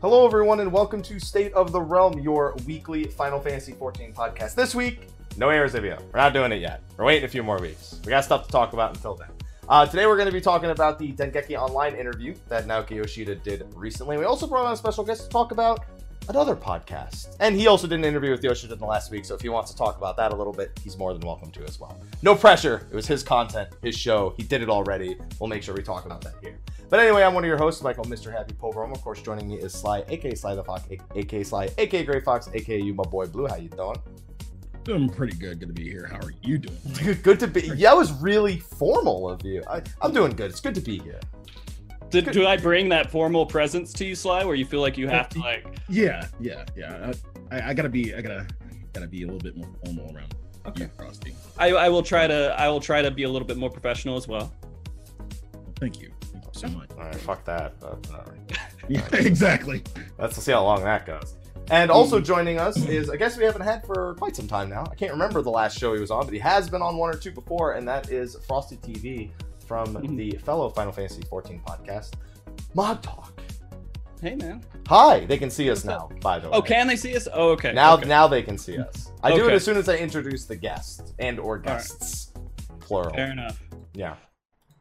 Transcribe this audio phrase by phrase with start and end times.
[0.00, 4.54] Hello, everyone, and welcome to State of the Realm, your weekly Final Fantasy XIV podcast.
[4.54, 6.00] This week, no Arizivia.
[6.12, 6.82] We're not doing it yet.
[6.96, 7.98] We're waiting a few more weeks.
[8.04, 9.26] We got stuff to talk about until then.
[9.68, 13.34] Uh, today, we're going to be talking about the Dengeki Online interview that Naoki Yoshida
[13.34, 14.16] did recently.
[14.16, 15.84] We also brought on a special guest to talk about
[16.28, 17.34] another podcast.
[17.40, 19.48] And he also did an interview with Yoshida in the last week, so if he
[19.48, 21.98] wants to talk about that a little bit, he's more than welcome to as well.
[22.22, 22.86] No pressure.
[22.92, 24.34] It was his content, his show.
[24.36, 25.16] He did it already.
[25.40, 26.56] We'll make sure we talk about that here.
[26.88, 28.32] But anyway, I'm one of your hosts, Michael Mr.
[28.32, 28.92] Happy Pulverum.
[28.92, 32.48] Of course, joining me is Sly, aka Sly the Fox, aka Sly, aka Gray Fox,
[32.54, 33.46] aka you, my boy Blue.
[33.46, 33.96] How you doing?
[34.84, 35.60] Doing pretty good.
[35.60, 36.08] Good to be here.
[36.10, 36.78] How are you doing?
[37.04, 37.60] Good, good to be.
[37.60, 39.62] Yeah, that was really formal of you.
[39.68, 40.50] I, I'm doing good.
[40.50, 41.20] It's good to be here.
[42.08, 45.08] Did, do I bring that formal presence to you, Sly, where you feel like you
[45.08, 45.66] uh, have to like?
[45.90, 47.12] Yeah, yeah, yeah.
[47.50, 48.46] I, I gotta be, I gotta,
[48.94, 50.34] gotta be a little bit more formal around
[50.66, 50.84] Okay.
[50.84, 51.34] you, Frosty.
[51.58, 54.16] I, I will try to I will try to be a little bit more professional
[54.16, 54.50] as well.
[55.80, 56.10] Thank you.
[56.60, 56.96] Thank you so mm-hmm.
[56.96, 57.04] much.
[57.04, 57.80] All right, fuck that.
[57.80, 58.58] But, all right.
[58.88, 59.82] Yeah, exactly.
[60.18, 61.36] Let's see how long that goes.
[61.70, 62.24] And also mm-hmm.
[62.24, 64.84] joining us is a guest we haven't had for quite some time now.
[64.90, 67.10] I can't remember the last show he was on, but he has been on one
[67.10, 69.30] or two before, and that is Frosty TV
[69.66, 70.16] from Mhm.
[70.16, 72.14] the fellow Final Fantasy XIV podcast,
[72.72, 73.38] Mog Talk.
[74.22, 74.64] Hey man.
[74.88, 76.08] Hi, they can see us now.
[76.22, 77.28] By the oh, way, Oh, can they see us?
[77.32, 77.72] Oh, okay.
[77.72, 78.08] now okay.
[78.08, 78.88] now they can see mm-hmm.
[78.88, 79.12] us.
[79.22, 82.32] I do it as soon as I introduce the guest and or guests,
[82.80, 83.14] plural.
[83.14, 83.62] Fair enough.
[83.92, 84.16] Yeah.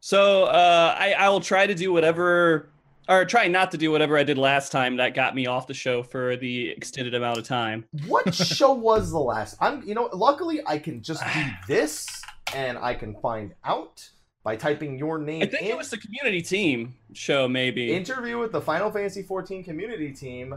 [0.08, 2.70] So uh, I I will try to do whatever
[3.10, 5.74] or try not to do whatever I did last time that got me off the
[5.74, 7.84] show for the extended amount of time.
[8.08, 9.58] What show was the last?
[9.60, 12.08] I'm you know, luckily I can just do this
[12.56, 14.10] and I can find out
[14.44, 15.72] by typing your name I think in.
[15.72, 17.94] it was the community team show, maybe.
[17.94, 20.56] interview with the Final Fantasy XIV community team.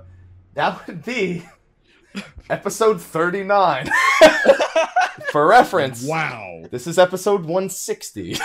[0.55, 1.44] That would be
[2.49, 3.91] episode 39.
[5.33, 6.66] For reference, Wow.
[6.71, 8.39] this is episode 160.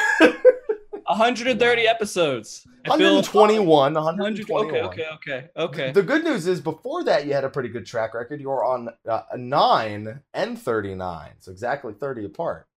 [1.07, 2.65] 130 episodes.
[2.85, 3.93] 121.
[3.93, 4.65] 121.
[4.65, 5.91] Okay, okay, okay, okay.
[5.91, 8.41] The good news is before that you had a pretty good track record.
[8.41, 11.31] You were on uh, 9 and 39.
[11.39, 12.67] So exactly 30 apart.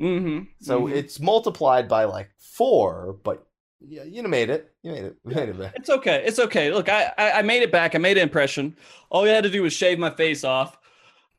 [0.00, 0.44] Mm-hmm.
[0.60, 0.92] So mhm.
[0.92, 3.46] it's multiplied by like 4, but
[3.80, 4.72] yeah, you made it.
[4.82, 5.16] You made it.
[5.24, 5.72] You made it back.
[5.76, 6.22] It's okay.
[6.26, 6.72] It's okay.
[6.72, 7.94] Look, I, I I made it back.
[7.94, 8.76] I made an impression.
[9.10, 10.78] All you had to do was shave my face off.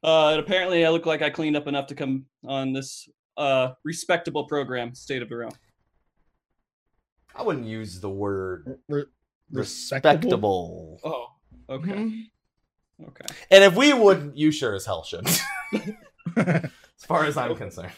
[0.03, 3.73] Uh, and apparently, I look like I cleaned up enough to come on this uh
[3.83, 5.51] respectable program, State of the Realm.
[7.37, 9.05] I wouldn't use the word Re-
[9.51, 10.99] respectable.
[11.03, 11.27] Oh,
[11.69, 13.05] okay, Mm-hmm.
[13.09, 13.25] okay.
[13.51, 15.27] And if we wouldn't, you sure as hell should.
[16.37, 16.69] as
[17.07, 17.91] far as I'm concerned.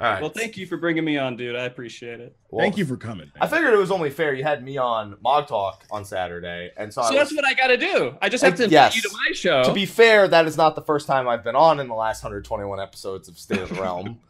[0.00, 0.20] All right.
[0.20, 1.54] Well, thank you for bringing me on, dude.
[1.54, 2.36] I appreciate it.
[2.50, 3.30] Well, Thank you for coming.
[3.40, 4.34] I figured it was only fair.
[4.34, 7.54] You had me on Mog Talk on Saturday, and so, So I that's what I
[7.54, 8.16] got to do.
[8.20, 8.96] I just have to invite yes.
[8.96, 9.62] you to my show.
[9.62, 12.24] to be fair, that is not the first time I've been on in the last
[12.24, 14.18] 121 episodes of State of the Realm.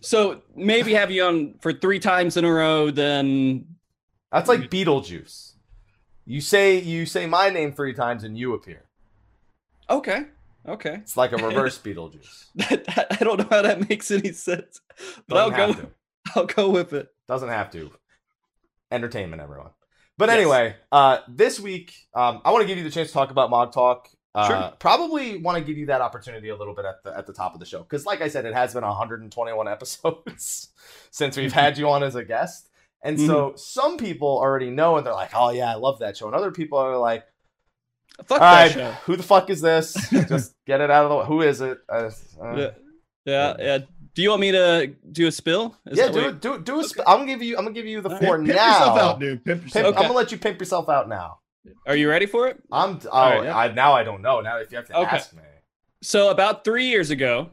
[0.00, 2.90] so maybe have you on for three times in a row.
[2.90, 3.66] Then
[4.32, 5.52] That's like Beetlejuice.
[6.26, 8.84] You say you say my name three times and you appear.
[9.88, 10.26] okay,
[10.68, 10.94] okay.
[11.02, 12.46] It's like a reverse Beetlejuice.
[13.10, 14.80] I don't know how that makes any sense,
[15.26, 15.72] but I'll go.
[15.74, 15.88] to.
[16.36, 17.08] I'll go with it.
[17.26, 17.90] Doesn't have to.
[18.92, 19.70] Entertainment, everyone.
[20.18, 20.38] But Yes.
[20.38, 23.48] anyway, uh, this week, um, I want to give you the chance to talk about
[23.50, 24.08] Mog Talk.
[24.34, 24.72] Uh, Sure.
[24.78, 27.52] Probably want to give you that opportunity a little bit at the at the top
[27.54, 30.68] of the show because, like I said, it has been 121 episodes
[31.10, 32.68] since we've had you on as a guest,
[33.02, 33.26] and Mm-hmm.
[33.26, 36.34] so some people already know and they're like, "Oh yeah, I love that show," and
[36.36, 37.24] other people are like,
[38.24, 38.90] Fuck "All that right, show.
[39.04, 39.94] who the fuck is this?
[40.28, 41.24] Just get it out of the way.
[41.26, 42.10] Who is it?" Uh,
[42.40, 42.70] uh, Yeah,
[43.24, 43.78] yeah, yeah.
[44.14, 45.76] Do you want me to do a spill?
[45.86, 46.56] Is yeah, that do.
[46.58, 46.62] Do.
[46.62, 47.56] Do a sp- I'm gonna give you.
[47.56, 48.24] I'm gonna give you the Alright.
[48.24, 48.68] four Pimp, pimp now.
[48.78, 49.44] yourself out, dude.
[49.44, 49.96] Pimp Pimp, Okay.
[49.96, 51.38] I'm gonna let you pimp yourself out now.
[51.86, 52.58] Are you ready for it?
[52.72, 52.98] I'm.
[53.10, 53.56] Oh, right, yeah.
[53.56, 54.40] I, now I don't know.
[54.40, 55.16] Now if you have to Okay.
[55.16, 55.42] ask me.
[56.02, 57.50] So about three years ago,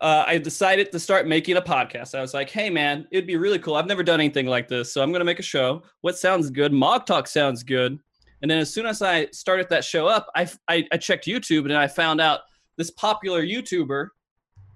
[0.00, 2.14] uh, I decided to start making a podcast.
[2.16, 3.74] I was like, "Hey, man, it'd be really cool.
[3.74, 5.82] I've never done anything like this, so I'm gonna make a show.
[6.02, 6.72] What sounds good?
[6.72, 7.98] Mog Talk sounds good."
[8.42, 11.64] And then as soon as I started that show up, I I, I checked YouTube
[11.64, 12.40] and I found out
[12.78, 14.08] this popular YouTuber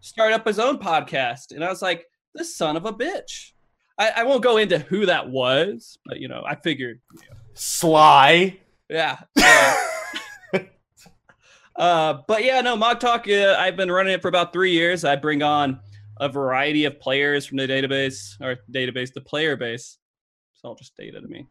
[0.00, 3.52] started up his own podcast, and I was like, "This son of a bitch."
[3.96, 7.00] I, I won't go into who that was, but you know, I figured,
[7.54, 8.58] Sly.
[8.88, 9.18] Yeah.
[9.40, 9.76] uh,
[11.76, 15.04] Uh, but yeah, no, Mog Talk, uh, I've been running it for about three years.
[15.04, 15.80] I bring on
[16.20, 19.98] a variety of players from the database or database, the player base.
[20.54, 21.48] It's all just data to me.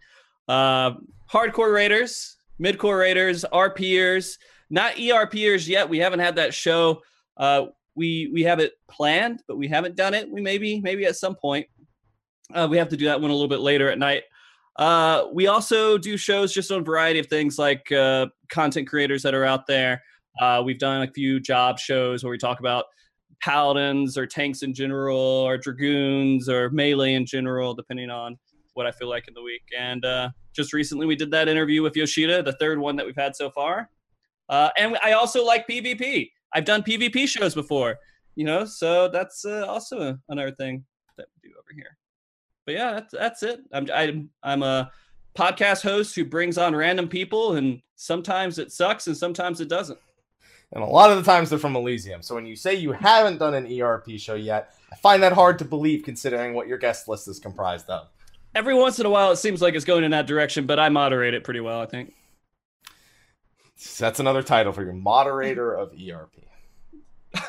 [0.47, 0.91] Uh,
[1.29, 4.37] hardcore raiders, midcore raiders, RPers,
[4.69, 5.89] not ERPers yet.
[5.89, 7.01] We haven't had that show.
[7.35, 7.65] Uh,
[7.95, 10.29] we we have it planned, but we haven't done it.
[10.29, 11.67] We maybe maybe at some point.
[12.53, 14.23] Uh, we have to do that one a little bit later at night.
[14.77, 19.21] Uh, we also do shows just on a variety of things like uh, content creators
[19.23, 20.01] that are out there.
[20.41, 22.85] Uh, we've done a few job shows where we talk about
[23.41, 28.37] paladins or tanks in general or dragoons or melee in general, depending on
[28.73, 29.61] what I feel like in the week.
[29.77, 33.15] And uh, just recently, we did that interview with Yoshida, the third one that we've
[33.15, 33.89] had so far.
[34.49, 36.31] Uh, and I also like PvP.
[36.53, 37.97] I've done PvP shows before,
[38.35, 40.85] you know, so that's uh, also another thing
[41.17, 41.97] that we do over here.
[42.65, 43.61] But yeah, that's that's it.
[43.71, 44.91] I'm I'm I'm a
[45.35, 49.99] podcast host who brings on random people, and sometimes it sucks and sometimes it doesn't.
[50.71, 52.23] And a lot of the times they're from Elysium.
[52.23, 55.59] So when you say you haven't done an ERP show yet, I find that hard
[55.59, 58.07] to believe considering what your guest list is comprised of.
[58.55, 60.89] Every once in a while, it seems like it's going in that direction, but I
[60.89, 62.13] moderate it pretty well, I think.
[63.75, 66.35] So that's another title for your moderator of ERP.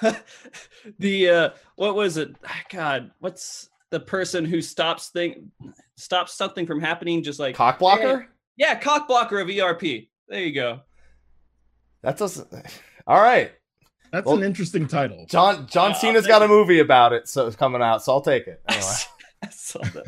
[0.99, 2.35] the uh what was it?
[2.71, 5.53] God, what's the person who stops thing
[5.97, 8.27] stops something from happening just like Cock blocker?
[8.57, 9.83] yeah, cock blocker of ERP.
[10.29, 10.81] There you go.
[12.03, 12.49] That doesn't.
[13.07, 13.53] All right,
[14.11, 15.27] That's Well- an interesting title.
[15.29, 18.03] John John Yeah, Cena's I'll got a movie about it, so it's coming out.
[18.03, 18.61] So I'll take it.
[18.69, 18.93] Anyway,
[19.45, 20.07] I saw that.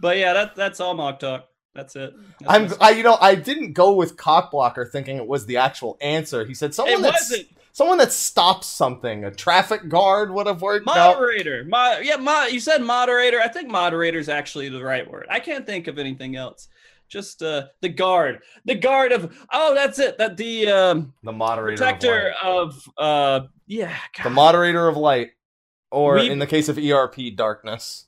[0.00, 1.46] But yeah, that that's all Mog Talk.
[1.74, 2.12] That's it.
[2.40, 5.58] That's I'm I you know I didn't go with cock blocker thinking it was the
[5.58, 6.44] actual answer.
[6.44, 7.48] He said someone it that's wasn't
[7.78, 9.24] someone that stops something.
[9.24, 10.86] A traffic guard would have worked.
[10.88, 11.14] out.
[11.14, 11.62] moderator.
[11.64, 13.40] Mo- yeah, mo- you said moderator.
[13.40, 15.26] I think moderator is actually the right word.
[15.30, 16.66] I can't think of anything else.
[17.08, 19.32] Just uh, the guard, the guard of.
[19.52, 20.18] Oh, that's it.
[20.18, 21.74] That the um, The moderator.
[21.74, 22.50] of protector light.
[22.50, 22.90] of.
[22.98, 23.94] uh, yeah.
[24.24, 25.30] The moderator of light,
[25.90, 28.06] or We- in the case of ERP, darkness.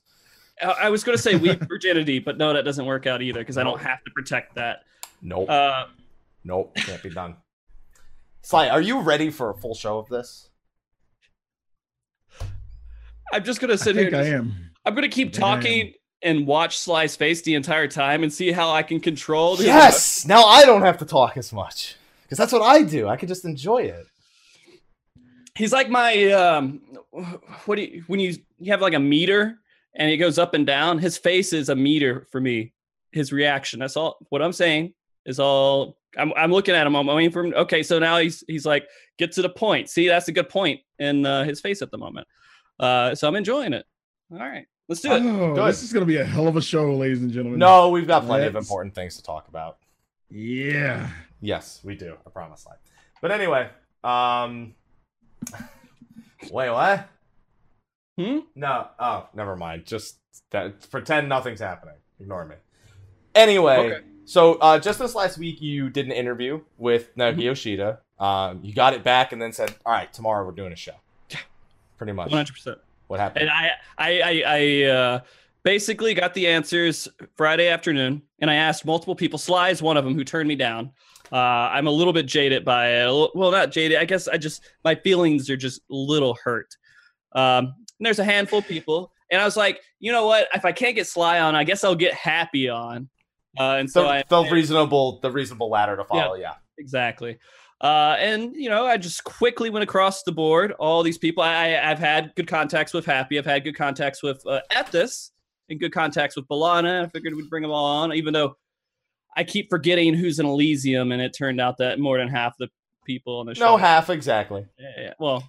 [0.61, 3.39] I I was going to say weak virginity, but no, that doesn't work out either
[3.39, 4.83] because I don't have to protect that.
[5.21, 5.49] Nope.
[5.49, 5.85] Uh,
[6.43, 6.75] nope.
[6.75, 7.37] Can't be done.
[8.43, 10.49] Sly, are you ready for a full show of this?
[13.33, 14.05] I'm just going to I sit here.
[14.05, 14.71] think and I just- am.
[14.85, 15.61] I'm going to keep I think I am.
[15.61, 15.93] talking
[16.23, 19.55] and watch Sly's face the entire time and see how I can control.
[19.55, 20.25] the- Yes.
[20.25, 23.07] Now I don't have to talk as much because that's what I do.
[23.07, 24.05] I can just enjoy it.
[25.55, 26.81] He's like my um
[27.65, 29.57] what do you when you you have like a meter
[29.93, 32.73] and it goes up and down, his face is a meter for me.
[33.11, 33.79] His reaction.
[33.79, 34.93] That's all what I'm saying
[35.25, 36.95] is all I'm I'm looking at him.
[36.95, 37.53] I'm waiting for him.
[37.55, 38.87] Okay, so now he's he's like,
[39.17, 39.89] get to the point.
[39.89, 42.27] See, that's a good point in uh, his face at the moment.
[42.79, 43.85] Uh so I'm enjoying it.
[44.31, 45.21] All right, let's do it.
[45.23, 45.67] Oh, Good.
[45.67, 47.59] this is gonna be a hell of a show, ladies and gentlemen.
[47.59, 49.77] No, we've got plenty of Let's- important things to talk about.
[50.29, 51.09] Yeah.
[51.41, 52.15] Yes, we do.
[52.25, 52.61] I promise.
[52.61, 52.73] Sly.
[53.21, 53.69] But anyway,
[54.03, 54.73] um,
[56.51, 57.09] wait, what?
[58.17, 58.39] Hmm?
[58.55, 58.87] No.
[58.99, 59.85] Oh, never mind.
[59.85, 60.17] Just
[60.51, 61.95] that, pretend nothing's happening.
[62.19, 62.55] Ignore me.
[63.35, 64.05] Anyway, Okay.
[64.31, 67.43] So uh, just this last week, you did an interview with Naoki Mhm.
[67.43, 67.99] Yoshida.
[68.17, 70.93] Um, you got it back and then said, "All right, tomorrow we're doing a show."
[71.29, 71.39] Yeah,
[71.97, 72.31] Pretty much.
[72.31, 72.77] 100%.
[73.07, 73.49] What happened?
[73.49, 75.19] And I, I, I, I uh,
[75.63, 79.37] basically got the answers Friday afternoon, and I asked multiple people.
[79.37, 80.91] Sly is one of them who turned me down.
[81.29, 83.31] Uh, I'm a little bit jaded by it.
[83.35, 83.97] Well, not jaded.
[83.97, 86.73] I guess I just my feelings are just a little hurt.
[87.33, 87.65] Um,
[87.99, 90.47] and there's a handful of people, and I was like, you know what?
[90.53, 93.09] If I can't get Sly on, I guess I'll get Happy on.
[93.59, 96.35] Uh, and so the, I the reasonable, the reasonable ladder to follow.
[96.35, 96.53] Yeah.
[96.77, 97.37] exactly.
[97.81, 100.71] Uh, and you know, I just quickly went across the board.
[100.73, 103.37] All these people, I, I've had good contacts with Happy.
[103.39, 105.31] I've had good contacts with uh, Ethis
[105.69, 107.05] and good contacts with Balana.
[107.05, 108.55] I figured we'd bring them all on, even though
[109.35, 112.67] I keep forgetting who's in Elysium, and it turned out that more than half the
[113.03, 113.65] people on the show.
[113.65, 114.65] No half exactly.
[114.79, 115.13] Yeah, yeah.
[115.19, 115.43] Well,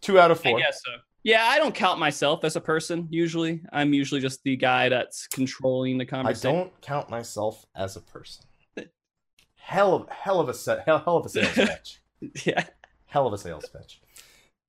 [0.00, 0.58] Two out of I four.
[0.58, 0.92] guess so.
[1.22, 3.06] Yeah, I don't count myself as a person.
[3.10, 6.56] Usually, I'm usually just the guy that's controlling the conversation.
[6.56, 8.44] I don't count myself as a person.
[9.56, 12.00] Hell of hell of a set hell, hell of a sales pitch.
[12.44, 12.64] Yeah.
[13.06, 14.00] Hell of a sales pitch.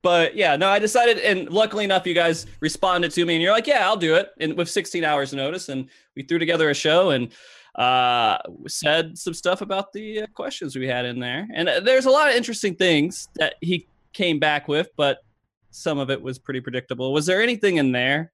[0.03, 3.51] But yeah, no, I decided, and luckily enough, you guys responded to me, and you're
[3.51, 6.73] like, "Yeah, I'll do it," and with 16 hours notice, and we threw together a
[6.73, 7.31] show and
[7.75, 11.47] uh, said some stuff about the uh, questions we had in there.
[11.53, 15.19] And uh, there's a lot of interesting things that he came back with, but
[15.71, 17.11] some of it was pretty predictable.
[17.13, 18.31] Was there anything in there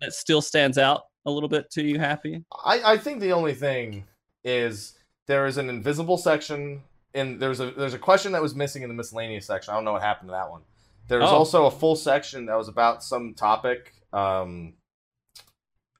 [0.00, 1.98] that still stands out a little bit to you?
[1.98, 2.44] Happy?
[2.64, 4.04] I, I think the only thing
[4.44, 4.94] is
[5.26, 6.82] there is an invisible section
[7.14, 9.72] in there's a there's a question that was missing in the miscellaneous section.
[9.72, 10.62] I don't know what happened to that one.
[11.08, 11.28] There's Oh.
[11.28, 13.94] also a full section that was about some topic.
[14.12, 14.74] Um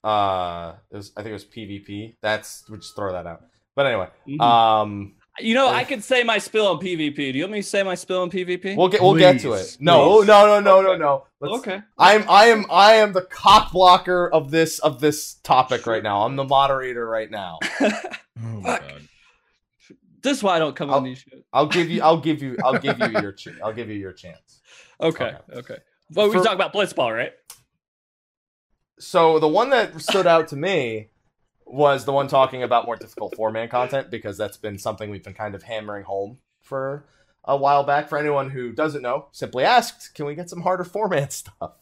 [0.05, 2.15] uh it was, I think it was PvP.
[2.21, 3.43] That's we'll just throw that out.
[3.75, 4.41] But anyway, Mhm.
[4.41, 7.17] um you know, I could say my spill on PvP.
[7.17, 8.77] Do you want me to say my spill on PvP?
[8.77, 9.77] we'll get we'll get to it.
[9.81, 10.27] No, please.
[10.29, 10.99] no, no, no, no, Okay.
[10.99, 11.27] no.
[11.41, 11.81] Let's, okay.
[11.97, 16.23] I'm I am I am the cock blocker of this of this topic right now.
[16.25, 17.59] I'm the moderator right now.
[18.41, 18.89] Oh my Fuck.
[18.89, 19.03] god.
[20.23, 21.43] this is why I don't come I'll- on these shows.
[21.53, 24.13] I'll give you I'll give you I'll give you your ch- I'll give you your
[24.13, 24.61] chance.
[25.01, 25.59] Okay, Okay.
[25.59, 25.77] okay.
[26.13, 27.33] Well, we For- talk about Blitzball, right?
[29.01, 31.09] So the one that stood out to me
[31.71, 35.25] was the one talking about more difficult four man content because that's been something we've
[35.25, 37.05] been kind of hammering home for
[37.45, 38.09] a while back.
[38.09, 41.73] For anyone who doesn't know, simply asked, can we get some harder four man stuff?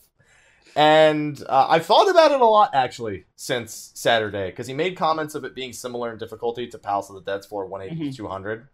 [0.75, 5.35] And uh, I've thought about it a lot actually since Saturday because he made comments
[5.35, 8.69] of it being similar in difficulty to Palace of the Dead's floor 180 to 200.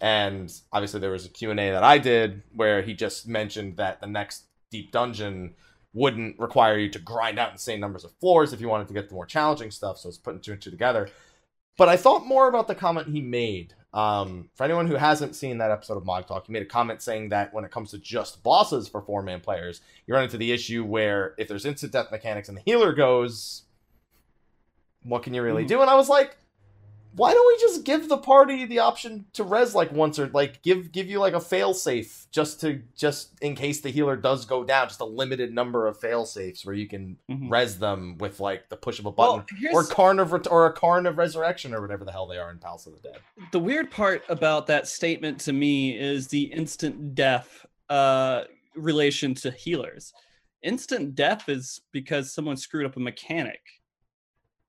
[0.00, 4.06] And obviously there was a Q&A that I did where he just mentioned that the
[4.06, 5.54] next deep dungeon
[5.98, 9.08] wouldn't require you to grind out insane numbers of floors if you wanted to get
[9.08, 9.98] the more challenging stuff.
[9.98, 11.08] So it's putting two and two together.
[11.76, 13.74] But I thought more about the comment he made.
[13.94, 17.00] Um, for anyone who hasn't seen that episode of Mog Talk, he made a comment
[17.02, 20.36] saying that when it comes to just bosses for four man players, you run into
[20.36, 23.62] the issue where if there's instant death mechanics and the healer goes,
[25.04, 25.68] what can you really Mhm.
[25.68, 25.80] do?
[25.80, 26.36] And I was like,
[27.18, 30.62] why don't we just give the party the option to res like once or like
[30.62, 34.44] give give you like a fail safe just to just in case the healer does
[34.46, 37.50] go down, just a limited number of fail safes where you can Mhm.
[37.50, 40.66] res them with like the push of a button Well, here's or Karn of or
[40.66, 43.18] a Karn of Resurrection or whatever the hell they are in Palace of the Dead.
[43.52, 48.44] the weird part about that statement to me is the instant death uh,
[48.74, 50.12] relation to healers.
[50.62, 53.60] Instant death is because someone screwed up a mechanic.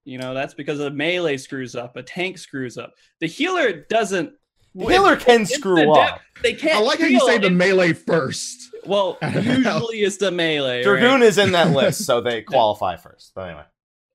[0.05, 2.93] You know, that's because a melee screws up, a tank screws up.
[3.19, 4.33] The healer doesn't.
[4.75, 6.21] The healer can instant screw death- up.
[6.41, 6.77] They can't.
[6.77, 8.69] I like how you say the melee first.
[8.85, 10.83] Well, usually it's the melee.
[10.83, 11.23] Dragoon right?
[11.23, 13.33] is in that list, so they qualify first.
[13.35, 13.63] But anyway,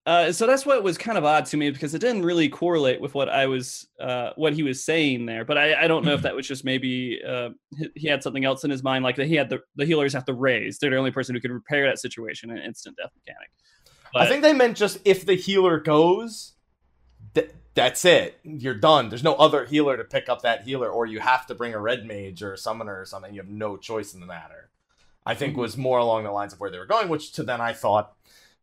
[0.06, 3.00] Uh, so that's what was kind of odd to me because it didn't really correlate
[3.00, 5.44] with what I was, uh, what he was saying there.
[5.44, 8.44] But I, I don't know if that was just maybe uh, he, he had something
[8.44, 10.78] else in his mind, like that he had the the healers have to raise.
[10.78, 13.50] They're the only person who can repair that situation in instant death mechanic.
[14.22, 16.52] I think they meant just if the healer goes,
[17.34, 18.38] th- that's it.
[18.44, 19.08] You're done.
[19.08, 21.80] There's no other healer to pick up that healer, or you have to bring a
[21.80, 23.34] red mage or a summoner or something.
[23.34, 24.70] You have no choice in the matter.
[25.26, 25.58] I think Mhm.
[25.58, 28.14] was more along the lines of where they were going, which to then I thought,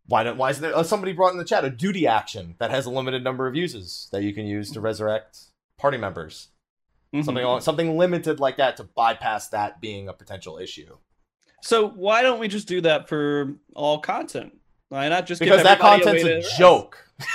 [0.07, 0.75] why don't why is there?
[0.75, 3.55] Uh, somebody brought in the chat a duty action that has a limited number of
[3.55, 5.39] uses that you can use to resurrect
[5.77, 6.49] party members.
[7.13, 7.25] Mhm.
[7.25, 10.97] Something along, something limited like that to bypass that being a potential issue.
[11.61, 14.53] So why don't we just do that for all content?
[14.91, 16.97] Why not just Because that content's way a joke.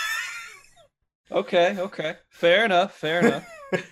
[1.32, 3.48] Okay, okay, fair enough, fair enough.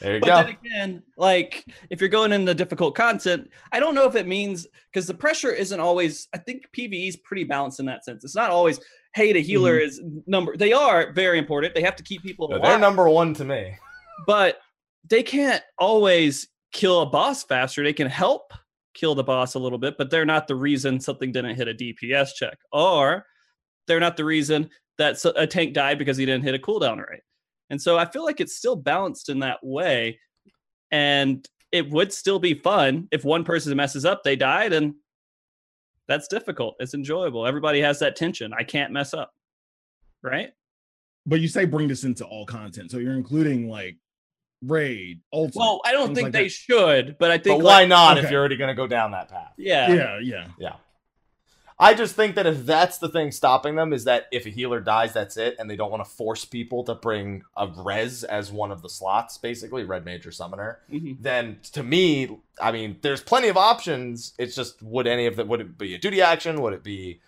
[0.00, 0.34] There you But go.
[0.36, 4.66] then again, like if you're going into difficult content, I don't know if it means
[4.90, 6.26] because the pressure isn't always.
[6.32, 8.24] I think PVE is pretty balanced in that sense.
[8.24, 8.80] It's not always,
[9.14, 9.88] hey, the healer mm-hmm.
[9.88, 10.56] is number.
[10.56, 11.74] They are very important.
[11.74, 13.76] They have to keep people No, alive, they're number one to me.
[14.26, 14.56] but
[15.06, 17.84] they can't always kill a boss faster.
[17.84, 18.54] They can help
[18.94, 21.74] kill the boss a little bit, but they're not the reason something didn't hit a
[21.74, 23.24] DPS check, or
[23.86, 27.22] they're not the reason that a tank died because he didn't hit a cooldown rate.
[27.70, 30.18] And so I feel like it's still balanced in that way.
[30.90, 34.94] And it would still be fun if one person messes up, they died, and
[36.08, 36.74] that's difficult.
[36.80, 37.46] It's enjoyable.
[37.46, 38.52] Everybody has that tension.
[38.52, 39.30] I can't mess up.
[40.22, 40.50] Right?
[41.26, 43.96] But you say bring this into all content, so you're including like
[44.62, 45.56] raid, ultimate.
[45.60, 46.52] Well, I don't think like they that.
[46.52, 49.12] should, but I think But why like, not if you're already going to go down
[49.12, 49.52] that path?
[49.56, 49.92] yeah.
[49.92, 50.46] yeah, yeah.
[50.58, 50.72] Yeah.
[51.82, 54.80] I just think that if that's the thing stopping them is that if a healer
[54.80, 58.52] dies, that's it, and they don't want to force people to bring a res as
[58.52, 60.80] one of the slots, basically red mage or summoner.
[60.92, 61.16] Mhm.
[61.22, 64.34] Then to me, I mean, there's plenty of options.
[64.38, 66.60] It's just would any of them would it be a duty action?
[66.60, 67.20] Would it be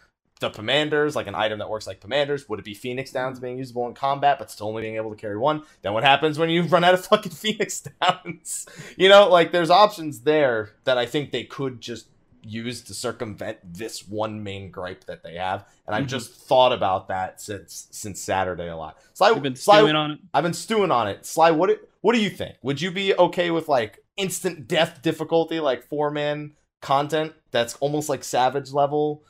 [0.43, 2.49] the pomanders, like an item that works like pomanders?
[2.49, 5.17] Would it be Phoenix Downs being usable in combat, but still only being able to
[5.17, 5.63] carry one?
[5.83, 8.67] Then what happens when you run out of fucking Phoenix Downs?
[8.97, 12.09] you know, like there's options there that I think they could just
[12.45, 15.65] use to circumvent this one main gripe that they have.
[15.87, 16.09] And I've Mhm.
[16.09, 18.99] just thought about that since since Saturday a lot.
[19.15, 20.19] Sly, We've been Sly, stewing on it.
[20.35, 21.25] I've been stewing on it.
[21.25, 21.71] Sly, what
[22.01, 22.57] what do you think?
[22.63, 28.09] Would you be okay with like instant death difficulty, like four man content that's almost
[28.09, 29.23] like Savage level,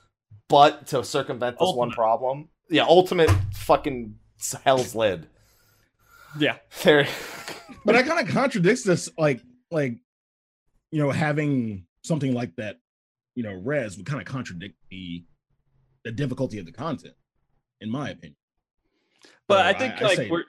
[0.49, 2.49] but to circumvent this one problem?
[2.71, 4.17] Yeah, ultimate fucking
[4.65, 5.27] Hells' Lid.
[6.39, 6.57] Yeah.
[6.83, 7.07] There.
[7.85, 9.99] But that kind of contradicts this, like, like,
[10.91, 12.79] you know, having something like that,
[13.35, 15.25] you know, res would kind of contradict the
[16.05, 17.15] the difficulty of the content,
[17.81, 18.35] in my opinion.
[19.47, 20.45] But So I think I like say- we're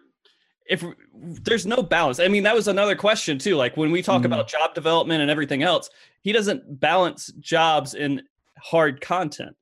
[0.65, 0.83] if
[1.13, 2.19] there's no balance.
[2.19, 3.55] I mean, that was another question too.
[3.55, 4.25] Like when we talk Mhm.
[4.25, 5.89] about job development and everything else,
[6.23, 8.23] he doesn't balance jobs in
[8.57, 9.55] hard content.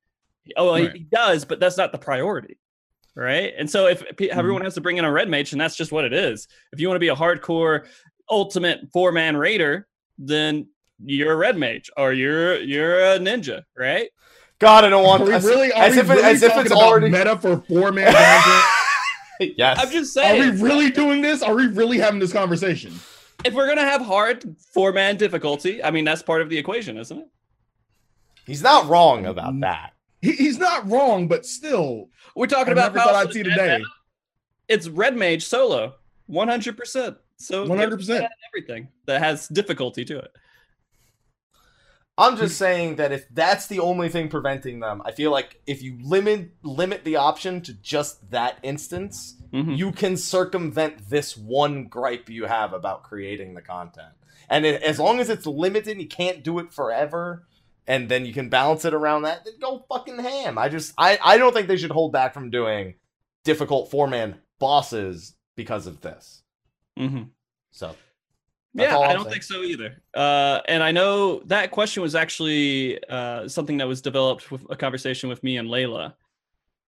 [0.57, 0.93] Oh, he- Right.
[0.95, 2.57] he does, but that's not the priority.
[3.15, 3.53] Right.
[3.57, 4.39] And so if pe- Mm-hmm.
[4.39, 6.47] everyone has to bring in a red mage, and that's just what it is.
[6.71, 7.85] If you want to be a hardcore
[8.29, 10.67] ultimate four man raider, then
[11.03, 14.09] you're a red mage or you're you're a ninja, right?
[14.59, 16.65] God, I don't want Are we really, are as we if really as if talking
[16.67, 17.09] it's about already.
[17.09, 18.13] meta for four man
[19.39, 19.79] yes.
[19.79, 20.41] I'm just saying.
[20.41, 21.41] Are we really doing this?
[21.41, 22.93] Are we really having this conversation?
[23.43, 26.97] if we're gonna have hard four man difficulty, I mean that's part of the equation,
[26.97, 27.27] isn't it?
[28.45, 29.93] He's not wrong about that.
[30.21, 33.79] He, he's not wrong, but still, We're talking I about never thought I'd see today.
[33.79, 33.85] Now.
[34.67, 35.95] It's red mage solo,
[36.27, 37.17] one hundred percent.
[37.37, 38.25] So One hundred percent.
[38.53, 40.31] everything that has difficulty to it.
[42.17, 45.81] I'm just saying that if that's the only thing preventing them, I feel like if
[45.81, 49.75] you limit limit the option to just that instance, Mhm.
[49.75, 54.13] you can circumvent this one gripe you have about creating the content.
[54.49, 57.47] And it, as long as it's limited, you can't do it forever,
[57.87, 59.43] and then you can balance it around that.
[59.45, 60.57] Then go fucking ham.
[60.57, 62.95] I just I I don't think they should hold back from doing
[63.43, 66.43] difficult four man bosses because of this.
[66.97, 67.29] Mhm.
[67.71, 67.95] So
[68.73, 69.31] yeah, I don't saying.
[69.33, 70.01] think so either.
[70.13, 74.75] Uh, and I know that question was actually uh, something that was developed with a
[74.77, 76.13] conversation with me and Layla.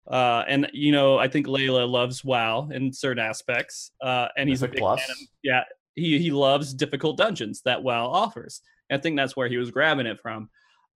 [0.08, 4.60] Uh, and you know, I think Layla loves WoW in certain aspects, uh, and he's
[4.60, 5.02] That's a big plus.
[5.02, 5.64] fan of, yeah,
[5.96, 8.62] he he loves difficult dungeons that WoW offers.
[8.90, 10.50] And I think that's where he was grabbing it from.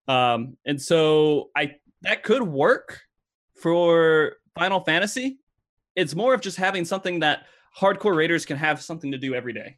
[0.09, 2.99] Um, and so I that could work
[3.61, 5.39] for Final Fantasy.
[5.95, 7.43] It's more of just having something that
[7.79, 9.77] hardcore raiders can have something to do every day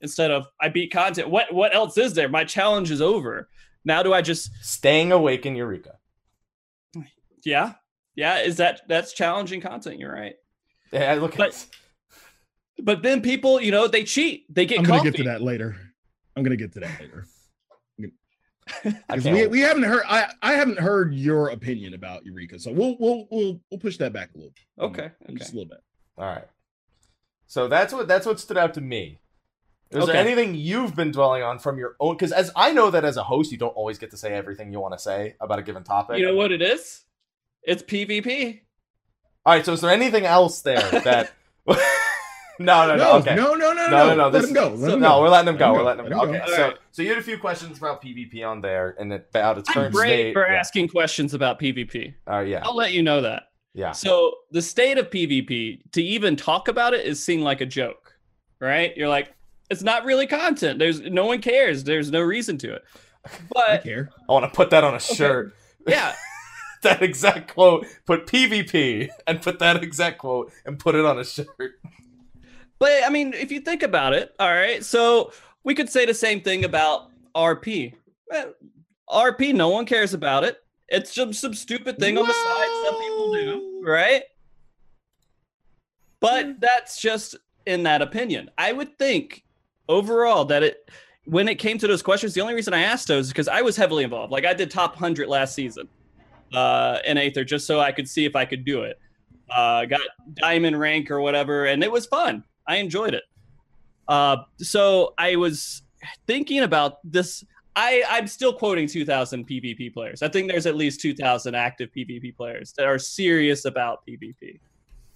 [0.00, 1.30] instead of I beat content.
[1.30, 2.28] What what else is there?
[2.28, 3.48] My challenge is over.
[3.84, 5.98] Now do I just staying awake in Eureka.
[7.44, 7.74] yeah
[8.16, 9.98] yeah is that that's challenging content?
[10.00, 10.34] You're right.
[10.92, 11.66] Yeah, look But- this.
[12.82, 14.52] But then people you know they cheat.
[14.52, 15.10] They get I'm gonna coffee.
[15.12, 15.76] get to that later.
[16.34, 17.26] I'm gonna get to that later.
[18.84, 22.58] I 'Cause can't we, we haven't heard I, I haven't heard your opinion about Eureka,
[22.58, 24.52] so we'll we'll we'll we'll push that back a little.
[24.54, 24.84] bit.
[24.84, 25.10] Okay.
[25.36, 25.80] just a little bit.
[26.16, 26.46] All right.
[27.46, 29.20] So that's what that's what stood out to me.
[29.90, 32.16] Is there anything you've been dwelling on from your own?
[32.16, 34.72] Because as I know that as a host, you don't always get to say everything
[34.72, 36.18] you want to say about a given topic.
[36.18, 37.02] You know what it is?
[37.62, 38.60] It's PvP.
[39.46, 39.64] All right.
[39.64, 41.32] So is there anything else there that?
[42.58, 42.96] no, no, no.
[42.96, 43.34] No, okay.
[43.34, 44.28] no, no, no, No, no, no, no.
[44.28, 44.68] Let This, him go.
[44.70, 45.20] Let so- him no, go.
[45.22, 45.68] we're letting them go.
[45.70, 46.32] him We're letting them Let go.
[46.32, 46.52] him Okay, go.
[46.56, 46.78] so Alright.
[46.92, 49.92] so you had a few questions about PvP on there and about its current I'm
[49.92, 50.32] current great state.
[50.34, 50.54] for yeah.
[50.58, 52.14] asking questions about PvP.
[52.30, 53.44] Uh, yeah, I'll let you know that.
[53.74, 53.92] yeah.
[53.92, 58.14] So the state of PvP, to even talk about it is seen like a joke,
[58.60, 58.96] right?
[58.96, 59.34] You're like,
[59.70, 60.78] it's not really content.
[60.78, 61.84] There's no one cares.
[61.84, 62.82] There's no reason to it.
[63.26, 64.10] I But care.
[64.28, 65.54] I want to put that on a shirt.
[65.88, 66.12] yeah,
[66.82, 67.86] that exact quote.
[68.06, 71.46] Put PvP and put that exact quote and put it on a shirt.
[72.84, 74.84] But I mean, if you think about it, all right.
[74.84, 77.94] So we could say the same thing about RP.
[78.30, 78.44] Eh,
[79.08, 80.58] RP, no one cares about it.
[80.90, 84.22] It's just some stupid thing on the side some people do, right?
[86.20, 88.50] But that's just in that opinion.
[88.58, 89.44] I would think
[89.88, 90.90] overall that it
[91.24, 93.62] when it came to those questions, the only reason I asked those is because I
[93.62, 94.30] was heavily involved.
[94.30, 95.88] Like I did top hundred last season
[96.52, 98.98] uh, in Aether just so I could see if I could do it.
[99.48, 100.02] Uh, got
[100.34, 102.44] diamond rank or whatever, and it was fun.
[102.66, 103.24] I enjoyed it.
[104.08, 105.82] Uh, so I was
[106.26, 107.44] thinking about this.
[107.76, 110.22] I, I'm still quoting 2,000 PvP players.
[110.22, 114.60] I think there's at least 2,000 active PvP players that are serious about PvP.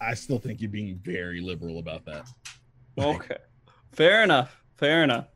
[0.01, 2.29] I still think you're being very liberal about that.
[2.99, 3.37] Okay.
[3.93, 4.61] Fair enough.
[4.77, 5.27] Fair enough.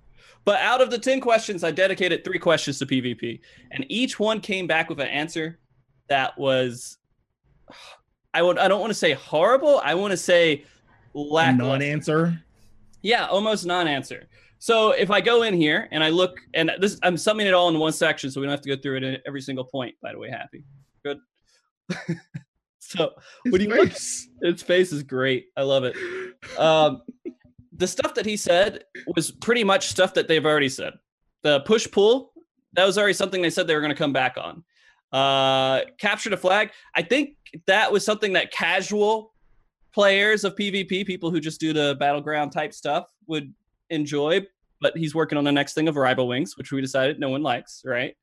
[0.45, 3.41] But out of the 10 questions, I dedicated three questions to PvP.
[3.71, 5.59] And each one came back with an answer
[6.09, 6.99] that was
[8.35, 9.81] I would I don't want to say horrible.
[9.85, 10.65] I want to say
[11.15, 11.63] lackluster.
[11.65, 12.43] Non-answer.
[13.03, 14.29] Yeah, almost non-answer.
[14.59, 17.69] So if I go in here and I look, and this I'm summing it all
[17.69, 19.95] in one section, so we don't have to go through it in every single point.
[20.03, 20.63] By the way, happy,
[21.05, 21.19] good.
[22.79, 23.11] so
[23.45, 24.29] His What do you look- face.
[24.41, 25.47] its face is great.
[25.57, 25.97] I love it.
[26.59, 27.03] Um,
[27.73, 28.85] the stuff that he said
[29.17, 30.93] was pretty much stuff that they've already said.
[31.43, 32.33] The push pull
[32.75, 34.63] that was already something they said they were going to come back on.
[35.13, 36.71] Uh, capture the flag.
[36.95, 39.32] I think that was something that casual
[39.95, 43.53] players of PvP, people who just do the battleground type stuff, would
[43.91, 44.47] enjoy.
[44.81, 47.43] But he's working on the next thing of rival wings, which we decided no one
[47.43, 48.17] likes, right?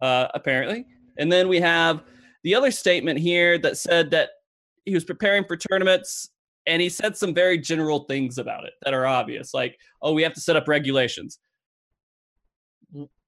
[0.00, 0.86] Uh, apparently.
[1.18, 2.04] And then we have
[2.44, 4.30] the other statement here that said that
[4.84, 6.30] he was preparing for tournaments
[6.66, 10.22] and he said some very general things about it that are obvious like oh we
[10.22, 11.38] have to set up regulations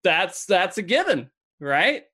[0.02, 2.04] that's that's a given right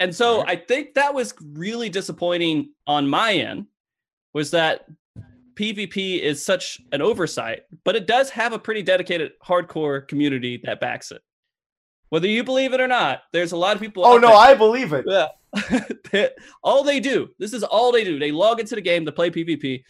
[0.00, 3.66] and so i think that was really disappointing on my end
[4.36, 4.84] was that
[5.54, 10.78] pvp is such an oversight but it does have a pretty dedicated hardcore community that
[10.78, 11.22] backs it
[12.10, 14.54] whether you believe it or not there's a lot of people Oh no, there- I
[14.54, 15.06] believe it.
[15.08, 15.28] yeah.
[16.62, 18.18] All they do, this is all they do.
[18.18, 19.84] They log into the game to play PvP.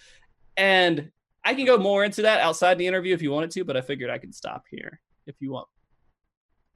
[0.57, 1.11] And
[1.45, 3.81] I can go more into that outside the interview if you wanted to, but I
[3.81, 5.67] figured I could stop here if you want.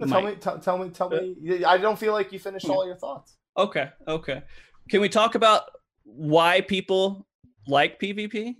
[0.08, 1.64] Tell me, tell, tell me, tell uh, me.
[1.64, 2.72] I don't feel like you finished hmm.
[2.72, 3.36] all your thoughts.
[3.56, 4.42] Okay, okay.
[4.88, 5.62] Can we talk about
[6.04, 7.26] why people
[7.66, 8.56] like PvP?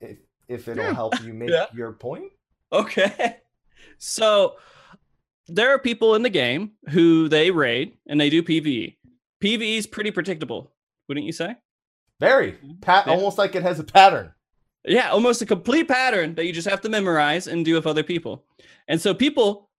[0.00, 0.18] If
[0.48, 0.94] if it'll Yeah.
[0.94, 1.66] help you make Yeah.
[1.74, 2.32] your point.
[2.72, 3.36] Okay.
[3.98, 4.56] So
[5.48, 8.96] there are people in the game who they raid and they do PvE.
[9.40, 10.72] PvE is pretty predictable,
[11.08, 11.56] wouldn't you say?
[12.18, 12.80] Very mm-hmm.
[12.80, 13.12] pat, Yeah.
[13.12, 14.32] almost like it has a pattern.
[14.84, 18.02] Yeah, almost a complete pattern that you just have to memorize and do with other
[18.02, 18.44] people.
[18.88, 19.70] And so people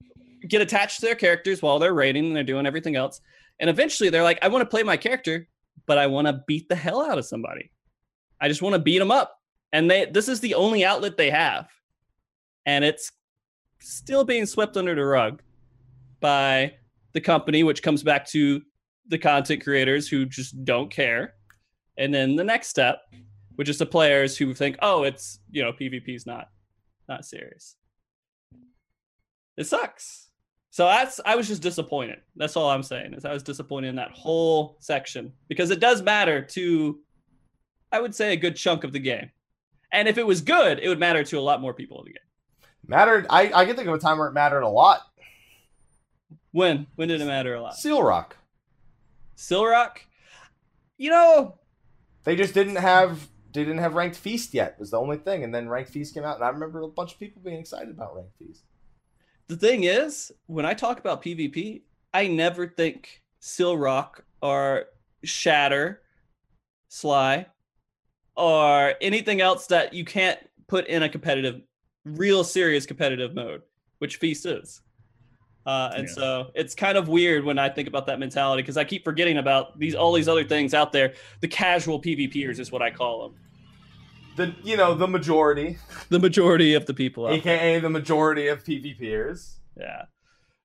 [0.47, 3.19] get attached to their characters while they're raiding and they're doing everything else.
[3.59, 5.47] And eventually they're like, I want to play my character,
[5.85, 7.71] but I want to beat the hell out of somebody.
[8.39, 9.39] I just want to beat them up.
[9.71, 11.67] And they this is the only outlet they have.
[12.65, 13.11] And it's
[13.79, 15.41] still being swept under the rug
[16.19, 16.73] by
[17.13, 18.61] the company, which comes back to
[19.07, 21.35] the content creators who just don't care.
[21.97, 23.01] And then the next step,
[23.55, 26.49] which is the players who think, oh, it's you know, PvP's not
[27.09, 27.75] not serious.
[29.57, 30.29] It sucks.
[30.73, 32.21] So that's I was just disappointed.
[32.35, 33.13] That's all I'm saying.
[33.13, 36.99] Is I was disappointed in that whole section because it does matter to
[37.91, 39.29] I would say a good chunk of the game.
[39.91, 42.13] And if it was good, it would matter to a lot more people in the
[42.13, 42.71] game.
[42.87, 43.27] Mattered.
[43.29, 45.01] I, I can think of a time where it mattered a lot.
[46.53, 46.87] When?
[46.95, 47.75] When did it matter a lot?
[47.75, 48.35] Seal Rock.
[49.35, 50.01] Seal Rock?
[50.97, 51.59] You know,
[52.23, 54.79] They just didn't have they didn't have ranked feast yet.
[54.79, 57.13] Was the only thing, and then ranked feast came out, and I remember a bunch
[57.13, 58.63] of people being excited about ranked feast.
[59.53, 64.85] The thing is, when I talk about PvP, I never think Seal Rock or
[65.23, 66.01] Shatter,
[66.87, 67.45] Sly,
[68.35, 71.61] or anything else that you can't put in a competitive,
[72.03, 73.61] real serious competitive mode,
[73.99, 74.81] which Feast is.
[75.67, 76.13] Uh, and Yeah.
[76.15, 79.37] so it's kind of weird when I think about that mentality because I keep forgetting
[79.37, 81.13] about these all these other things out there.
[81.41, 83.39] The casual PvPers is what I call them.
[84.35, 85.77] The you know the majority,
[86.09, 89.57] The majority of the people aka the majority of PvPers.
[89.77, 90.03] Yeah.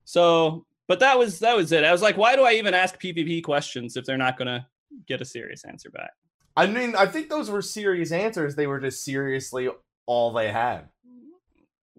[0.05, 1.85] So, but that was that was it.
[1.85, 4.67] I was like, why do I even ask PvP questions if they're not gonna
[5.07, 6.13] get a serious answer back?
[6.57, 8.57] I mean, I think those were serious answers.
[8.57, 9.69] They were just seriously
[10.07, 10.89] all they had.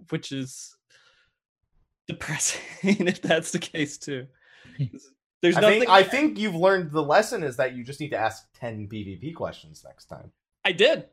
[0.10, 0.76] Which is
[2.08, 4.28] depressing if that's the case too.
[5.42, 8.10] There's I nothing think I think you've learned the lesson is that you just need
[8.10, 10.32] to ask ten PvP questions next time.
[10.66, 11.06] I did.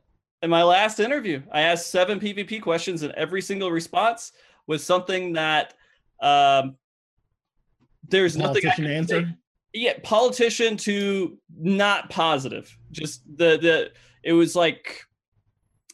[0.43, 4.31] In my last interview, I asked seven PvP questions, and every single response
[4.67, 5.73] was something that
[6.21, 6.75] um,
[8.07, 9.37] there's nothing I Politician could say- answer.
[9.73, 12.75] yeah politician to not positive.
[12.91, 13.91] Just the the
[14.23, 15.01] it was like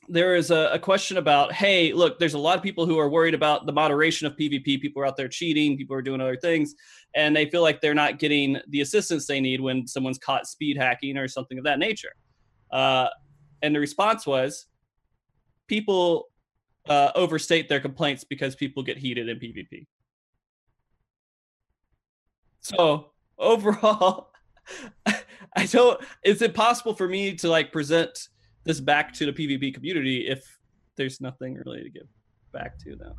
[0.09, 3.07] there is a, a question about hey look there's a lot of people who are
[3.09, 5.77] worried about the moderation of pvp people are out there cheating.
[5.77, 6.75] People are doing other things.
[7.15, 10.75] And they feel like they're not getting the assistance they need when someone's caught speed
[10.77, 12.11] hacking or something of that nature.
[12.71, 13.07] Uh,
[13.63, 14.67] and the response was
[15.67, 16.27] people
[16.87, 19.87] uh, overstate their complaints because people get heated in pvp
[22.63, 24.31] so overall,
[25.05, 26.01] I don't.
[26.23, 28.29] It's impossible for me to like present
[28.63, 30.59] this back to the PvP community if
[30.95, 32.07] there's nothing really to give
[32.53, 33.13] back to them.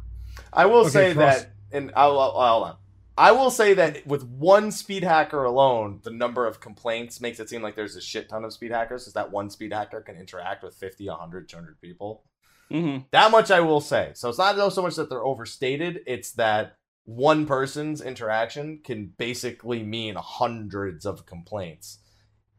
[0.52, 1.42] I will Okay, say Frost.
[1.44, 2.76] that, and I'll, I'll, hold on.
[3.16, 7.48] I will say that with one speed hacker alone, the number of complaints makes it
[7.48, 10.16] seem like there's a shit ton of speed hackers, because that one speed hacker can
[10.16, 12.24] interact with 50, 100, 200 people.
[12.70, 14.12] hmm That much I will say.
[14.14, 19.82] So it's not so much that they're overstated; it's that one person's interaction can basically
[19.82, 21.98] mean hundreds of complaints.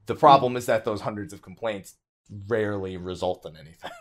[0.06, 1.96] The problem is that those hundreds of complaints
[2.48, 3.91] rarely result in anything.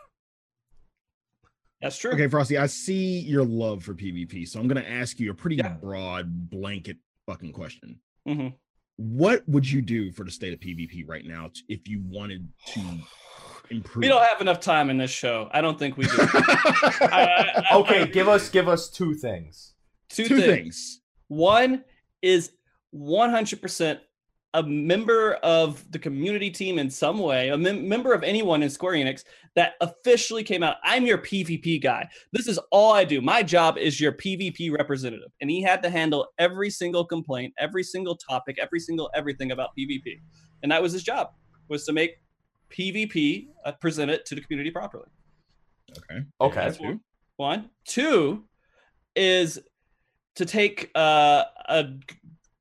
[1.84, 2.12] That's true.
[2.12, 5.56] Okay, Frosty, I see your love for PvP, so I'm gonna ask you a pretty
[5.56, 5.74] Yeah.
[5.74, 8.00] broad blanket fucking question.
[8.26, 8.48] hmm
[8.96, 12.80] What would you do for the state of PvP right now if you wanted to
[13.70, 14.00] improve?
[14.02, 15.50] We don't have enough time in this show.
[15.52, 16.12] I don't think we do.
[16.16, 19.74] I- I- okay, give us give us two things.
[20.08, 20.46] two, two things.
[20.46, 21.00] things.
[21.28, 21.84] One
[22.22, 22.50] is
[22.94, 23.98] 100%
[24.54, 28.70] a member of the community team in some way, a mem- member of anyone in
[28.70, 29.24] Square Enix
[29.56, 30.76] that officially came out.
[30.84, 32.08] I'm your PvP guy.
[32.32, 33.20] This is all I do.
[33.20, 35.28] My job is your PvP representative.
[35.40, 39.70] And he had to handle every single complaint, every single topic, every single everything about
[39.76, 40.20] PvP.
[40.62, 41.30] And that was his job,
[41.68, 42.12] was to make
[42.70, 45.08] PvP uh, present it to the community properly.
[45.90, 46.24] Okay.
[46.40, 46.54] Okay.
[46.54, 47.00] That's one.
[47.36, 47.70] One.
[47.86, 48.44] Two
[49.16, 49.58] is
[50.36, 51.88] to take uh, a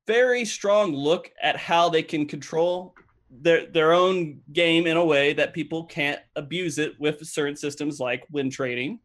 [0.06, 2.94] very strong look at how they can control
[3.30, 7.98] their their own game in a way that people can't abuse it with certain systems
[7.98, 9.00] like win trading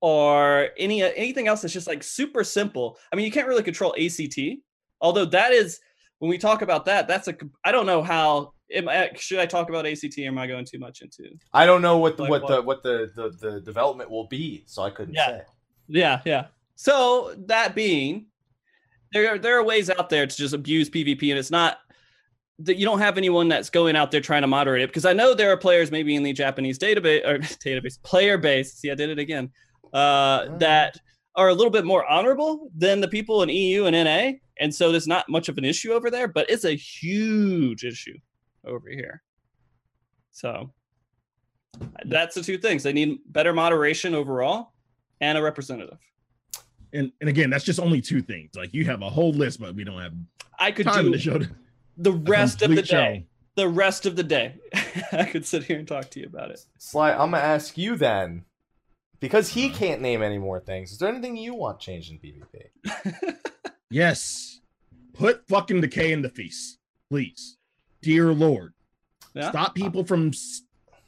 [0.00, 2.98] or any anything else that's just like super simple.
[3.12, 4.38] I mean, you can't really control ACT,
[5.00, 5.80] although that is
[6.18, 7.08] when we talk about that.
[7.08, 8.52] That's a I don't know how.
[8.72, 10.18] Am I, should I talk about ACT?
[10.18, 11.28] Or am I going too much into?
[11.52, 12.48] I don't know what the Like what, what?
[12.48, 15.26] the what the, the the development will be, so I couldn't Yeah.
[15.26, 15.42] say.
[15.86, 16.46] Yeah, yeah.
[16.74, 18.26] So that being,
[19.14, 21.78] there are, there are ways out there to just abuse PvP, and it's not
[22.58, 24.88] that you don't have anyone that's going out there trying to moderate it.
[24.88, 28.74] Because I know there are players maybe in the Japanese database or database player base.
[28.74, 29.50] See, I did it again.
[29.92, 30.58] Uh, Mm.
[30.58, 30.98] that
[31.36, 34.90] are a little bit more honorable than the people in EU and NA, and so
[34.90, 36.26] there's not much of an issue over there.
[36.28, 38.18] But it's a huge issue
[38.66, 39.22] over here.
[40.32, 40.72] So
[42.06, 42.82] that's the two things.
[42.82, 44.72] They need better moderation overall
[45.20, 45.98] and a representative.
[46.94, 48.54] And and again, that's just only two things.
[48.54, 50.14] Like you have a whole list, but we don't have
[50.58, 51.50] I could time do to show the
[51.98, 52.96] the rest of the complete show.
[52.96, 53.26] day.
[53.56, 54.54] The rest of the day,
[55.12, 56.60] I could sit here and talk to you about it.
[56.78, 58.44] Sly, I'm gonna ask you then,
[59.20, 59.78] because he Uh-huh.
[59.78, 60.90] can't name any more things.
[60.92, 63.36] Is there anything you want changed in PvP?
[63.90, 64.60] Yes.
[65.12, 66.78] Put fucking decay in the feast,
[67.08, 67.56] please.
[68.02, 68.72] Dear Lord.
[69.34, 69.50] Yeah.
[69.50, 70.62] Stop people from s-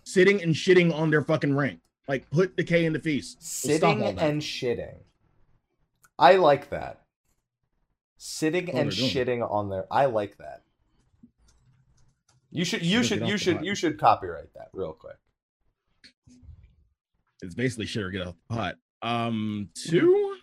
[0.05, 1.81] sitting and shitting on their fucking rank.
[2.07, 3.39] Like put decay in the feast.
[3.41, 4.99] We'll Sitting and shitting.
[6.19, 7.03] I like that.
[8.19, 9.87] Sitting Oh, and shitting on there.
[9.91, 10.63] I like that.
[12.51, 15.17] You should you Should should you should you should copyright that real quick.
[17.43, 18.77] It's basically shit or get off the pot.
[19.03, 20.37] Um, two.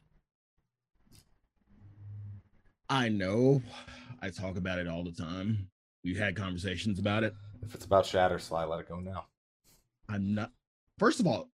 [2.90, 3.64] I know
[4.22, 5.70] I talk about it all the time.
[6.04, 7.34] We've had conversations about it.
[7.64, 9.26] If it's about Shatter Sly, let it go now.
[10.08, 10.52] I'm not.
[11.00, 11.50] First of all,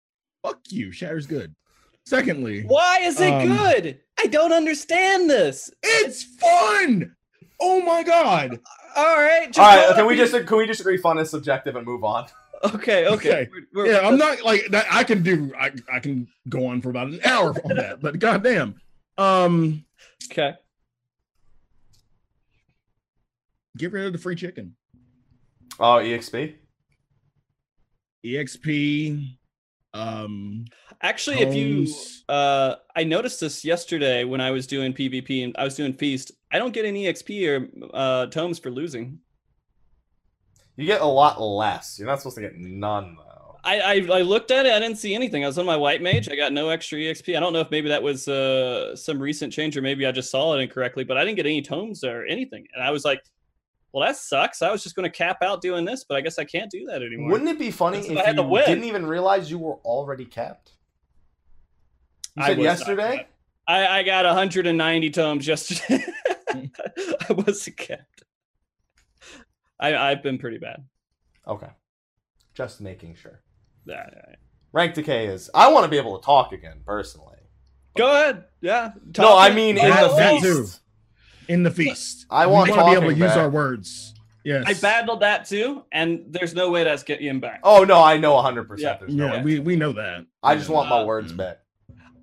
[0.43, 0.91] fuck you.
[0.91, 1.53] Shatter's good.
[2.05, 3.99] Secondly, Why is it Um, good?
[4.19, 5.71] I don't understand this.
[5.83, 7.15] it's fun.
[7.59, 8.59] Oh my god.
[8.95, 9.47] All right.
[9.47, 11.85] just All right, can we me- just can we just agree fun is subjective and
[11.85, 12.27] move on?
[12.63, 13.05] Okay.
[13.05, 13.07] Okay.
[13.07, 13.49] Okay.
[13.51, 14.87] We're- we're- Yeah, I'm not like that.
[14.89, 15.53] I can do.
[15.59, 18.01] I I can go on for about an hour on that.
[18.01, 18.79] But goddamn,
[19.19, 19.85] um,
[20.31, 20.53] Okay.
[23.77, 24.75] get rid of the free chicken.
[25.79, 26.55] Oh, EXP.
[28.25, 29.37] EXP.
[29.95, 30.65] Um,
[31.01, 31.87] Actually, if you,
[32.27, 36.31] uh, I noticed this yesterday when I was doing PvP and I was doing Feast.
[36.51, 39.19] I don't get any XP or uh, tomes for losing.
[40.75, 41.97] You get a lot less.
[41.97, 43.57] You're not supposed to get none though.
[43.63, 44.73] I, I I looked at it.
[44.73, 45.43] I didn't see anything.
[45.43, 46.29] I was on my white mage.
[46.29, 47.35] I got no extra EXP.
[47.35, 50.29] I don't know if maybe that was uh, some recent change or maybe I just
[50.29, 51.03] saw it incorrectly.
[51.03, 52.67] But I didn't get any tomes or anything.
[52.73, 53.23] And I was like,
[53.95, 54.61] well, that sucks.
[54.61, 56.85] I was just going to cap out doing this, but I guess I can't do
[56.87, 57.31] that anymore.
[57.31, 58.65] Wouldn't it be funny if if I had to you win.
[58.65, 60.73] didn't even realize you were already capped?
[62.35, 63.25] You I said was yesterday.
[63.65, 66.05] I, I got 190 tomes yesterday.
[66.49, 68.25] I wasn't kept.
[69.79, 70.83] I I've been pretty bad.
[71.47, 71.69] Okay,
[72.53, 73.43] just making sure.
[73.85, 74.35] Yeah, yeah, yeah.
[74.73, 75.49] Rank decay is.
[75.53, 77.37] I want to be able to talk again personally.
[77.95, 78.43] Go ahead.
[78.59, 78.91] Yeah.
[79.17, 80.81] no, I mean in the that feast.
[81.47, 81.53] Too.
[81.53, 82.25] in the feast.
[82.29, 83.37] I want wanna be able to talking use back.
[83.37, 84.13] our words.
[84.43, 84.63] Yes.
[84.67, 87.61] I battled that too, and there's no way that's getting him back.
[87.63, 88.67] Oh no, I know 100.
[88.67, 88.97] percent Yeah.
[88.99, 89.41] There's no Yeah, way.
[89.43, 90.25] we we know that.
[90.43, 91.37] I just want my words mm.
[91.37, 91.59] back.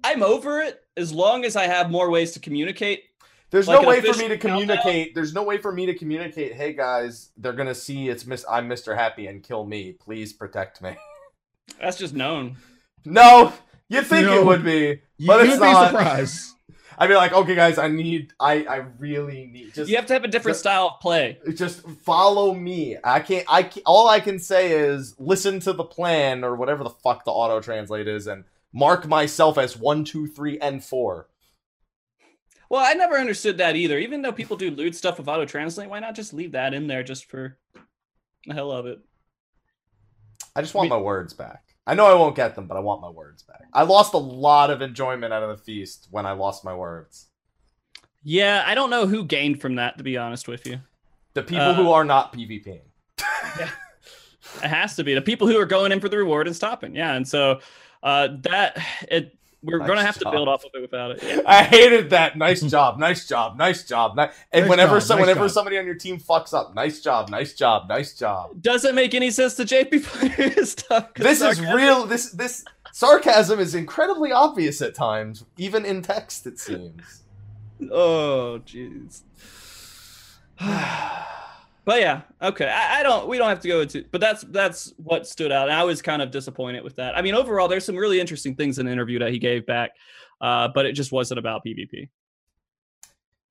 [0.05, 3.05] I'm over it as long as I have more ways to communicate.
[3.51, 4.79] There's Like no way for me official to countdown?
[4.79, 5.15] communicate.
[5.15, 6.55] There's no way for me to communicate.
[6.55, 8.45] Hey guys, they're gonna see it's Miss.
[8.49, 8.97] I'm Mr.
[8.97, 9.93] Happy and kill me.
[9.93, 10.97] Please protect me.
[11.81, 12.57] That's just known.
[13.05, 13.53] no,
[13.89, 15.91] you think it would be, but you'd it's be not.
[15.91, 16.55] surprised.
[17.03, 18.33] I'd be like, okay, guys, I need.
[18.39, 19.75] I I really need.
[19.75, 21.39] Just You have to have a different Just- style of play.
[21.55, 22.97] just follow me.
[23.03, 23.45] I can't.
[23.49, 27.25] I can't, all I can say is listen to the plan or whatever the fuck
[27.25, 31.29] the auto translate is, and mark myself as one, two, three, and four.
[32.71, 33.99] Well, I never understood that either.
[33.99, 36.87] Even though people do lewd stuff with auto translate, why not just leave that in
[36.87, 37.59] there just for
[38.47, 38.99] the hell of it?
[40.57, 41.72] I just want Me- my words back.
[41.87, 43.63] I know I won't get them, but I want my words back.
[43.73, 47.27] I lost a lot of enjoyment out of the feast when I lost my words.
[48.23, 50.79] Yeah, I don't know who gained from that, to be honest with you.
[51.35, 52.83] The people Uh, who are not PvPing.
[53.59, 56.95] It has to be the people who are going in for the reward and stopping.
[56.95, 57.61] Yeah, and so
[58.03, 61.23] uh, that it we're Nice gonna have to build off of it without it.
[61.23, 61.41] Yeah.
[61.47, 62.37] I hated that.
[62.37, 62.99] Nice job.
[62.99, 63.57] Nice job.
[63.57, 64.17] Nice job.
[64.17, 65.51] Ni- and Nice whenever job, so, nice whenever job.
[65.51, 67.29] somebody on your team fucks up, nice job.
[67.31, 67.89] Nice job.
[67.89, 68.61] Nice job.
[68.61, 71.15] Doesn't make any sense to JP players stuff.
[71.15, 72.07] 'cause This is real.
[72.07, 76.47] This this sarcasm is incredibly obvious at times, even in text.
[76.47, 77.23] It seems.
[77.91, 79.23] Oh, jeez.
[81.85, 82.69] But yeah, okay.
[82.69, 83.29] I, I don't.
[83.29, 84.05] We don't have to go into.
[84.11, 85.69] But that's that's what stood out.
[85.69, 87.17] And I was kind of disappointed with that.
[87.17, 89.91] I mean, overall, there's some really interesting things in the interview that he gave back,
[90.41, 92.09] uh, but it just wasn't about PvP.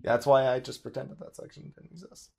[0.02, 2.32] That's why I just pretended that section didn't exist.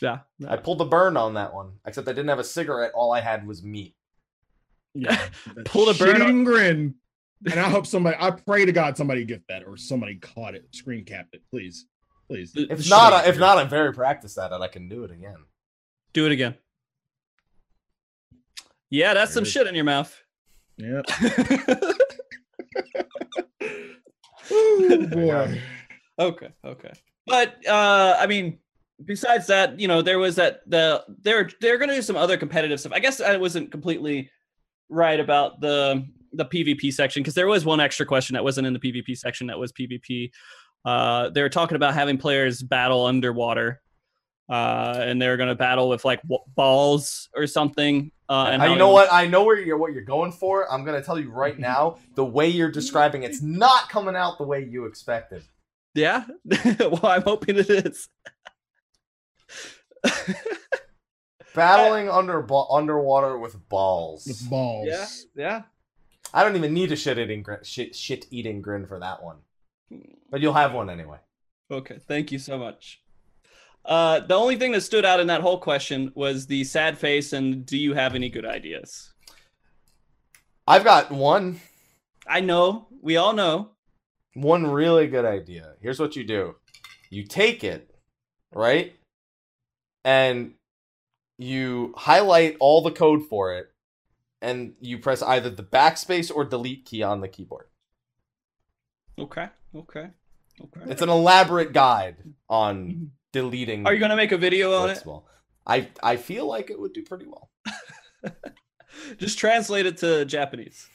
[0.00, 0.20] Yeah.
[0.46, 2.92] I pulled a burn on that one, except I didn't have a cigarette.
[2.94, 3.94] All I had was meat.
[4.94, 5.20] Yeah.
[5.54, 6.94] that Pull the burn shit-eating grin.
[7.50, 8.16] And I hope somebody.
[8.20, 11.86] I pray to God somebody get that or somebody caught it, screen capped it, please,
[12.30, 12.52] please.
[12.52, 14.60] The- If not, shit-eating if not, I'm very practiced at it.
[14.60, 15.36] I can do it again.
[16.12, 16.54] Do it again.
[18.88, 19.52] Yeah, that's some There it is.
[19.52, 20.16] shit in your mouth.
[20.78, 21.04] Yep.
[24.52, 25.60] Oh boy.
[26.18, 26.92] Okay, okay.
[27.26, 28.58] But uh I mean,
[29.04, 32.80] besides that, you know, there was that the they're they're gonna do some other competitive
[32.80, 32.92] stuff.
[32.92, 34.30] I guess I wasn't completely
[34.88, 38.72] right about the the PvP section because there was one extra question that wasn't in
[38.72, 40.30] the PvP section that was PvP.
[40.84, 43.80] Uh they were talking about having players battle underwater.
[44.48, 48.10] uh, and they're gonna battle with like w- balls or something.
[48.28, 49.08] Uh, and how you know they- what?
[49.12, 50.70] I know where you're what you're going for.
[50.72, 51.98] I'm gonna tell you right now.
[52.16, 55.42] The way you're describing it's not coming out the way you expected.
[55.94, 56.24] Yeah.
[56.80, 58.08] well, I'm hoping it is.
[61.54, 64.24] Battling under underwater with balls.
[64.26, 64.86] with balls.
[64.88, 65.06] yeah.
[65.34, 65.62] Yeah.
[66.32, 69.38] I don't even need a shit eating grin, shit shit eating grin for that one.
[70.30, 71.18] But you'll have one anyway.
[71.70, 71.98] Okay.
[72.06, 73.02] Thank you so much.
[73.84, 77.32] Uh, the only thing that stood out in that whole question was the sad face
[77.32, 79.12] and do you have any good ideas?
[80.66, 81.60] I've got one
[82.26, 82.86] I know.
[83.02, 83.70] We all know.
[84.34, 85.74] one really good idea.
[85.80, 86.56] Here's what you do.
[87.08, 87.90] You take it,
[88.52, 88.94] right?
[90.04, 90.54] And
[91.38, 93.72] you highlight all the code for it
[94.42, 97.66] and you press either the backspace or delete key on the keyboard.
[99.18, 99.48] Okay.
[99.74, 100.08] Okay.
[100.60, 100.90] Okay.
[100.90, 102.16] It's an elaborate guide
[102.48, 104.98] on deleting Are you gonna make a video on it?
[104.98, 105.24] Blitzball.
[105.66, 107.50] I I feel like it would do pretty well.
[109.18, 110.88] Just translate it to Japanese.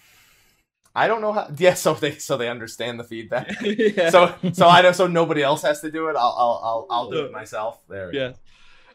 [0.94, 1.52] I don't know how.
[1.58, 3.56] Yeah, so they so they understand the feedback.
[3.62, 4.10] yeah.
[4.10, 6.16] So so I don't so nobody else has to do it.
[6.16, 7.82] I'll I'll I'll, I'll do it myself.
[7.90, 8.10] There.
[8.12, 8.34] we yeah.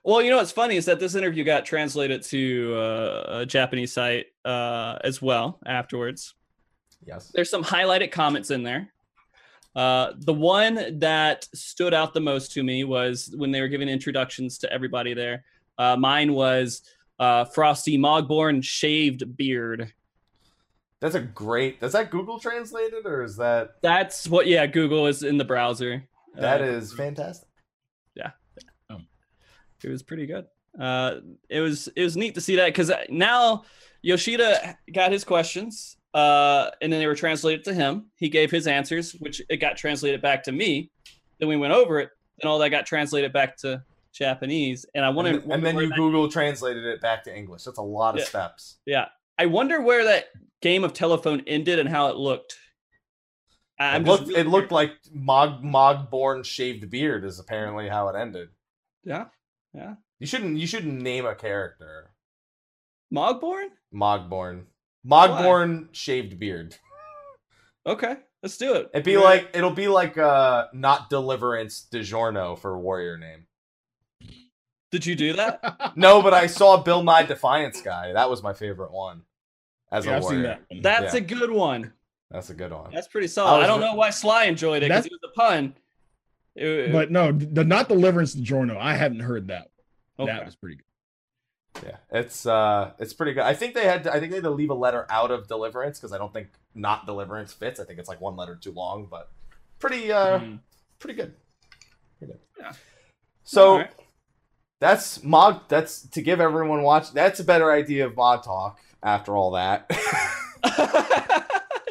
[0.03, 3.93] Well, you know what's funny is that this interview got translated to uh, a Japanese
[3.93, 6.35] site uh, as well afterwards.
[7.07, 7.31] Yes.
[7.35, 8.93] There's some highlighted comments in there.
[9.76, 13.88] Uh, the one that stood out the most to me was when they were giving
[13.88, 15.44] introductions to everybody there.
[15.78, 16.83] Uh, mine was
[17.18, 19.92] uh, Frosty Mogborn shaved beard.
[21.00, 21.80] That's a great.
[21.80, 26.04] Does that Google translated or is that That's what, yeah, Google is in the browser.
[26.35, 27.46] that Uh, is fantastic?
[29.83, 30.44] it was pretty good.
[30.78, 33.64] Uh, it was it was neat to see that because now
[34.02, 38.11] Yoshida got his questions, uh, and then they were translated to him.
[38.16, 40.90] He gave his answers, which it got translated back to me.
[41.38, 44.85] Then we went over it, and all that got translated back to Japanese.
[44.94, 47.64] And I And, wonder, then- and then you that- Google translated it back to English.
[47.64, 48.27] That's a lot of Yeah.
[48.27, 48.79] steps.
[48.87, 50.27] yeah, I wonder where that
[50.61, 52.59] game of telephone ended and how it looked.
[53.79, 58.09] I'm it just looked, really it looked like Mog Mogborn shaved beard is apparently how
[58.09, 58.51] it ended.
[59.05, 59.27] yeah,
[59.73, 59.94] yeah.
[60.18, 62.11] You shouldn't you shouldn't name a character
[63.11, 63.68] Mogborn.
[63.94, 64.66] Mogborn.
[65.07, 66.77] Mogborn shaved beard.
[67.87, 68.91] Okay, let's do it.
[68.93, 73.47] It'd be like it'll be like uh not Deliverance DiGiorno for warrior name.
[74.93, 75.93] Did you do that?
[75.97, 78.13] No, but I saw Bill Nye Defiance guy.
[78.13, 79.23] That was my favorite one.
[79.93, 80.37] As yeah, a I've warrior.
[80.39, 80.61] seen that.
[80.69, 80.83] one.
[80.83, 81.19] That's Yeah.
[81.21, 81.93] a good one.
[82.31, 82.91] That's a good one.
[82.93, 83.57] That's pretty solid.
[83.57, 85.75] I, was don't know why Sly enjoyed it because it was a pun.
[86.55, 88.77] It- But no, the not deliverance to Jorno.
[88.77, 89.69] I haven't heard that.
[90.19, 90.31] okay.
[90.31, 90.85] That was pretty good.
[91.85, 93.44] Yeah, it's uh, it's pretty good.
[93.44, 95.46] I think they had to, I think they had to leave a letter out of
[95.48, 97.78] Deliverance because I don't think not Deliverance fits.
[97.80, 99.30] I think it's like one letter too long, but
[99.78, 100.59] pretty uh, Mm.
[100.98, 101.35] pretty good.
[102.18, 102.40] Pretty good.
[102.59, 102.72] Yeah.
[103.44, 103.90] So Alright.
[104.80, 105.62] that's Mog.
[105.68, 107.12] That's to give everyone watch.
[107.12, 109.90] That's a better idea of Mog Talk after all that.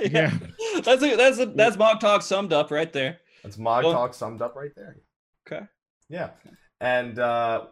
[0.01, 0.09] yeah.
[0.11, 0.37] Yeah.
[0.83, 3.17] That's a, that's a, that's Mog Talk summed up right there.
[3.43, 4.95] that's Mog Well- Talk summed up right there.
[5.45, 5.65] Okay.
[6.09, 6.29] Yeah,
[6.79, 7.65] and uh,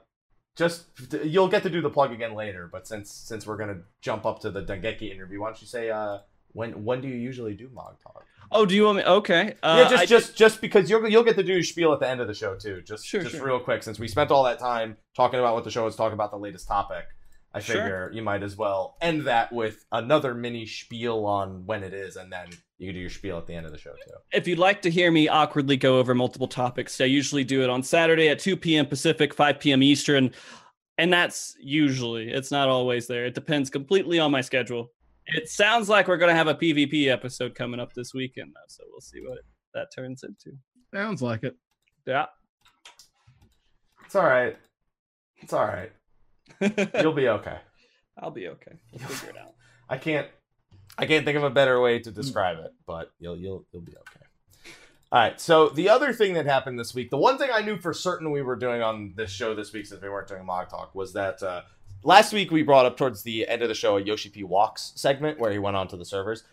[0.57, 0.85] just
[1.23, 2.67] you'll get to do the plug again later.
[2.71, 5.89] But since since we're gonna jump up to the Dengeki interview, why don't you say
[5.89, 6.19] uh,
[6.53, 8.25] when when do you usually do Mog Talk?
[8.49, 9.03] Oh, do you want me?
[9.03, 9.55] Okay.
[9.61, 11.99] Uh, yeah, just I- just just because you'll you'll get to do your spiel at
[11.99, 12.81] the end of the show too.
[12.81, 13.45] Just Sure, just sure.
[13.45, 16.13] real quick, since we spent all that time talking about what the show is, talking
[16.13, 17.05] about the latest topic.
[17.53, 17.75] I Sure.
[17.75, 22.15] figure you might as well end that with another mini spiel on when it is,
[22.15, 24.13] and then you can do your spiel at the end of the show too.
[24.31, 27.69] if you'd like to hear me awkwardly go over multiple topics, I usually do it
[27.69, 28.85] on Saturday at 2 p.m.
[28.85, 29.81] Pacific, 5 p.m.
[29.81, 30.31] Eastern.
[30.99, 33.25] And that's usually, it's not always there.
[33.25, 34.91] It depends completely on my schedule.
[35.27, 38.67] It sounds like we're going to have a PvP episode coming up this weekend, though.
[38.67, 39.39] So we'll see what
[39.73, 40.57] that turns into.
[40.93, 41.55] Sounds like it.
[42.05, 42.27] Yeah.
[44.05, 44.57] It's all right.
[45.37, 45.91] It's all right.
[47.01, 47.57] You'll be okay.
[48.17, 48.71] I'll be okay.
[48.91, 49.53] We'll figure it out.
[49.89, 50.27] I can't
[50.97, 53.93] I can't think of a better way to describe it, but you'll you'll you'll be
[53.93, 54.25] okay.
[55.11, 55.39] All right.
[55.39, 58.31] So the other thing that happened this week, the one thing I knew for certain
[58.31, 60.93] we were doing on this show this week, since we weren't doing a Mog Talk,
[60.93, 61.61] was that uh,
[62.03, 64.91] last week we brought up towards the end of the show a Yoshi P walks
[64.95, 66.43] segment where he went onto the servers,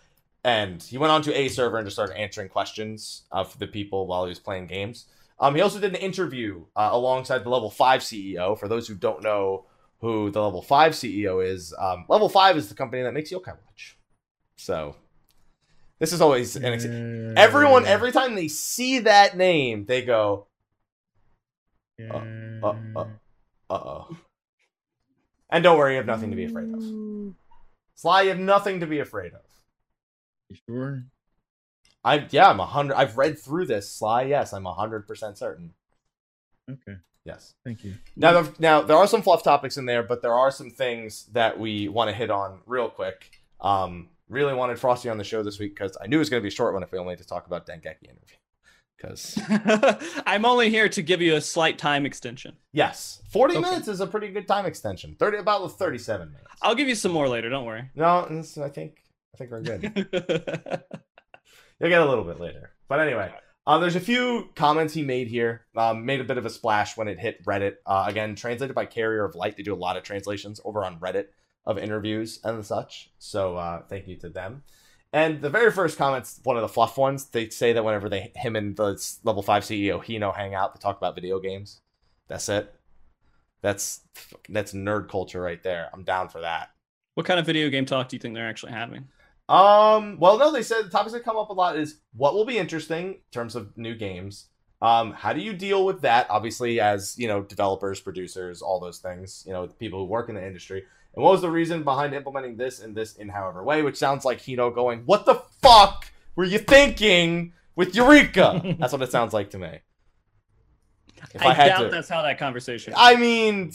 [0.44, 4.24] and he went onto a server and just started answering questions of the people while
[4.24, 5.06] he was playing games.
[5.40, 8.56] Um, he also did an interview uh, alongside the level five CEO.
[8.56, 9.64] For those who don't know
[10.00, 13.56] who the level five CEO is, um, level five is the company that makes Yokai
[13.66, 13.96] Watch.
[14.56, 14.96] So
[16.00, 16.84] this is always an ex-
[17.36, 20.46] everyone every time they see that name, they go,
[22.00, 22.20] uh,
[22.62, 23.06] uh, uh
[23.70, 24.16] oh.
[25.50, 27.34] And don't worry, you have nothing to be afraid of.
[27.94, 29.40] Sly, you have nothing to be afraid of.
[30.50, 31.04] You sure?
[32.02, 32.96] I yeah, I'm a hundred.
[32.96, 33.90] I've read through this.
[33.90, 35.72] Sly, yes, I'm a hundred percent certain.
[36.70, 36.98] Okay.
[37.24, 37.54] Yes.
[37.64, 37.94] Thank you.
[38.16, 41.26] Now, the, now there are some fluff topics in there, but there are some things
[41.32, 43.30] that we want to hit on real quick.
[43.60, 46.40] Um, really wanted Frosty on the show this week because I knew it was going
[46.40, 48.36] to be a short one if we only had to talk about Dengeki interview.
[48.96, 49.38] Because
[50.26, 52.56] I'm only here to give you a slight time extension.
[52.72, 53.68] yes, forty Okay.
[53.68, 55.16] minutes is a pretty good time extension.
[55.18, 56.46] Thirty about thirty-seven minutes.
[56.62, 57.50] I'll give you some more later.
[57.50, 57.90] Don't worry.
[57.94, 58.98] No, this- I think
[59.34, 59.82] I think we're good.
[61.80, 62.70] You'll get a little bit later.
[62.88, 63.32] But anyway,
[63.66, 65.66] uh, there's a few comments he made here.
[65.76, 67.74] Um, made a bit of a splash when it hit Reddit.
[67.84, 69.56] Uh, again, translated by Carrier of Light.
[69.56, 71.26] They do a lot of translations over on Reddit
[71.66, 73.10] of interviews and such.
[73.18, 74.62] So uh, thank you to them.
[75.12, 77.26] And the very first comment's one of the fluff ones.
[77.26, 80.80] They say that whenever they him and the level five CEO Hino hang out, they
[80.80, 81.80] talk about video games.
[82.26, 82.74] That's it.
[83.62, 84.00] That's
[84.48, 85.88] that's nerd culture right there.
[85.92, 86.70] I'm down for that.
[87.14, 89.06] what kind of video game talk do you think they're actually having?
[89.48, 90.18] Um.
[90.18, 90.50] Well, no.
[90.50, 93.20] They said the topics that come up a lot is what will be interesting in
[93.30, 94.46] terms of new games.
[94.82, 95.12] Um.
[95.12, 96.26] How do you deal with that?
[96.28, 99.44] Obviously, as you know, developers, producers, all those things.
[99.46, 100.84] You know, people who work in the industry.
[101.14, 103.82] And what was the reason behind implementing this and this in however way?
[103.82, 109.02] Which sounds like Hino going, "What the fuck were you thinking with Eureka?" That's what
[109.02, 109.78] it sounds like to me.
[111.32, 112.94] If I, I, doubt to, that's how that conversation.
[112.96, 113.72] I mean,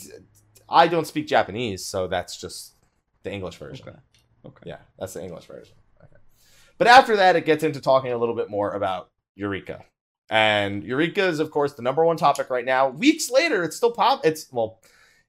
[0.67, 2.75] I don't speak Japanese, so that's just
[3.23, 3.87] the English version.
[3.87, 3.97] Okay.
[4.45, 4.63] Okay.
[4.65, 5.75] Yeah, that's the English version.
[6.03, 6.17] Okay.
[6.77, 9.83] But after that, it gets into talking a little bit more about Eureka.
[10.29, 12.89] And Eureka is, of course, the number one topic right now.
[12.89, 14.25] Weeks later, it's still pop.
[14.25, 14.79] It's well,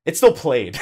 [0.05, 0.79] it's still played.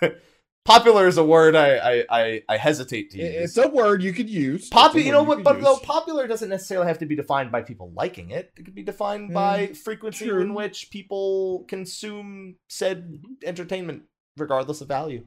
[0.66, 3.34] Popular is a word I I, I, I hesitate to use.
[3.34, 4.68] It's a word you could use.
[4.70, 5.36] Popu- It's a you know what?
[5.36, 5.64] could But use.
[5.64, 8.52] though popular doesn't necessarily have to be defined by people liking it.
[8.56, 10.40] It could be defined Mm, by frequency true.
[10.42, 14.02] in which people consume said entertainment,
[14.36, 15.24] regardless of value.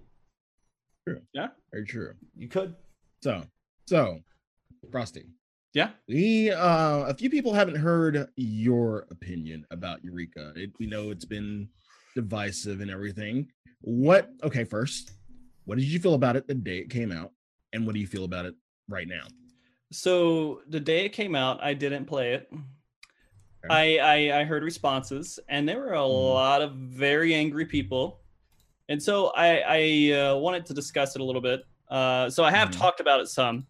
[1.08, 1.22] True.
[1.34, 1.48] Yeah.
[1.72, 2.14] Very true.
[2.38, 2.76] You could.
[3.24, 3.44] So,
[3.88, 4.20] so,
[4.92, 5.26] Frosty.
[5.74, 5.90] Yeah.
[6.08, 10.54] We uh a few people haven't heard your opinion about Eureka.
[10.56, 11.70] It, we know it's been
[12.16, 13.48] divisive and everything.
[13.82, 15.12] What okay, first,
[15.66, 17.32] what did you feel about it the day it came out?
[17.74, 18.56] And what do you feel about it
[18.88, 19.28] right now?
[19.92, 22.50] So the day it came out, I didn't play it.
[23.70, 26.06] I, I I heard responses, and there were a Mhm.
[26.06, 28.22] lot of very angry people,
[28.90, 29.64] and so I
[30.12, 31.62] I uh, wanted to discuss it a little bit.
[31.90, 32.78] Uh, so I have Mhm.
[32.78, 33.68] talked about it some,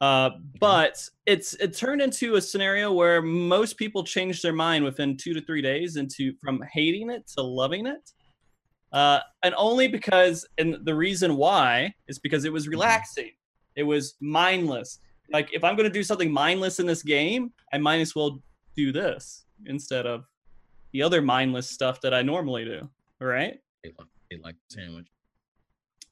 [0.00, 0.30] uh,
[0.60, 5.34] but it's it turned into a scenario where most people changed their mind within two
[5.34, 8.12] to three days into from hating it to loving it,
[8.92, 13.32] uh, and only because and the reason why is because it was relaxing,
[13.76, 14.98] it was mindless.
[15.32, 18.42] Like if I'm going to do something mindless in this game, I might as well
[18.76, 20.24] do this instead of
[20.92, 22.88] the other mindless stuff that I normally do.
[23.20, 23.58] All right.
[23.82, 25.06] They like, they like sandwich.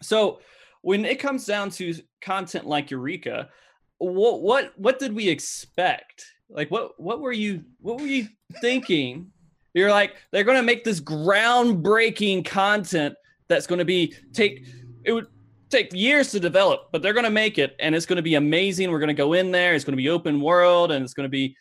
[0.02, 0.40] So
[0.82, 3.50] when it comes down to content like Eureka,
[3.98, 6.24] what what what did we expect?
[6.48, 8.28] Like what what were you what were you
[8.60, 9.30] thinking?
[9.74, 13.14] You're like they're going to make this groundbreaking content
[13.48, 14.66] that's going to be take
[15.04, 15.26] it would
[15.70, 18.34] take years to develop, but they're going to make it and it's going to be
[18.34, 18.90] amazing.
[18.90, 21.24] We're going to go in there, it's going to be open world and it's going
[21.24, 21.56] to be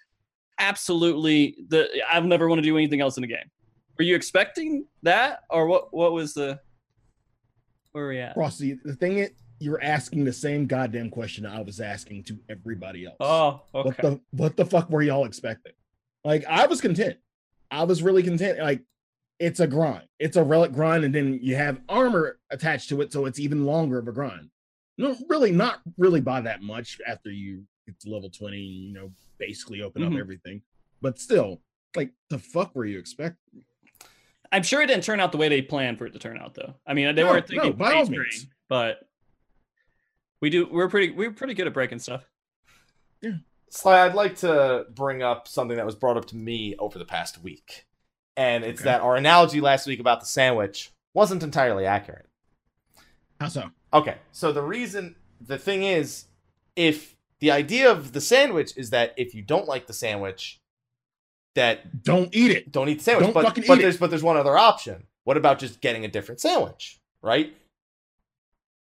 [0.59, 3.49] absolutely the I've never want to do anything else in the game.
[3.97, 6.59] Were you expecting that or what what was the
[7.91, 8.33] where are we at?
[8.33, 13.05] Frosty, the thing is you're asking the same goddamn question I was asking to everybody
[13.05, 13.17] else.
[13.19, 13.89] Oh, okay.
[13.89, 15.73] What the what the fuck were y'all expecting?
[16.23, 17.17] Like I was content.
[17.71, 18.59] I was really content.
[18.59, 18.81] Like
[19.39, 20.07] it's a grind.
[20.19, 23.65] It's a relic grind, and then you have armor attached to it, so it's even
[23.65, 24.49] longer of a grind.
[24.97, 29.11] No, really, not really by that much after you get to level 20, you know,
[29.37, 30.13] basically open Mhm.
[30.13, 30.61] up everything.
[31.01, 31.61] But still,
[31.95, 33.63] like the fuck were you expecting?
[34.51, 36.55] I'm sure it didn't turn out the way they planned for it to turn out,
[36.55, 36.75] though.
[36.85, 38.47] I mean, they No, weren't thinking no, by all means.
[38.67, 39.07] but
[40.41, 40.65] we do.
[40.65, 41.11] We're pretty.
[41.11, 42.27] We're pretty good at breaking stuff.
[43.69, 47.05] Sly, I'd like to bring up something that was brought up to me over the
[47.05, 47.85] past week.
[48.35, 48.89] And it's Okay.
[48.89, 52.27] that our analogy last week about the sandwich wasn't entirely accurate.
[53.39, 53.69] How so?
[53.93, 56.25] Okay, so the reason, the thing is,
[56.75, 60.59] if the idea of the sandwich is that if you don't like the sandwich,
[61.55, 62.71] that Don't eat it.
[62.71, 63.25] don't eat the sandwich.
[63.25, 63.81] Don't but fucking but eat it.
[63.83, 65.07] there's but there's one other option.
[65.23, 67.53] What about just getting a different sandwich, right?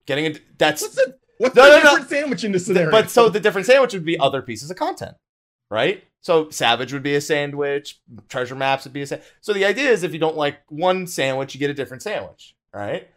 [0.05, 0.97] Getting a that's
[1.41, 1.89] what's No, the no, no.
[1.89, 2.91] different sandwich in this scenario?
[2.91, 5.15] but so the different sandwich would be other pieces of content,
[5.69, 6.03] right?
[6.21, 9.27] So Savage would be a sandwich, Treasure Maps would be a sandwich.
[9.41, 12.55] So the idea is if you don't like one sandwich, you get a different sandwich,
[12.73, 13.07] right?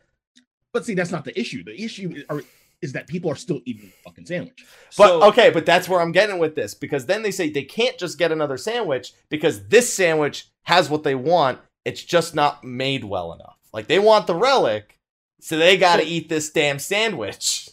[0.72, 1.62] But see, that's not the issue.
[1.62, 2.43] The issue is, are,
[2.83, 4.64] is that people are still eating the fucking sandwich.
[4.97, 7.62] But So- okay, but that's where I'm getting with this because then they say they
[7.64, 11.59] can't just get another sandwich because this sandwich has what they want.
[11.85, 13.59] It's just not made well enough.
[13.72, 14.99] Like they want the relic,
[15.41, 17.68] so they got to So- eat this damn sandwich.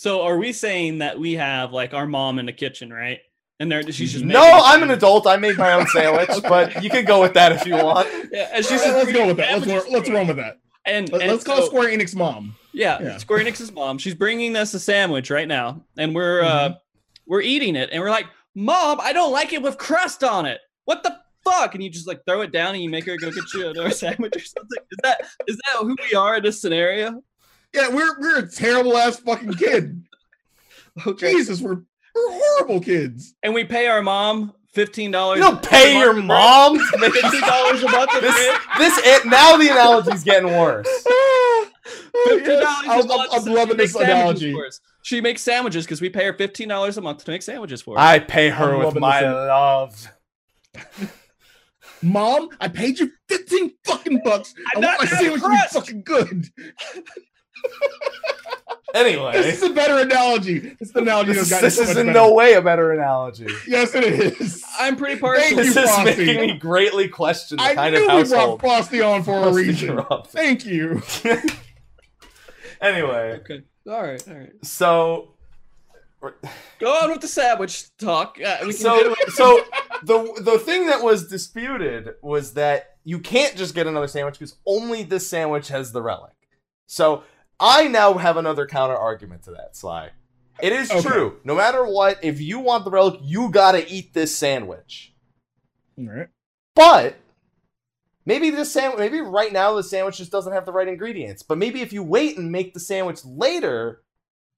[0.00, 3.20] So, are we saying that we have like our mom in the kitchen, right?
[3.58, 5.26] and there she's just No, making a I'm an adult.
[5.26, 8.08] I made my own sandwich, but you can go with that if you want.
[8.32, 9.52] Yeah, and she's Let's, just let's go with that.
[9.52, 10.58] Let's sandwiches let's run with that.
[10.86, 12.54] And, Let, and us call so- Square Enix mom.
[12.72, 13.18] Yeah, Yeah.
[13.18, 13.98] Square Enix's mom.
[13.98, 16.74] She's bringing us a sandwich right now, and we're uh
[17.26, 18.24] we're eating it, and we're like,
[18.54, 20.60] "Mom, I don't like it with crust on it.
[20.86, 23.30] What the fuck?" And you just like throw it down, and you make her go
[23.30, 24.78] get you another sandwich or something.
[24.90, 27.22] Is that is that who we are in this scenario?
[27.74, 30.04] Yeah, we're we're a terrible ass fucking kid.
[31.06, 31.30] Okay.
[31.30, 31.84] Jesus, we're we're
[32.16, 33.34] horrible kids.
[33.44, 35.38] And we pay our mom fifteen dollars.
[35.38, 36.78] You don't pay your mom.
[36.98, 38.10] fifteen dollars a month.
[38.20, 40.88] This, this, it, now the analogy's getting worse.
[42.12, 43.30] Uh, fifteen dollars I'm, a month.
[43.32, 44.76] I'm, I'm she loving makes this sandwiches analogy.
[45.02, 47.96] She makes sandwiches because we pay her fifteen dollars a month to make sandwiches for
[47.96, 48.02] us.
[48.02, 50.12] I pay her I'm with my love.
[52.02, 54.54] Mom, I paid you 15 fucking bucks.
[54.56, 56.48] I I'm want not my doing sandwich to be fucking good.
[58.92, 60.76] Anyway, This is a better analogy.
[60.80, 62.12] It's the analogy this, this so is in better.
[62.12, 63.46] no way a better analogy.
[63.68, 64.64] Yes, it is.
[64.80, 65.44] I'm pretty partial.
[65.44, 66.26] Thank This you, is Frosty.
[66.26, 68.58] making me greatly question the I kind knew of we brought.
[68.58, 69.94] Frosty on for a reason.
[69.94, 70.04] grew.
[70.26, 71.00] Thank you.
[72.80, 73.62] anyway, Okay.
[73.88, 74.28] All right.
[74.28, 74.50] All right.
[74.62, 75.34] so
[76.80, 78.38] Go on with the sandwich talk.
[78.44, 79.64] Uh, we can so so
[80.02, 84.56] the the thing that was disputed was that you can't just get another sandwich because
[84.66, 86.32] only this sandwich has the relic.
[86.86, 87.22] So
[87.60, 90.10] I now have another counter argument to that, Sly.
[90.62, 91.00] It is Okay.
[91.02, 91.38] true.
[91.44, 95.14] No matter what, if you want the relic, you gotta eat this sandwich.
[95.98, 96.28] All right.
[96.74, 97.16] But
[98.26, 101.42] maybe this sandwich, maybe right now the sandwich just doesn't have the right ingredients.
[101.42, 104.02] But maybe if you wait and make the sandwich later,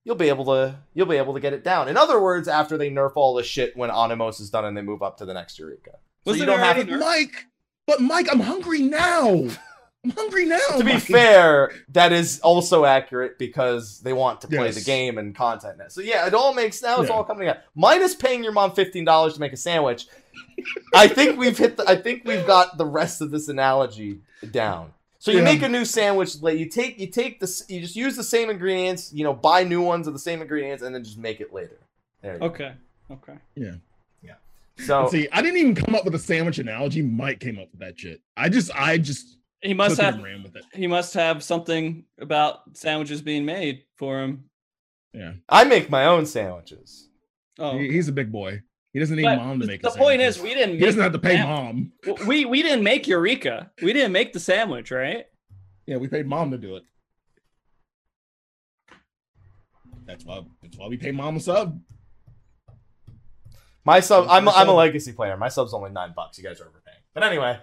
[0.05, 1.88] you'll be able to you'll be able to get it down.
[1.88, 4.82] In other words, after they nerf all the shit when Anemos is done and they
[4.82, 5.92] move up to the next Eureka.
[6.24, 6.84] So Was you don't have to.
[6.84, 7.00] nerfed?
[7.00, 7.46] Mike,
[7.86, 9.46] but Mike, I'm hungry now.
[10.05, 10.59] I'm hungry now.
[10.78, 11.03] To be Mike.
[11.03, 14.74] fair, that is also accurate because they want to play Yes.
[14.74, 15.88] the game and content now.
[15.88, 17.14] So yeah, it all makes now it's Yeah.
[17.16, 17.61] all coming together.
[17.76, 20.07] Minus paying your mom fifteen dollars to make a sandwich.
[20.94, 21.76] I think we've hit.
[21.76, 24.92] The, I think we've got the rest of this analogy down.
[25.20, 25.44] So you Yeah.
[25.44, 26.42] make a new sandwich.
[26.42, 27.64] like, You take you take this.
[27.68, 29.12] You just use the same ingredients.
[29.12, 31.78] You know, buy new ones of the same ingredients, and then just make it later.
[32.22, 32.46] There you go.
[32.46, 32.72] Okay.
[33.09, 33.34] Okay.
[33.55, 33.74] Yeah.
[34.20, 34.34] Yeah.
[34.78, 37.03] So See, I didn't even come up with a sandwich analogy.
[37.03, 38.20] Mike came up with that shit.
[38.36, 40.21] I just, I just He must have.
[40.23, 40.65] ran with it.
[40.75, 44.45] He must have something about sandwiches being made for him.
[45.13, 47.09] Yeah, I make my own sandwiches.
[47.59, 47.79] Oh.
[47.79, 48.63] he, he's a big boy.
[48.93, 49.81] He doesn't need But mom to make.
[49.83, 50.75] the his point is, we didn't.
[50.75, 51.93] he Make doesn't have to pay sam- mom.
[52.27, 53.71] We we didn't make Eureka.
[53.83, 55.27] We didn't make the sandwich, right?
[55.87, 56.83] Yeah, we paid mom to do it.
[60.07, 60.43] That's why.
[60.63, 61.81] That's why we pay mom a sub.
[63.85, 64.27] My sub.
[64.29, 65.37] I'm I'm a legacy player.
[65.37, 66.39] My sub's only nine bucks.
[66.39, 66.99] You guys are overpaying.
[67.15, 67.59] But anyway,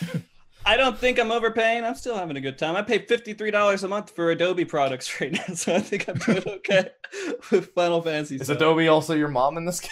[0.64, 1.84] I don't think I'm overpaying.
[1.84, 2.76] I'm still having a good time.
[2.76, 6.08] I pay fifty three dollars a month for Adobe products right now, so I think
[6.08, 6.90] I'm doing okay
[7.50, 8.36] with Final Fantasy.
[8.36, 8.56] is stuff.
[8.56, 9.90] Adobe also your mom in this case?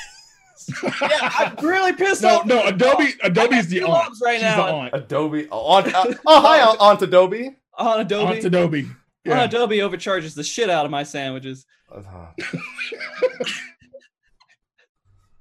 [0.84, 2.46] Yeah, I'm really pissed No, off.
[2.46, 3.14] no, Adobe.
[3.24, 4.14] Adobe's the two aunt.
[4.22, 4.66] right She's now.
[4.66, 4.94] the aunt.
[4.94, 5.48] Adobe.
[5.50, 7.56] Oh, aunt, uh, oh hi, Aunt, Aunt Adobe.
[7.78, 8.36] on Adobe.
[8.36, 8.82] Aunt Adobe.
[8.84, 9.42] On Yeah.
[9.44, 11.66] Adobe overcharges the shit out of my sandwiches.
[11.92, 12.26] Uh,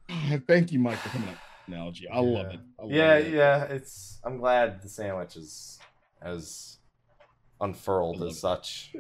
[0.48, 2.08] Thank you, Mike, for coming up with the analogy.
[2.10, 2.60] I love it.
[2.80, 3.34] I love yeah, it.
[3.34, 3.64] yeah.
[3.64, 4.20] It's.
[4.24, 5.80] I'm glad the sandwich is
[6.22, 6.78] as
[7.62, 8.40] unfurled I love as it.
[8.40, 8.96] such.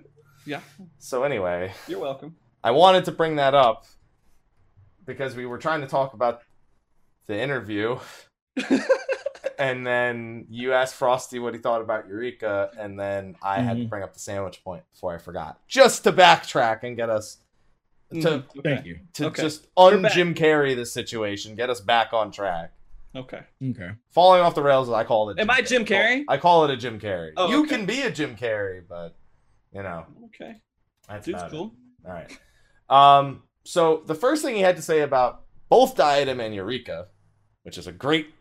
[0.45, 0.61] Yeah,
[0.99, 2.36] So anyway, you're welcome.
[2.63, 3.86] I wanted to bring that up
[5.05, 6.41] because we were trying to talk about
[7.28, 7.99] the interview.
[9.59, 13.84] and then you asked Frosty what he thought about Eureka, and then I had to
[13.84, 13.89] Mhm.
[13.89, 15.59] bring up the sandwich point before I forgot.
[15.67, 17.38] Just to backtrack and get us
[18.12, 18.99] to Mhm, Thank you.
[19.14, 19.41] to Okay.
[19.43, 22.74] just un Jim Carrey this situation, get us back on track.
[23.16, 23.41] Okay.
[23.64, 23.91] Okay.
[24.12, 25.39] Falling off the rails, I call it.
[25.39, 26.24] Am I Jim Carrey?
[26.28, 27.32] I call it a Jim Carrey.
[27.38, 27.70] Oh, you okay.
[27.78, 29.16] can be a Jim Carrey, but
[29.74, 30.55] you know Okay.
[31.07, 31.55] that's Dude's about it.
[31.55, 31.74] cool.
[32.05, 32.39] All right.
[32.89, 33.43] Um.
[33.64, 37.07] So the first thing he had to say about both Diadem and Eureka,
[37.64, 38.34] which is a great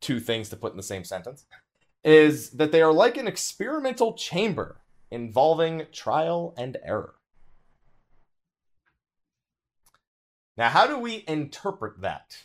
[0.00, 1.46] two things to put in the same sentence,
[2.04, 4.80] is that they are like an experimental chamber
[5.10, 7.14] involving trial and error.
[10.58, 12.36] Now, how do we interpret that?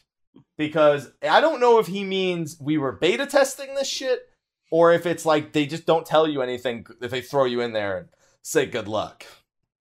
[0.56, 4.30] Because I don't know if he means we were beta testing this shit,
[4.70, 7.74] or if it's like they just don't tell you anything if they throw you in
[7.74, 8.08] there and
[8.44, 9.26] say good luck.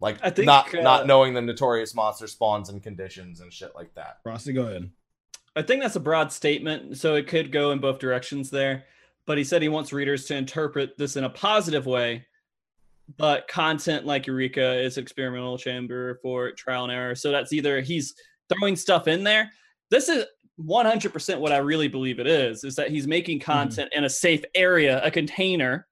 [0.01, 3.75] Like I think, not uh, not knowing the notorious monster spawns and conditions and shit
[3.75, 4.19] like that.
[4.23, 4.91] Frosty, go ahead.
[5.55, 8.85] I think that's a broad statement, so it could go in both directions there.
[9.27, 12.27] But he said he wants readers to interpret this in a positive way.
[13.19, 17.15] But content like Eureka is experimental chamber for trial and error.
[17.15, 18.15] So that's either he's
[18.49, 19.51] throwing stuff in there.
[19.91, 20.25] This is
[20.61, 24.45] 100% what I really believe it is, is that he's making content in a safe
[24.55, 25.87] area, a container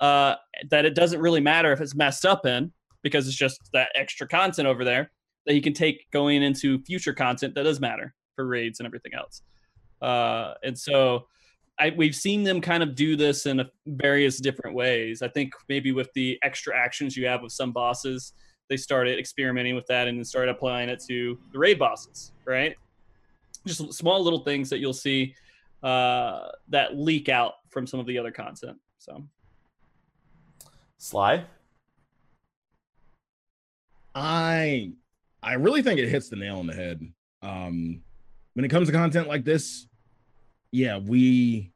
[0.00, 0.36] uh,
[0.70, 4.26] that it doesn't really matter if it's messed up in because it's just that extra
[4.26, 5.10] content over there
[5.46, 8.14] that he can take going into future content that does matter.
[8.34, 9.42] for raids and everything else.
[10.02, 11.26] Uh, and so
[11.78, 15.22] I, we've seen them kind of do this in a, various different ways.
[15.22, 18.32] I think maybe with the extra actions you have with some bosses,
[18.68, 22.74] they started experimenting with that and then started applying it to the raid bosses, right?
[23.66, 25.34] Just small little things that you'll see
[25.82, 28.78] uh, that leak out from some of the other content.
[28.98, 29.22] So,
[30.98, 31.44] Sly.
[34.14, 34.92] I
[35.42, 37.06] I really think it hits the nail on the head.
[37.42, 38.02] Um,
[38.54, 39.86] when it comes to content like this,
[40.72, 41.72] yeah, we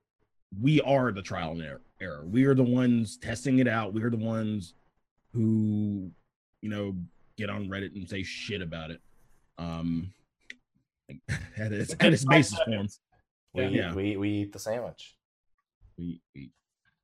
[0.61, 2.25] we are the trial and error.
[2.25, 3.93] We are the ones testing it out.
[3.93, 4.75] We are the ones
[5.33, 6.11] who,
[6.61, 6.97] you know,
[7.37, 9.01] get on Reddit and say shit about it.
[9.59, 10.13] Um,
[11.57, 12.89] at its, at its basis form.
[13.53, 13.95] We, Yeah.
[13.95, 15.17] we, we eat the sandwich.
[15.99, 16.51] We, eat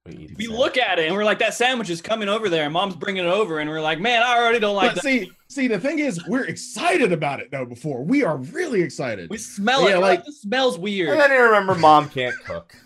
[0.06, 0.48] we sandwich.
[0.48, 2.64] look at it and we're like, that sandwich is coming over there.
[2.64, 3.58] And mom's bringing it over.
[3.58, 5.02] And we're like, man, I already don't like but that.
[5.02, 7.64] see, see, the thing is, we're excited about it though.
[7.64, 9.30] Before we are really excited.
[9.30, 9.90] We smell it.
[9.90, 11.18] Yeah, We're like, like- this smells And weird.
[11.18, 12.74] then you remember mom can't cook.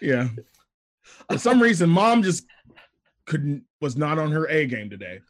[0.00, 0.28] Yeah.
[1.30, 2.46] For some reason, mom just
[3.26, 5.20] couldn't was not on her A game today.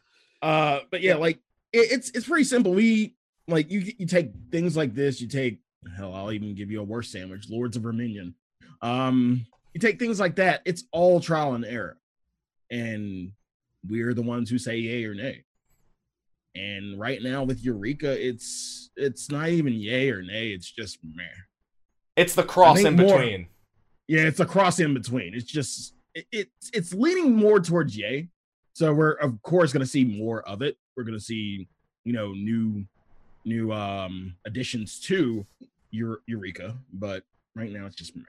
[0.41, 1.37] Uh, but yeah, like
[1.73, 2.73] it, it's it's pretty simple.
[2.73, 3.15] We
[3.47, 5.19] like you you take things like this.
[5.19, 5.59] You take
[5.97, 8.33] hell, I'll even give you a worse sandwich, Lords of Verminion.
[8.81, 9.45] Um,
[9.75, 10.61] you take things like that.
[10.63, 11.97] It's all trial and error,
[12.71, 13.33] and
[13.85, 15.43] we're the ones who say yay or nay.
[16.55, 20.51] And right now with Eureka, it's it's not even yay or nay.
[20.51, 21.23] It's just meh.
[22.15, 23.47] It's the cross in more- between.
[24.07, 25.33] Yeah, it's a cross in between.
[25.35, 28.29] It's just it, it's it's leaning more towards yay.
[28.71, 30.77] So we're of course going to see more of it.
[30.95, 31.67] We're going to see
[32.05, 32.85] you know new
[33.43, 35.45] new um additions to
[35.91, 37.23] Eur- Eureka, but
[37.57, 38.23] right now it's just meh.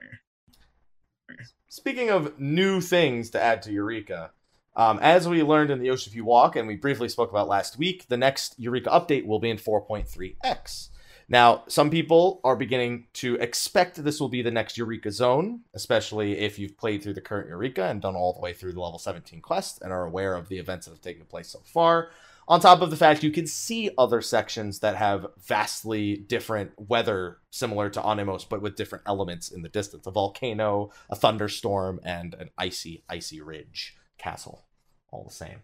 [1.69, 4.31] Speaking of new things to add to Eureka,
[4.75, 7.77] um, as we learned in the Yoshi P Walk and we briefly spoke about last
[7.77, 10.89] week, the next Eureka update will be in 4.3x.
[11.29, 16.37] Now, some people are beginning to expect this will be the next Eureka zone, especially
[16.37, 18.99] if you've played through the current Eureka and done all the way through the level
[18.99, 22.11] 17 quest and are aware of the events that have taken place so far.
[22.49, 27.39] On top of the fact you can see other sections that have vastly different weather
[27.51, 30.07] similar to Anemos, but with different elements in the distance.
[30.07, 34.65] A volcano, a thunderstorm, and an icy, icy ridge castle.
[35.11, 35.63] All the same.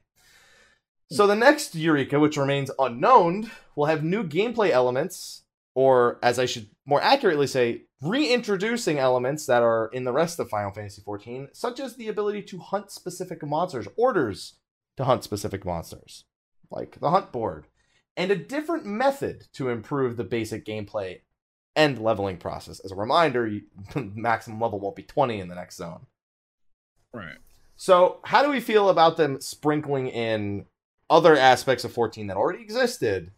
[1.12, 5.44] So the next Eureka, which remains unknown, will have new gameplay elements,
[5.76, 10.50] or as I should more accurately say, reintroducing elements that are in the rest of
[10.50, 14.56] Final Fantasy XIV, such as the ability to hunt specific monsters, orders
[14.98, 16.26] to hunt specific monsters,
[16.74, 17.68] like the hunt board,
[18.18, 21.22] and a different method to improve the basic gameplay
[21.76, 22.80] and leveling process.
[22.80, 23.64] As a reminder, you,
[23.96, 26.06] maximum level won't be 20 in the next zone.
[27.14, 27.38] Right.
[27.76, 30.66] So, how do we feel about them sprinkling in
[31.10, 33.32] other aspects of 14 that already existed?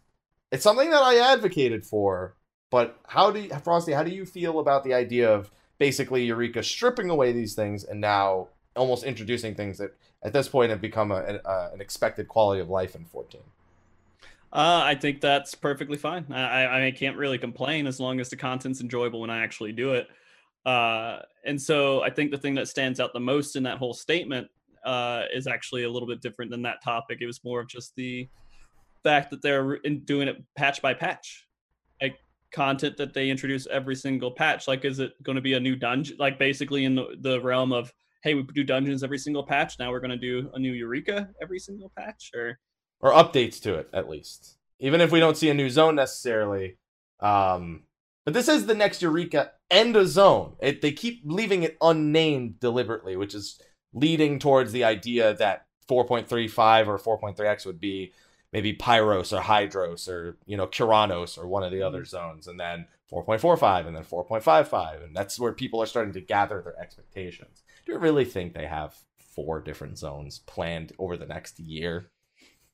[0.52, 2.36] It's something that I advocated for,
[2.70, 6.62] but how do you, Frosty, how do you feel about the idea of basically Eureka
[6.62, 11.10] stripping away these things and now almost introducing things that at this point have become
[11.10, 13.40] a, an, uh, an expected quality of life in 14?
[14.52, 16.32] Uh, I think that's perfectly fine.
[16.32, 19.94] I, I can't really complain as long as the content's enjoyable when I actually do
[19.94, 20.08] it.
[20.64, 23.94] Uh, and so I think the thing that stands out the most in that whole
[23.94, 24.48] statement
[24.84, 27.18] uh, is actually a little bit different than that topic.
[27.20, 28.28] It was more of just the
[29.04, 31.46] fact that they're in doing it patch by patch,
[32.00, 32.18] like
[32.52, 34.66] content that they introduce every single patch.
[34.66, 36.16] Like, is it going to be a new dungeon?
[36.18, 37.92] Like, basically in the, the realm of,
[38.26, 39.78] hey, we do dungeons every single patch.
[39.78, 42.58] Now we're going to do a new Eureka every single patch, or?
[43.00, 44.58] Or updates to it at least.
[44.80, 46.76] Even if we don't see a new zone necessarily
[47.20, 47.84] um
[48.26, 50.56] but this is the next eureka and a zone.
[50.60, 53.60] It, they keep leaving it unnamed deliberately which is
[53.94, 58.12] leading towards the idea that 4.35 or 4.3x would be
[58.52, 62.58] maybe pyros or hydros or you know kuranos or one of the other zones and
[62.58, 67.62] then 4.45 and then 4.55 and that's where people are starting to gather their expectations
[67.86, 68.94] do you really think they have
[69.36, 72.10] four different zones planned over the next year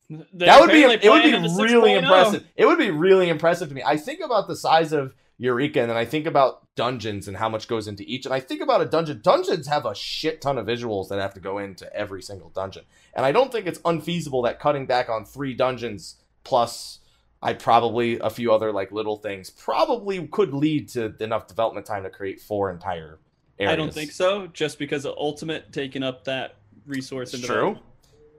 [0.09, 1.99] They that would be it would be planned at the really oh.
[1.99, 2.45] impressive.
[2.57, 3.83] It would be really impressive to me.
[3.85, 7.49] I think about the size of Eureka and then I think about dungeons and how
[7.49, 9.21] much goes into each and I think about a dungeon.
[9.23, 12.85] Dungeons have a shit ton of visuals that have to go into every single dungeon.
[13.15, 17.01] And I don't think it's unfeasible that cutting back on 3 dungeons plus
[17.43, 22.05] I probably a few other like little things probably could lead to enough development time
[22.05, 23.19] to create four entire
[23.59, 23.73] areas.
[23.73, 27.35] I don't think so, just because of Ultimate taking up that resource.
[27.35, 27.79] It's and true.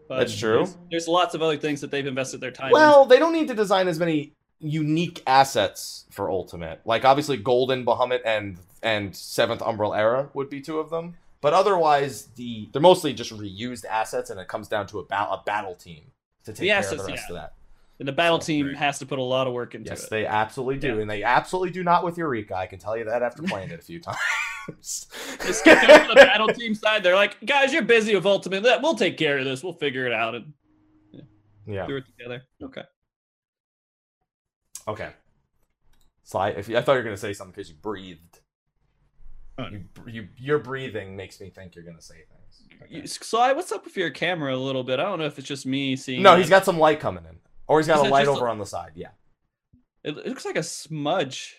[0.08, 0.58] But That's true.
[0.58, 2.72] There's, there's lots of other things that they've invested their time.
[2.72, 6.82] Well, they don't need to design as many unique assets for Ultimate.
[6.86, 11.16] Like obviously Golden Bahamut and and Seventh Umbral Era would be two of them.
[11.42, 15.30] But otherwise, the they're mostly just reused assets, and it comes down to a, ba-
[15.30, 16.04] a battle team
[16.46, 17.36] to take The care assets, of the rest yeah.
[17.36, 17.54] of that.
[18.04, 18.76] And the battle team great.
[18.76, 20.10] has to put a lot of work into Yes, it.
[20.10, 21.02] they absolutely do, Yeah.
[21.04, 22.54] and they absolutely do not with Eureka.
[22.54, 24.00] I can tell you that after playing it a few
[24.68, 25.08] times.
[25.66, 27.02] Over the battle team side.
[27.02, 28.62] They're like, guys, you're busy with Ultimate.
[28.82, 29.64] We'll take care of this.
[29.64, 30.52] We'll figure it out and
[31.66, 31.88] yeah.
[31.88, 32.44] do it together.
[32.62, 32.84] Okay.
[34.86, 35.12] Okay.
[36.24, 38.42] Sly, if you, I thought you were gonna say something because you breathed.
[39.58, 42.90] Oh, You, you, your breathing makes me think you're gonna say things.
[42.90, 45.00] You- Sly, what's up with your camera a little bit?
[45.00, 46.22] I don't know if it's just me seeing.
[46.22, 46.40] No, that.
[46.40, 47.38] he's got some light coming in,
[47.68, 48.92] or he's got Is a light over a- on the side.
[48.96, 49.10] Yeah.
[50.04, 51.56] It it looks like a smudge.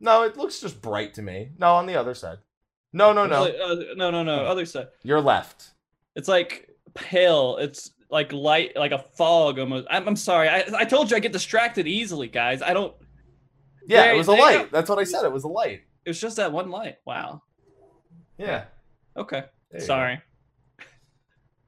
[0.00, 1.50] No, it looks just bright to me.
[1.58, 2.38] No, on the other side.
[2.92, 3.44] No, no, no.
[3.44, 4.44] Uh, no, no, no.
[4.44, 4.88] Other side.
[5.02, 5.70] Your left.
[6.14, 7.56] It's like pale.
[7.58, 9.86] It's like light, like a fog almost.
[9.90, 10.48] I'm, I'm sorry.
[10.48, 12.62] I, I told you I get distracted easily, guys.
[12.62, 12.94] I don't.
[13.86, 14.58] Yeah, There- it was a light.
[14.58, 14.68] go.
[14.70, 15.24] That's what I said.
[15.24, 15.82] It was a light.
[16.04, 16.96] It was just that one light.
[17.04, 17.42] Wow.
[18.38, 18.64] Yeah.
[19.16, 19.44] Okay.
[19.78, 20.20] Sorry.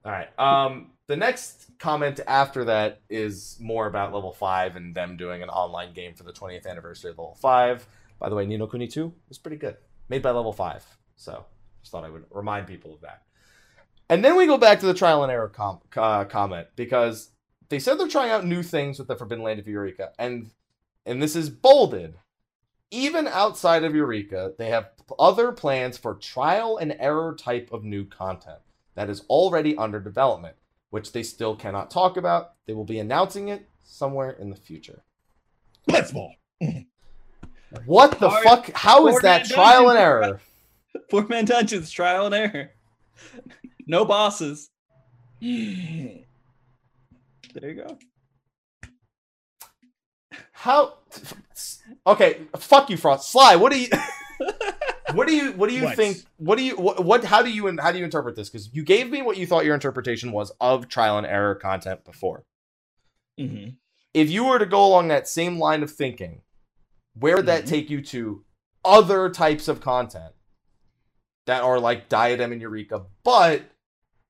[0.05, 0.29] All right.
[0.39, 5.49] Um, the next comment after that is more about level five and them doing an
[5.49, 7.85] online game for the 20th anniversary of level five.
[8.21, 9.77] By the way, Ni no Kuni 2 is pretty good,
[10.09, 10.85] made by level five.
[11.17, 11.45] So
[11.83, 13.23] just thought I would remind people of that.
[14.09, 17.31] And then we go back to the trial and error com- uh, comment because
[17.71, 20.51] they said they're trying out new things with the Forbidden Land of Eureka, and
[21.07, 22.15] and this is bolded.
[22.93, 28.05] Even outside of Eureka, they have other plans for trial and error type of new
[28.05, 28.59] content
[28.95, 30.57] that is already under development,
[30.91, 32.53] which they still cannot talk about.
[32.67, 35.03] They will be announcing it somewhere in the future.
[35.89, 36.33] Let's Blitzball.
[37.87, 38.71] What the Hard- fuck?
[38.73, 40.41] How is hard that man trial and error?
[41.11, 42.71] Four man dungeons, trial and error.
[43.87, 44.71] no bosses.
[47.53, 47.99] There you go.
[50.53, 50.99] How?
[52.07, 53.33] Okay, fuck you, Frost.
[53.33, 53.89] Sly, what do you?
[55.15, 55.53] What do you?
[55.53, 55.97] What do you What?
[55.97, 56.19] think?
[56.39, 56.77] What do you?
[56.77, 57.25] What, what?
[57.25, 57.77] How do you?
[57.81, 58.49] How do you interpret this?
[58.51, 62.05] Because you gave me what you thought your interpretation was of trial and error content
[62.05, 62.45] before.
[63.39, 63.77] Mhm.
[64.13, 66.43] if you were to go along that same line of thinking,
[67.15, 67.69] where would that Mhm.
[67.69, 68.45] take you to
[68.85, 70.35] other types of content
[71.47, 73.63] that are like Diadem and Eureka, but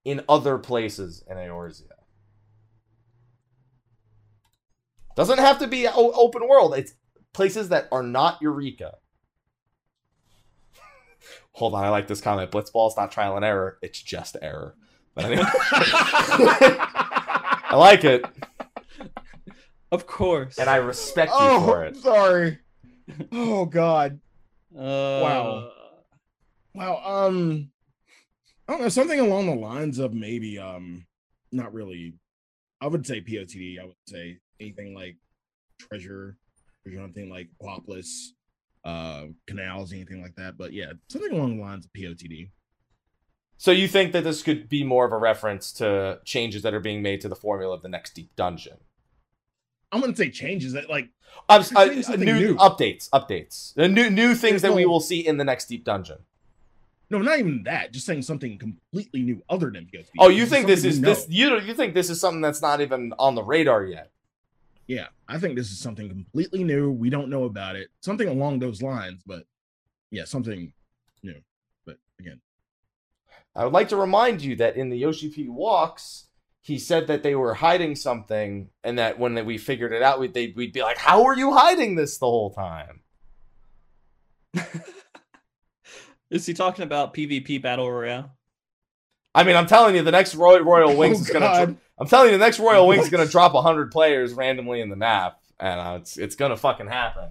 [0.04, 1.86] in other places in Eorzea?
[5.16, 6.74] Doesn't have to be open world.
[6.74, 6.94] It's
[7.32, 8.98] places that are not Eureka.
[11.60, 12.50] Hold on, I like this comment.
[12.50, 14.74] Blitzball's not trial and error; it's just error.
[15.14, 18.24] But anyway, I like it,
[19.92, 20.56] Of course.
[20.58, 21.96] and I respect you oh, for it.
[21.96, 22.58] sorry.
[23.30, 24.20] Oh God.
[24.74, 25.70] Uh, Wow.
[26.74, 27.26] Wow.
[27.26, 27.70] Um,
[28.66, 31.04] I don't know something along the lines of maybe um,
[31.52, 32.14] not really.
[32.80, 33.78] I would say POTD.
[33.80, 35.16] I would say anything like
[35.78, 36.36] treasure,
[36.86, 38.28] or something like Aquapolis,
[38.84, 40.56] uh, canals, anything like that.
[40.56, 42.50] But yeah, something along the lines of POTD.
[43.56, 46.80] So you think that this could be more of a reference to changes that are
[46.80, 48.78] being made to the formula of the next deep dungeon?
[49.92, 51.10] I wouldn't say changes that like
[51.48, 52.56] uh, something new, new.
[52.56, 55.84] updates, updates, the new new things There's that we will see in the next deep
[55.84, 56.18] dungeon.
[57.10, 57.92] no, not even that.
[57.92, 60.08] Just saying something completely new other than POTD.
[60.18, 61.26] Oh, you think this is this?
[61.28, 64.10] You you think this is something that's not even on the radar yet?
[64.90, 66.90] Yeah, I think this is something completely new.
[66.90, 67.90] We don't know about it.
[68.00, 69.44] Something along those lines, but
[70.10, 70.72] yeah, something
[71.22, 71.36] new.
[71.86, 72.40] But again,
[73.54, 76.26] I would like to remind you that in the Yoshi P walks,
[76.60, 80.34] he said that they were hiding something, and that when we figured it out, we'd,
[80.34, 83.02] they'd, we'd be like, "How are you hiding this the whole time?"
[86.32, 88.32] Is he talking about PvP battle royale?
[89.36, 91.46] I mean, I'm telling you, the next Roy- Royal oh, Wings Oh, is gonna.
[91.46, 91.76] God.
[92.00, 94.96] I'm telling you, the next Royal Wings is gonna drop hundred players randomly in the
[94.96, 97.28] map, and uh, it's it's gonna fucking happen.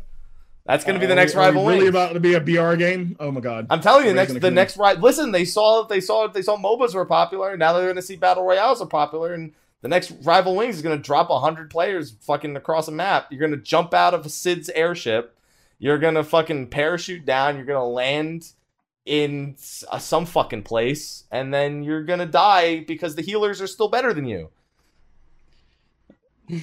[0.65, 1.89] That's gonna be the next are rival Really Wings.
[1.89, 3.15] about to be a BR game?
[3.19, 3.65] Oh my god!
[3.71, 5.01] I'm telling you, Everybody's next the next ride.
[5.01, 7.57] Listen, they saw they saw they saw MOBAs were popular.
[7.57, 10.97] Now they're gonna see battle royales are popular, and the next rival Wings is gonna
[10.97, 13.31] drop hundred players fucking across a map.
[13.31, 15.35] You're gonna jump out of a Cid's airship.
[15.79, 17.55] You're gonna fucking parachute down.
[17.55, 18.51] You're gonna land
[19.07, 19.55] in
[19.91, 24.13] uh, some fucking place, and then you're gonna die because the healers are still better
[24.13, 24.51] than you.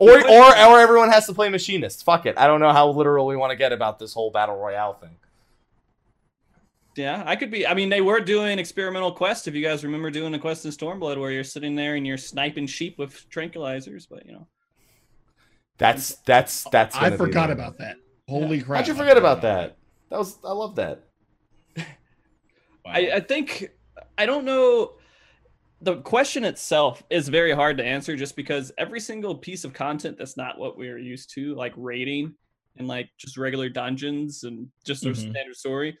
[0.00, 2.04] Or, or, or everyone has to play machinist.
[2.04, 2.38] Fuck it.
[2.38, 5.16] I don't know how literal we want to get about this whole battle royale thing.
[6.94, 7.66] Yeah, I could be.
[7.66, 9.48] I mean, they were doing experimental quest.
[9.48, 12.16] If you guys remember doing a quest in Stormblood where you're sitting there and you're
[12.16, 14.46] sniping sheep with tranquilizers, but you know,
[15.78, 16.96] That's that's that's.
[16.96, 17.96] I gonna be forgot about that.
[18.28, 18.78] Holy crap!
[18.78, 19.76] How'd you I forget about that?
[20.10, 21.04] That was I love that.
[21.76, 21.84] Wow.
[22.86, 23.70] I, I think
[24.16, 24.92] I don't know.
[25.80, 30.18] The question itself is very hard to answer just because every single piece of content
[30.18, 32.34] that's not what we're used to, like raiding
[32.76, 35.30] and like just regular dungeons and just their Mhm.
[35.30, 35.96] standard story,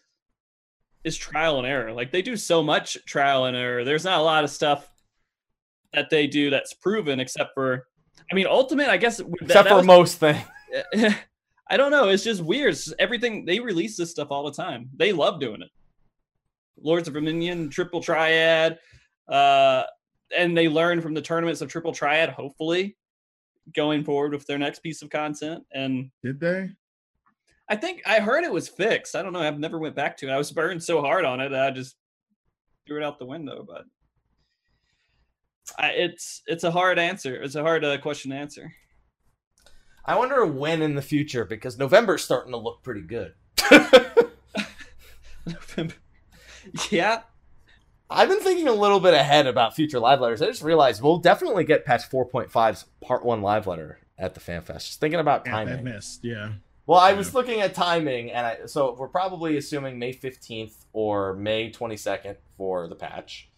[1.04, 1.92] is trial and error.
[1.92, 3.84] Like they do so much trial and error.
[3.84, 4.90] There's not a lot of stuff
[5.92, 7.86] that they do that's proven except for
[8.30, 9.18] I mean, Ultimate, I guess.
[9.18, 10.42] that- Except that for was- most things.
[11.70, 12.08] I don't know.
[12.08, 12.72] It's just weird.
[12.72, 14.90] It's just everything they release this stuff all the time.
[14.96, 15.70] They love doing it.
[16.82, 18.78] Lords of Dominion, Triple Triad,
[19.28, 19.84] uh,
[20.36, 22.30] and they learn from the tournaments of Triple Triad.
[22.30, 22.96] Hopefully,
[23.74, 25.64] going forward with their next piece of content.
[25.72, 26.70] And Did they?
[27.68, 29.14] I think I heard it was fixed.
[29.14, 29.40] I don't know.
[29.40, 30.32] I've never went back to it.
[30.32, 31.96] I was burned so hard on it, that I just
[32.86, 33.64] threw it out the window.
[33.66, 33.84] But
[35.78, 37.36] I, it's it's a hard answer.
[37.36, 38.72] It's a hard uh, question to answer.
[40.04, 43.34] I wonder when in the future because November's starting to look pretty good.
[46.90, 47.20] yeah,
[48.10, 50.40] I've been thinking a little bit ahead about future live letters.
[50.40, 54.86] I just realized we'll definitely get patch 4.5's part one live letter at the FanFest.
[54.86, 55.84] Just thinking about Yeah, timing.
[55.84, 56.24] missed.
[56.24, 56.52] Yeah.
[56.86, 61.34] Well, I was looking at timing, and I so we're probably assuming May 15th or
[61.34, 63.50] May 22nd for the patch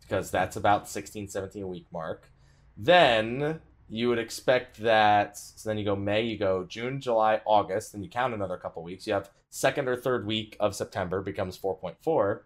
[0.00, 2.30] because that's about 16, 17 week mark.
[2.76, 5.36] Then you would expect that.
[5.36, 8.82] So then you go May, you go June, July, August, and you count another couple
[8.82, 9.06] weeks.
[9.06, 12.40] You have second or third week of September becomes 4.4,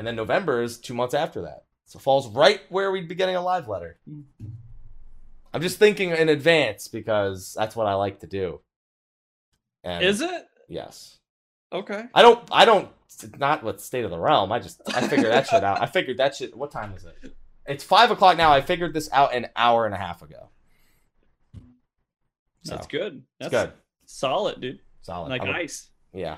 [0.00, 1.64] and then November is two months after that.
[1.84, 3.98] So falls right where we'd be getting a live letter.
[4.08, 4.22] Hmm.
[5.52, 8.62] I'm just thinking in advance because that's what I like to do.
[9.84, 11.18] And is it Yes.
[11.70, 12.04] okay?
[12.14, 12.48] I don't.
[12.50, 12.88] I don't.
[13.36, 14.50] Not with State of the Realm.
[14.52, 14.80] I just.
[14.94, 15.82] I figured that shit out.
[15.82, 16.56] I figured that shit.
[16.56, 17.34] What time is it?
[17.66, 18.52] It's five o'clock now.
[18.52, 20.48] I figured this out an hour and a half ago.
[22.62, 23.22] So, That's good.
[23.38, 23.72] That's good.
[24.06, 24.80] solid, dude.
[25.02, 25.28] Solid.
[25.28, 25.90] Like I'm- ice.
[26.14, 26.36] Yeah.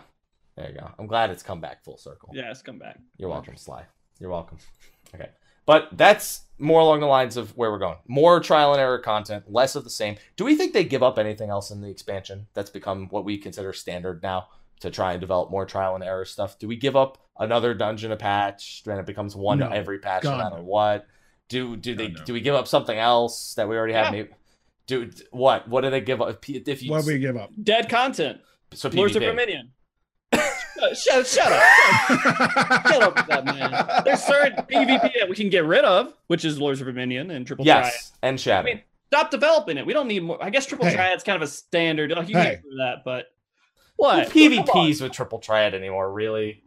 [0.57, 0.90] There you go.
[0.98, 2.30] I'm glad it's come back full circle.
[2.32, 2.98] Yeah, it's come back.
[3.16, 3.84] You're welcome, Sly.
[4.18, 4.59] You're welcome.
[5.14, 5.28] Okay.
[5.66, 7.98] But that's more along the lines of where we're going.
[8.09, 10.16] More trial and error content, less of the same.
[10.36, 13.36] Do we think they give up anything else in the expansion that's become what we
[13.36, 14.48] consider standard now
[14.80, 16.59] to try and develop more trial and error stuff?
[16.59, 19.68] Do we give up another dungeon a patch and it becomes one No.
[19.68, 20.64] every patch no matter no.
[20.64, 21.07] what?
[21.50, 22.24] Do do they God, no.
[22.24, 24.07] do we give up something else that we already have?
[24.07, 24.11] Yeah.
[24.12, 24.30] Maybe
[24.86, 25.68] do what?
[25.68, 26.42] What do they give up?
[26.48, 27.50] If you What we give up?
[27.62, 28.40] Dead content.
[28.72, 29.68] so Lords of PvP.
[30.83, 30.97] Dominion.
[30.97, 32.87] shut, shut, shut up.
[32.87, 34.03] Shut up with that, man.
[34.05, 37.47] There's certain PvP that we can get rid of, which is Lords of Dominion and
[37.47, 37.85] Triple Triad.
[37.87, 38.68] Yes, and Shadow.
[38.68, 39.87] I mean, stop developing it.
[39.87, 40.43] We don't need more.
[40.43, 40.95] I guess Triple Hey.
[40.95, 42.11] Triad's kind of a standard.
[42.12, 42.55] Like, you Hey.
[42.57, 43.26] can do that, but
[43.99, 44.28] Who what?
[44.30, 46.12] PvPs with triple triad anymore?
[46.12, 46.62] Really?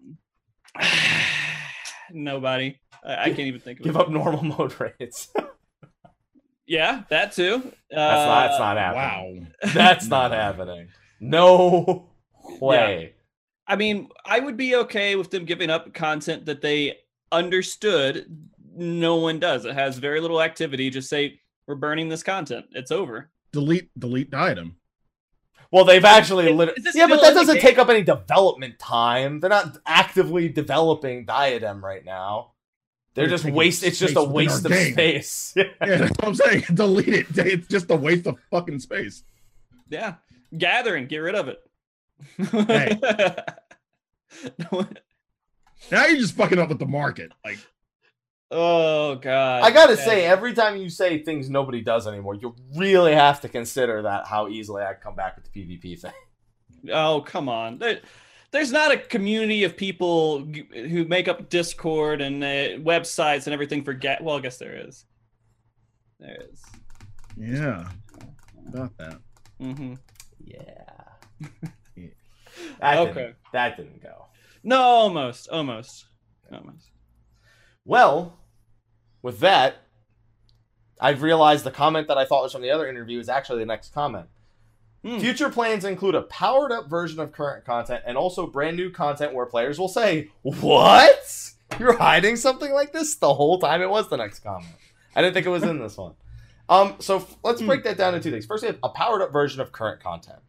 [2.12, 2.80] Nobody.
[3.04, 3.86] I, I can't even think of.
[3.86, 4.02] Give it.
[4.02, 5.30] up normal mode rates.
[6.68, 7.58] Yeah, that too.
[7.92, 7.96] That's
[8.26, 8.48] not.
[8.48, 9.48] That's Uh, not happening.
[9.64, 9.72] Wow.
[9.74, 10.88] That's not happening.
[11.20, 12.10] No
[12.60, 13.15] way.
[13.68, 16.98] I mean, I would be okay with them giving up content that they
[17.32, 18.28] understood
[18.76, 19.66] no one does.
[19.66, 20.90] It has very little activity.
[20.90, 22.66] Just say we're burning this content.
[22.74, 23.30] It's over.
[23.52, 23.90] Delete.
[23.98, 24.76] Delete the item.
[25.72, 27.62] Well, they've actually Is- lit- Yeah, but that doesn't game?
[27.62, 29.40] take up any development time.
[29.40, 32.52] They're not actively developing Diadem right now.
[33.14, 33.84] They're They're just taking waste.
[33.84, 34.94] It's just a waste of game.
[34.94, 35.54] space.
[35.58, 36.64] Yeah, that's what I'm saying.
[36.74, 37.26] Delete it.
[37.38, 39.24] It's just a waste of fucking space.
[39.90, 40.16] Yeah,
[40.56, 41.08] gathering.
[41.08, 41.60] Get rid of it.
[42.38, 43.00] Hey.
[44.60, 44.86] No-
[45.92, 47.32] Now you're just fucking up with the market.
[47.46, 47.58] Like,
[48.52, 49.64] oh god.
[49.64, 50.04] I gotta Yeah.
[50.06, 54.26] say, every time you say things nobody does anymore, you really have to consider that
[54.28, 56.12] how easily I come back with the PvP thing.
[56.92, 57.78] Oh come on.
[57.80, 58.02] There,
[58.52, 63.84] there's not a community of people who make up Discord and uh, websites and everything
[63.84, 64.24] for get.
[64.24, 65.06] Well, I guess there is.
[66.20, 66.62] There is.
[67.38, 67.88] yeah,
[68.68, 69.20] about that.
[69.62, 69.94] Mm-hmm.
[70.44, 70.84] Yeah.
[72.80, 73.14] That Okay.
[73.14, 74.26] Didn't, that didn't go.
[74.64, 76.06] No, almost, almost,
[76.52, 76.90] almost.
[77.86, 78.38] Well,
[79.22, 79.76] with that,
[81.00, 83.66] I've realized the comment that I thought was from the other interview is actually the
[83.66, 84.28] next comment.
[85.04, 85.20] Hmm.
[85.20, 89.34] Future plans include a powered up version of current content and also brand new content
[89.34, 91.52] where players will say, What?
[91.80, 93.16] You're hiding something like this?
[93.16, 94.74] The whole time it was the next comment.
[95.16, 96.14] I didn't think it was in this one.
[96.68, 98.46] Um, so f- let's break that down into two things.
[98.46, 100.40] First, we have a powered up version of current content.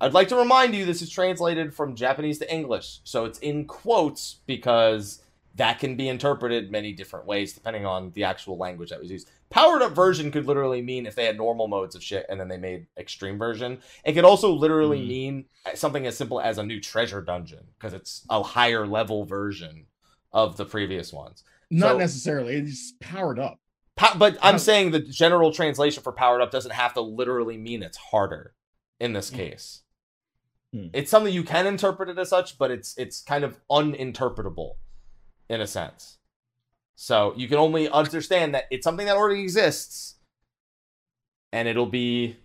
[0.00, 3.66] I'd like to remind you this is translated from Japanese to English, so it's in
[3.66, 5.22] quotes because
[5.56, 9.28] that can be interpreted many different ways depending on the actual language that was used.
[9.50, 12.46] Powered up version could literally mean if they had normal modes of shit and then
[12.48, 13.78] they made extreme version.
[14.04, 15.08] It could also literally Mm.
[15.08, 15.44] mean
[15.74, 19.86] something as simple as a new treasure dungeon because it's a higher level version
[20.32, 21.42] of the previous ones.
[21.68, 22.54] Not So- necessarily.
[22.54, 23.58] It's powered up.
[23.96, 27.82] Po- but I'm saying the general translation for powered up doesn't have to literally mean
[27.82, 28.54] it's harder
[29.00, 29.36] in this Hmm.
[29.36, 29.82] case.
[30.72, 30.88] Hmm.
[30.92, 34.74] It's something you can interpret it as such, but it's it's kind of uninterpretable
[35.48, 36.18] in a sense.
[36.94, 40.16] So you can only understand that it's something that already exists
[41.52, 42.36] and it'll be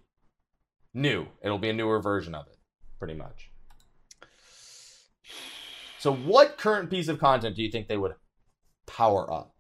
[0.94, 1.28] new.
[1.42, 2.58] It'll be a newer version of it,
[2.98, 3.52] pretty much.
[6.00, 8.16] So what current piece of content do you think they would
[8.88, 9.55] power up?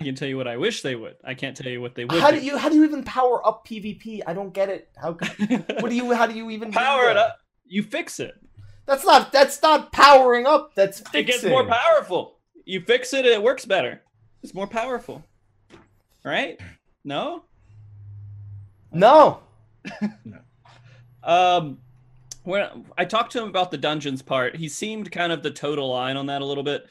[0.00, 1.16] I can tell you what I wish they would.
[1.22, 2.20] I can't tell you what they would.
[2.20, 4.22] How do you how do you even power up PvP?
[4.26, 4.88] I don't get it.
[5.00, 5.12] How
[5.80, 7.38] what do you how do you even power it up?
[7.64, 8.34] You fix it.
[8.86, 10.74] That's not that's not powering up.
[10.74, 11.20] That's fixing.
[11.20, 12.38] It gets more powerful.
[12.64, 14.02] You fix it, it works better.
[14.42, 15.24] It's more powerful.
[16.24, 16.60] Right?
[17.04, 17.44] No?
[18.92, 19.40] No.
[21.22, 21.78] Um
[22.42, 25.90] when I talked to him about the dungeons part, he seemed kind of the total
[25.90, 26.86] line on that a little bit.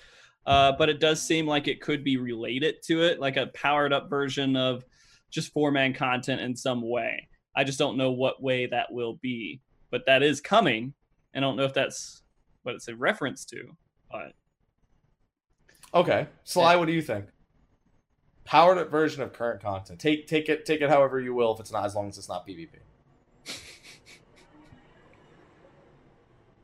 [0.46, 3.94] Uh, but it does seem like it could be related to it, like a powered
[3.94, 4.84] up version of
[5.32, 7.28] just four man content in some way.
[7.56, 10.94] I just don't know what way that will be, but that is coming.
[11.36, 12.22] I don't know if that's
[12.64, 13.76] what it's a reference to,
[14.12, 14.34] but
[15.94, 16.28] Okay.
[16.44, 17.26] Sly, what do you think?
[18.46, 20.00] Powered up version of current content.
[20.00, 22.28] Take take it take it however you will if it's not as long as it's
[22.28, 22.70] not PvP.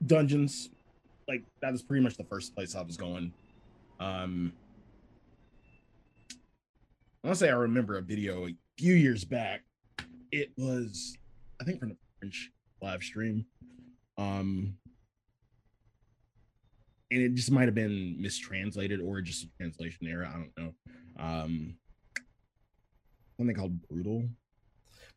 [0.05, 0.69] dungeons
[1.27, 3.31] like that is pretty much the first place i was going
[3.99, 4.53] um
[7.23, 9.61] i want to say i remember a video a few years back
[10.31, 11.17] it was
[11.61, 13.45] i think from the french live stream
[14.17, 14.75] um
[17.11, 20.73] and it just might have been mistranslated or just a translation error i don't know
[21.19, 21.75] um
[23.37, 24.23] something called brutal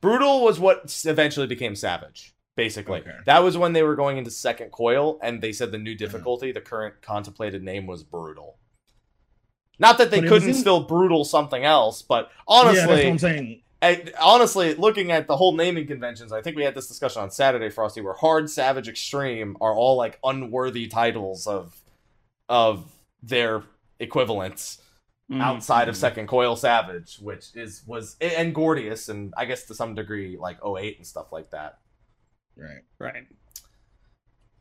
[0.03, 3.01] Brutal was what eventually became Savage, basically.
[3.01, 3.15] Okay.
[3.25, 6.51] That was when they were going into second coil, and they said the new difficulty,
[6.51, 8.59] the current contemplated name was Brutal.
[9.83, 13.09] Not that they But couldn't in- still Brutal something else, but yeah that's what honestly,
[13.09, 16.87] i'm saying I- honestly, looking at the whole naming conventions, I think we had this
[16.87, 21.77] discussion on Saturday, Frosty, where Hard, Savage, Extreme are all like unworthy titles of
[22.49, 22.93] of
[23.25, 23.65] their
[23.99, 24.81] equivalents
[25.31, 25.99] mm, outside of Mhm.
[25.99, 30.59] Second Coil Savage, which is was and Gordius, and I guess to some degree like
[30.65, 31.79] 08 and stuff like that.
[32.57, 33.27] right right.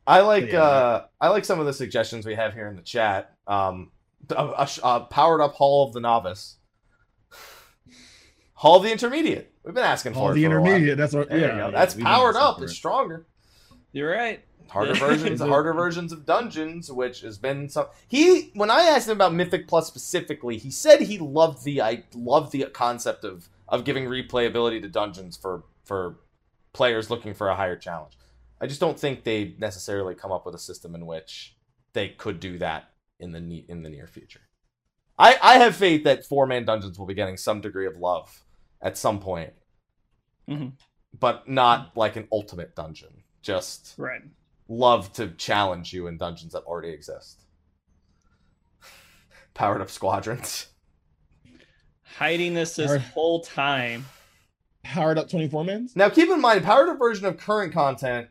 [0.06, 0.62] I like Yeah.
[0.64, 3.36] uh I like some of the suggestions we have here in the chat.
[3.46, 3.92] Um,
[4.30, 6.56] a, a, a powered up Hall of the Novice,
[8.54, 9.52] Hall of the Intermediate.
[9.64, 10.70] We've been asking for all it the for a while.
[10.70, 12.60] intermediate that's what There yeah, yeah, That's we've powered up.
[12.62, 13.26] It's stronger.
[13.92, 14.40] You're right.
[14.68, 17.86] Harder versions, harder versions of dungeons, which has been some.
[18.08, 22.04] He when I asked him about Mythic Plus specifically, he said he loved the I
[22.14, 26.20] loved the concept of of giving replayability to dungeons for for
[26.72, 28.16] players looking for a higher challenge.
[28.60, 31.56] I just don't think they necessarily come up with a system in which
[31.92, 32.91] they could do that
[33.22, 34.40] in the ne- in the near future.
[35.18, 38.44] I I have faith that four man dungeons will be getting some degree of love
[38.80, 39.52] at some point,
[40.48, 40.72] Mhm.
[41.18, 43.22] but not like an ultimate dungeon.
[43.42, 44.22] Just Right.
[44.68, 47.44] love to challenge you in dungeons that already exist.
[49.54, 50.68] Powered up squadrons.
[52.16, 53.06] Hiding this this Alright.
[53.08, 54.06] whole time.
[54.84, 58.28] powered up 24 mans Now keep in mind, powered up version of current content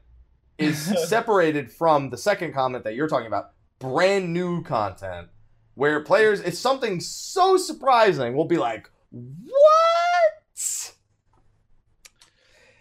[0.57, 0.77] is
[1.07, 5.27] separated from the second comment that you're talking about, brand new content,
[5.75, 10.93] where players it's something so surprising we'll be like, What?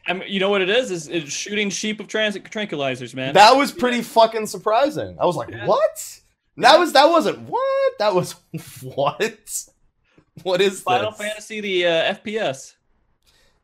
[0.07, 0.91] I mean, you know what it is?
[0.91, 3.35] Is it's shooting sheep of trans- tranquilizers, man.
[3.35, 5.17] That was pretty fucking surprising.
[5.21, 5.67] I was like, Yeah.
[5.67, 6.21] What?
[6.57, 7.99] That was that wasn't what?
[7.99, 8.35] That was
[8.83, 9.65] what?
[10.43, 10.85] What is that?
[10.85, 11.21] Final this?
[11.21, 12.75] Fantasy, the uh, FPS.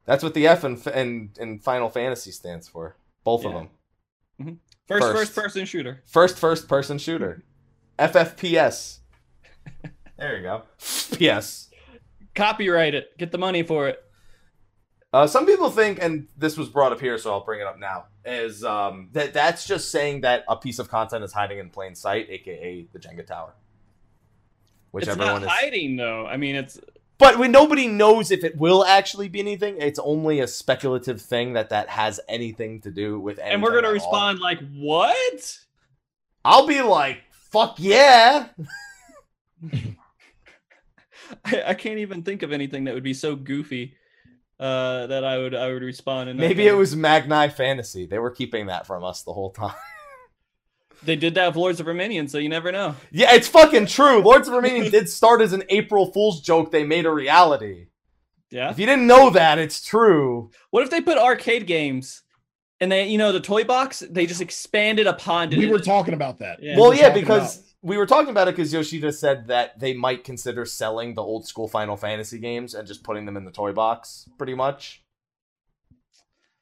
[0.04, 2.96] That's what the F and and, in Final Fantasy stands for.
[3.24, 3.66] Both of Yeah.
[4.38, 4.60] them.
[4.86, 5.16] First, First.
[5.16, 6.02] first person shooter.
[6.06, 7.42] First first person shooter.
[7.98, 8.98] FFPS.
[10.18, 10.62] there you go.
[10.78, 11.70] PS.
[12.34, 13.16] Copyright it.
[13.18, 14.02] Get the money for it.
[15.12, 17.78] Uh, some people think, and this was brought up here, so I'll bring it up
[17.78, 21.70] now, is um, that that's just saying that a piece of content is hiding in
[21.70, 23.54] plain sight, aka the Jenga Tower.
[24.90, 25.48] Which it's everyone not is.
[25.48, 26.26] hiding though.
[26.26, 26.78] I mean, it's
[27.18, 31.54] But when nobody knows if it will actually be anything, it's only a speculative thing
[31.54, 33.54] that that has anything to do with anything.
[33.54, 33.92] and we're gonna at all.
[33.94, 35.58] respond like, "What?"
[36.44, 38.48] I'll be like, "Fuck yeah!"
[41.44, 43.96] I, I can't even think of anything that would be so goofy
[44.60, 46.28] uh, that I would I would respond.
[46.28, 48.06] In Maybe it was Magni Fantasy.
[48.06, 49.74] They were keeping that from us the whole time.
[51.02, 52.96] They did that with Lords of Verminion, so you never know.
[53.12, 54.20] yeah, it's fucking true.
[54.22, 56.70] Lords of Verminion did start as an April Fool's joke.
[56.72, 57.86] They made a reality.
[58.50, 58.70] Yeah.
[58.70, 60.50] If you didn't know that, it's true.
[60.70, 62.22] What if they put arcade games
[62.80, 65.58] and they, you know, the toy box, they just expanded upon it.
[65.58, 66.78] we were talking about that Yeah.
[66.78, 69.94] Well, were yeah, because about- we were talking about it because Yoshida said that they
[69.94, 73.50] might consider selling the old school Final Fantasy games and just putting them in the
[73.52, 75.02] toy box, pretty much.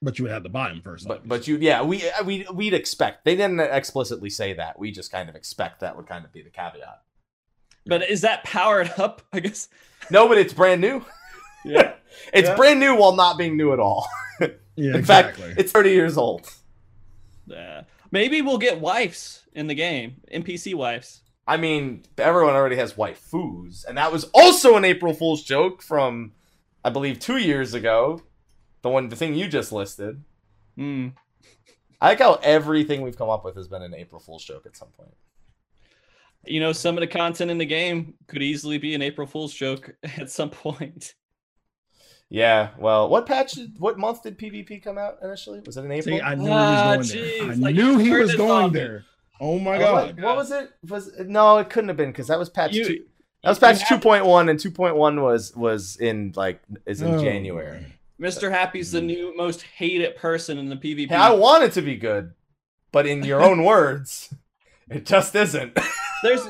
[0.04, 2.46] But you would have to buy them first But but you yeah we uh, we
[2.52, 6.24] we'd expect they didn't explicitly say that we just kind of expect that would kind
[6.24, 7.02] of be the caveat.
[7.86, 9.22] But is that powered up?
[9.32, 9.68] I guess.
[10.10, 11.04] No, but it's brand new.
[11.64, 11.94] Yeah.
[12.32, 12.56] It's Yeah.
[12.56, 14.06] brand new while not being new at all.
[14.40, 16.48] yeah In exactly fact, it's 30 years old.
[17.46, 17.82] Yeah.
[18.10, 21.22] Maybe we'll get wives in the game, NPC wives.
[21.46, 26.32] I mean, everyone already has waifus, and that was also an April Fool's joke from,
[26.84, 28.22] I believe, two years ago.
[28.84, 30.22] The one, the thing you just listed.
[30.76, 31.08] Hmm.
[32.02, 34.76] I like how everything we've come up with has been an April Fool's joke at
[34.76, 35.14] some point.
[36.44, 39.54] You know, some of the content in the game could easily be an April Fool's
[39.54, 41.14] joke at some point.
[42.28, 43.58] Yeah, well, what patch?
[43.78, 45.60] What month did PvP come out initially?
[45.64, 46.18] Was it in April?
[46.18, 47.50] See, I knew Ah, he was going jeez, there.
[47.50, 49.04] I like, knew he was going there.
[49.40, 50.16] Oh my Oh, god.
[50.16, 50.70] what, what was it?
[50.90, 53.04] Was no, it couldn't have been because that was patch You- two.
[53.42, 56.60] That was you patch two point one, and two point one was was in like
[56.84, 57.22] is in Oh.
[57.22, 57.86] January.
[58.20, 58.50] Mr.
[58.50, 61.08] Happy's the new most hated person in the PvP.
[61.08, 62.32] Hey, I want it to be good,
[62.92, 64.32] but in your own words,
[64.88, 65.76] it just isn't.
[66.22, 66.44] There's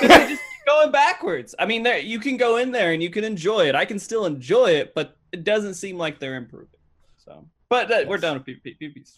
[0.00, 1.54] just going backwards.
[1.58, 3.74] I mean, there you can go in there and you can enjoy it.
[3.74, 6.68] I can still enjoy it, but it doesn't seem like they're improving.
[7.16, 8.20] So, but uh, we're Yes.
[8.22, 8.76] done with PvP.
[8.80, 9.10] PvP.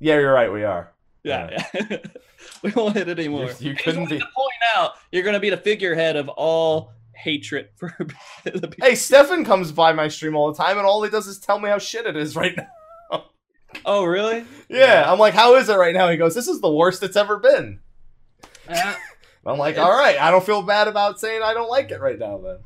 [0.00, 0.52] yeah, you're right.
[0.52, 0.92] We are.
[1.22, 1.96] Yeah, yeah.
[2.62, 3.50] we won't hit it anymore.
[3.60, 6.92] You- you couldn't be- to point out you're going to be the figurehead of all
[7.22, 7.94] hatred for
[8.44, 8.86] the people.
[8.86, 11.58] Hey, Stefan comes by my stream all the time, and all he does is tell
[11.58, 12.56] me how shit it is right
[13.12, 13.24] now.
[13.86, 14.44] Oh, really?
[14.68, 16.08] Yeah, I'm like, how is it right now?
[16.08, 17.78] He goes, this is the worst it's ever been.
[18.68, 18.94] Uh,
[19.46, 22.18] I'm like, all right, I don't feel bad about saying I don't like it right
[22.18, 22.38] now.
[22.38, 22.58] Then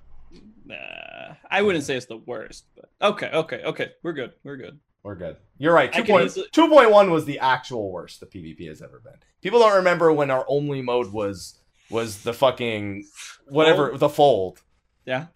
[0.64, 3.92] nah, I wouldn't say it's the worst, but okay, okay, okay.
[4.02, 4.32] We're good.
[4.44, 4.80] We're good.
[5.02, 5.36] we're good.
[5.58, 5.90] You're right.
[5.94, 6.04] I 2.
[6.04, 9.14] can Point, easily- 2.1 was the actual worst the PvP has ever been.
[9.42, 11.60] People don't remember when our only mode was
[11.94, 13.04] was the fucking
[13.48, 14.00] whatever Fold?
[14.00, 14.62] the fold.
[15.06, 15.26] Yeah.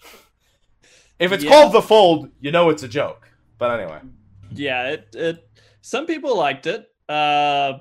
[1.18, 1.50] If it's Yeah.
[1.50, 3.30] called the fold, you know it's a joke.
[3.58, 4.00] But anyway,
[4.52, 5.48] Yeah, it it
[5.80, 6.86] some people liked it.
[7.08, 7.78] Uh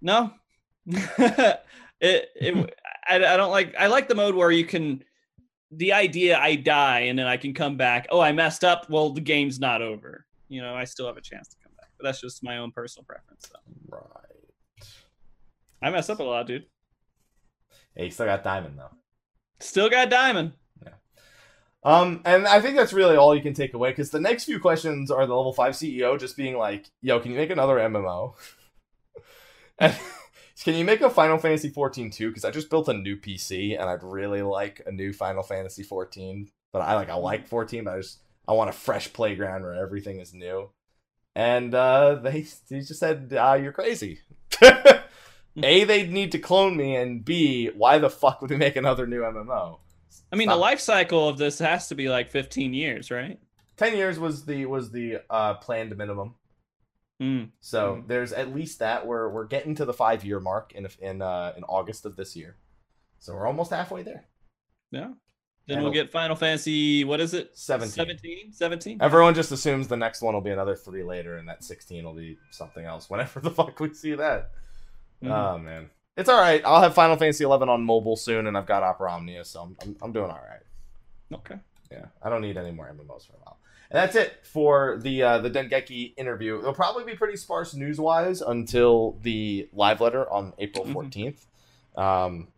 [0.00, 0.32] no.
[0.86, 1.60] it
[2.00, 2.74] it
[3.08, 5.04] I, I don't like I like the mode where you can
[5.70, 8.06] the idea I die and then I can come back.
[8.10, 8.90] Oh, I messed up.
[8.90, 10.26] Well, the game's not over.
[10.48, 11.88] You know, I still have a chance to come back.
[11.98, 13.48] But that's just my own personal preference.
[13.48, 13.56] So.
[13.88, 14.86] right.
[15.82, 16.66] I mess up a lot, dude.
[17.94, 18.96] Hey, you still got diamond though.
[19.60, 20.52] Still got diamond.
[21.84, 24.60] Um, and I think that's really all you can take away because the next few
[24.60, 28.34] questions are the level five CEO just being like, "Yo, can you make another MMO?
[29.78, 29.96] and
[30.64, 32.28] can you make a Final Fantasy 14 too?
[32.28, 35.82] Because I just built a new PC and I'd really like a new Final Fantasy
[35.82, 36.48] 14.
[36.72, 39.74] But I like I like 14, but I just I want a fresh playground where
[39.74, 40.70] everything is new.
[41.34, 44.20] And uh, they they just said, uh, "You're crazy."
[45.56, 49.06] A, they'd need to clone me, and B, why the fuck would we make another
[49.06, 49.78] new MMO?
[50.32, 50.54] I mean, Stop.
[50.56, 53.38] the life cycle of this has to be like 15 years, right?
[53.76, 56.34] Ten years was the was the uh, planned minimum.
[57.20, 57.50] Mm.
[57.60, 58.08] So Mhm.
[58.08, 59.06] there's at least that.
[59.06, 62.36] We're we're getting to the five year mark in in uh, in August of this
[62.36, 62.56] year.
[63.18, 64.26] So we're almost halfway there.
[64.90, 65.12] Yeah.
[65.68, 67.56] Then And we'll get Final Fantasy, what is it?
[67.56, 67.92] 17.
[67.92, 68.52] 17?
[68.52, 68.98] 17?
[69.00, 72.14] Everyone just assumes the next one will be another three later, and that sixteen will
[72.14, 73.08] be something else.
[73.08, 74.50] Whenever the fuck we see that.
[75.22, 75.30] Mhm.
[75.30, 76.62] Oh man, it's all right.
[76.64, 79.76] I'll have Final Fantasy eleven on mobile soon, and I've got Opera Omnia, so I'm
[79.82, 81.38] I'm, I'm doing all right.
[81.40, 81.56] okay.
[81.90, 83.58] Yeah, I don't need any more MMOs for a while.
[83.90, 86.58] And that's it for the uh, the Dengeki interview.
[86.58, 90.94] It'll probably be pretty sparse news wise until the live letter on April Mhm.
[90.94, 91.46] 14th.
[92.02, 92.48] Um,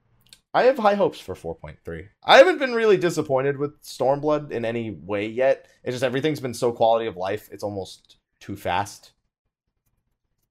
[0.55, 2.07] I have high hopes for 4.3.
[2.23, 5.67] I haven't been really disappointed with Stormblood in any way yet.
[5.83, 7.49] It's just everything's been so quality of life.
[7.51, 9.11] It's almost too fast.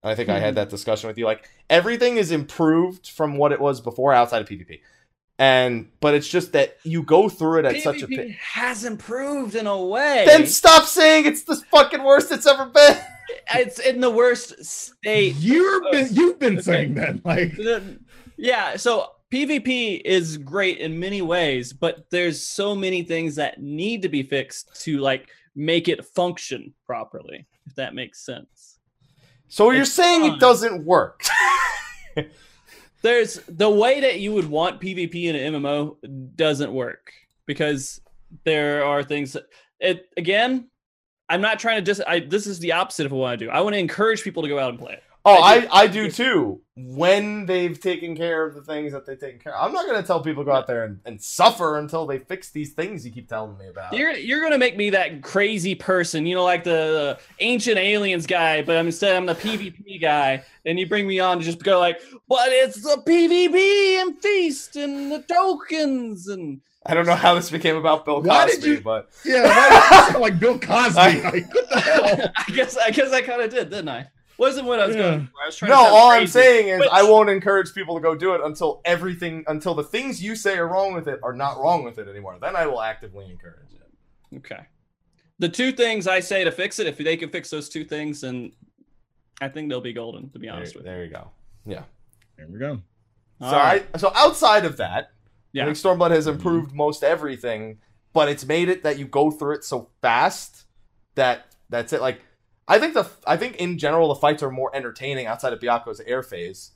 [0.03, 1.23] And I think I had that discussion with you.
[1.25, 4.79] Like everything is improved from what it was before outside of PvP.
[5.39, 8.85] And but it's just that you go through it at such a PvP pa- has
[8.85, 10.23] improved in a way.
[10.27, 12.97] then stop saying it's the fucking worst it's ever been.
[13.55, 15.35] it's in the worst state.
[15.37, 16.61] You've been you've been Okay.
[16.61, 17.53] saying that like
[18.37, 24.03] yeah, so PvP is great in many ways, but there's so many things that need
[24.03, 28.72] to be fixed to like make it function properly, if that makes sense.
[29.53, 30.33] So you're It's saying fine.
[30.33, 31.21] it doesn't work.
[33.03, 35.95] there's the way that you would want PvP in an MMO
[36.35, 37.13] doesn't work
[37.45, 38.01] because
[38.45, 39.43] there are things that
[39.79, 40.69] it again.
[41.29, 42.01] I'm not trying to just.
[42.07, 43.51] I this is the opposite of what I want to do.
[43.51, 45.03] I want to encourage people to go out and play it.
[45.25, 45.67] Oh, I I, do.
[45.71, 46.59] I do too.
[46.75, 49.63] When they've taken care of the things that they've taken care of.
[49.63, 52.17] I'm not going to tell people to go out there and, and suffer until they
[52.17, 53.93] fix these things you keep telling me about.
[53.93, 58.25] You're you're gonna make me that crazy person, you know, like the, the ancient aliens
[58.25, 61.63] guy, but I'm instead I'm the PvP guy, and you bring me on to just
[61.63, 67.15] go like, but it's the PvP and feast and the tokens and I don't know
[67.15, 70.21] how this became about Bill Cosby, Why did you- but yeah, why does it sound
[70.23, 70.99] like Bill Cosby.
[70.99, 72.31] I- like, what the hell?
[72.47, 74.07] I guess I guess I kind of did, didn't I?
[74.43, 75.01] Wasn't what I was Yeah.
[75.01, 75.41] going for.
[75.41, 77.95] I was trying no, to sound all I'm saying is Which- I won't encourage people
[77.95, 81.19] to go do it until everything, until the things you say are wrong with it
[81.23, 82.37] are not wrong with it anymore.
[82.41, 84.37] Then I will actively encourage it.
[84.37, 84.67] Okay.
[85.39, 88.21] The two things I say to fix it, if they can fix those two things,
[88.21, 88.51] then
[89.41, 90.29] I think they'll be golden.
[90.31, 90.91] To be There, honest with you.
[90.91, 91.31] there you go.
[91.65, 91.83] Yeah.
[92.37, 92.81] There we go.
[93.39, 93.85] So All right.
[93.93, 95.11] I so outside of that,
[95.53, 95.63] Yeah.
[95.63, 96.35] I think Stormblood has mm-hmm.
[96.35, 97.79] improved most everything,
[98.11, 100.65] but it's made it that you go through it so fast
[101.15, 102.01] that that's it.
[102.01, 102.21] Like
[102.67, 105.99] I think the I think in general the fights are more entertaining outside of Byakko's
[106.01, 106.71] air phase.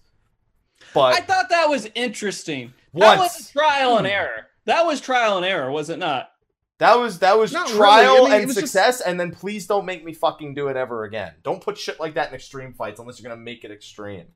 [0.94, 2.74] But I thought that was interesting.
[2.94, 4.12] That was a trial and Hmm.
[4.14, 4.48] error.
[4.66, 6.32] That was trial and error, was it not?
[6.80, 7.78] that was that was Not really.
[7.80, 10.68] trial I mean, and was just- success, and then please don't make me fucking do
[10.68, 11.34] it ever again.
[11.42, 14.28] Don't put shit like that in extreme fights unless you're gonna make it extreme.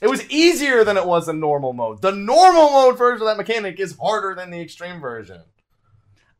[0.00, 2.00] It was easier than it was in normal mode.
[2.00, 5.42] The normal mode version of that mechanic is harder than the extreme version.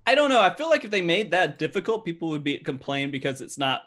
[0.07, 0.41] I don't know.
[0.41, 3.83] I feel like if they made that difficult, people would be complain because it's not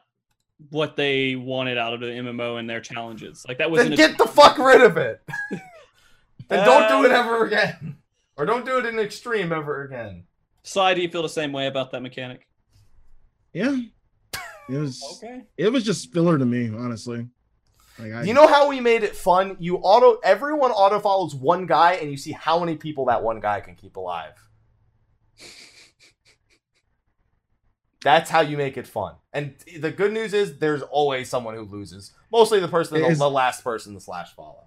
[0.70, 3.44] what they wanted out of the MMO and their challenges.
[3.48, 3.94] Like that Then wasn't.
[3.96, 5.22] a- get the fuck rid of it.
[5.52, 7.98] then don't do it Uh, ever again.
[8.38, 10.24] Or don't do it in extreme ever again.
[10.64, 12.48] Sly, do you feel the same way about that mechanic?
[13.52, 13.78] Yeah.
[14.70, 15.44] It was Okay.
[15.58, 17.28] it was just filler to me, honestly.
[18.00, 19.58] Like I, You know how we made it fun?
[19.60, 23.40] You auto everyone auto follows one guy and you see how many people that one
[23.40, 24.34] guy can keep alive.
[28.04, 29.16] That's how you make it fun.
[29.32, 32.12] And the good news is there's always someone who loses.
[32.32, 34.66] Mostly the person the, Is- the last person to slash follow.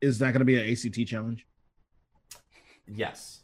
[0.00, 1.46] is that going to be an ACT challenge?
[2.86, 3.40] Yes.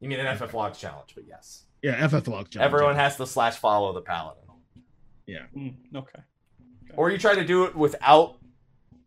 [0.00, 1.64] You mean an FF Logs challenge, but yes.
[1.84, 2.56] Yeah, FF log challenge.
[2.72, 4.42] Everyone has to slash follow the paladin.
[5.28, 6.20] Mm, okay.
[6.96, 8.38] Or you try to do it without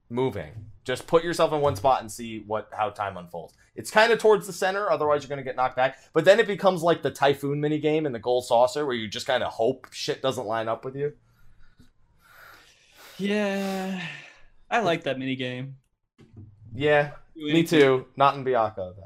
[0.10, 0.52] moving.
[0.84, 3.56] Just put yourself in one spot and see what how time unfolds.
[3.78, 6.00] It's kind of towards the center, otherwise you're gonna get knocked back.
[6.12, 9.08] But then it becomes like the typhoon mini game in the gold saucer, where you
[9.08, 11.14] just kind of hope shit doesn't line up with you.
[13.18, 14.02] Yeah,
[14.70, 15.78] I like that mini game.
[16.74, 18.06] Yeah, me too.
[18.16, 18.76] Not in Byakko.
[18.76, 19.04] though.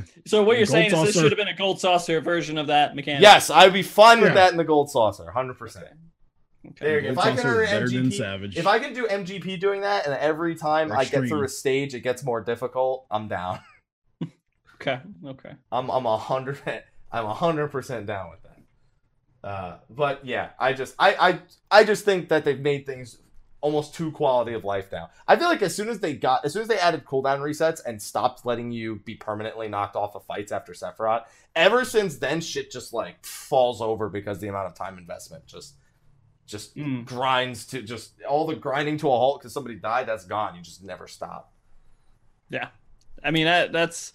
[0.26, 2.66] So what you're Gold saying is this should have been a gold saucer version of
[2.66, 3.22] that mechanic.
[3.22, 5.86] Yes, I'd be fun with that in the gold saucer, hundred percent.
[6.70, 6.84] Okay.
[6.84, 7.12] There you go.
[7.12, 8.56] If I can earn better than MGP, Savage.
[8.56, 11.94] if I can do MGP doing that, and every time I get through a stage,
[11.94, 13.06] it gets more difficult.
[13.10, 13.60] I'm down.
[14.80, 15.00] Okay.
[15.24, 15.52] Okay.
[15.72, 16.58] I'm I'm a hundred
[17.10, 19.48] I'm a hundred percent down with that.
[19.48, 21.40] Uh, but yeah, I just I, I
[21.70, 23.18] I just think that they've made things
[23.60, 25.08] almost too quality of life now.
[25.26, 27.80] I feel like as soon as they got as soon as they added cooldown resets
[27.84, 31.24] and stopped letting you be permanently knocked off of fights after Sephiroth,
[31.54, 35.74] ever since then shit just like falls over because the amount of time investment just
[36.46, 37.04] just Mm.
[37.04, 40.06] grinds to just all the grinding to a halt because somebody died.
[40.06, 40.54] That's gone.
[40.54, 41.52] You just never stop.
[42.48, 42.68] Yeah
[43.26, 44.12] i mean, that, that's.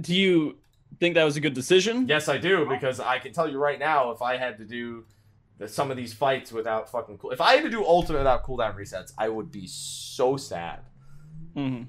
[0.00, 0.58] Do you
[1.00, 2.06] think that was a good decision?
[2.06, 5.04] Yes, I do because I can tell you right now, if I had to do
[5.58, 8.44] the, some of these fights without fucking cool, if I had to do ultimate without
[8.44, 10.80] cooldown resets, I would be so sad.
[11.54, 11.82] hmm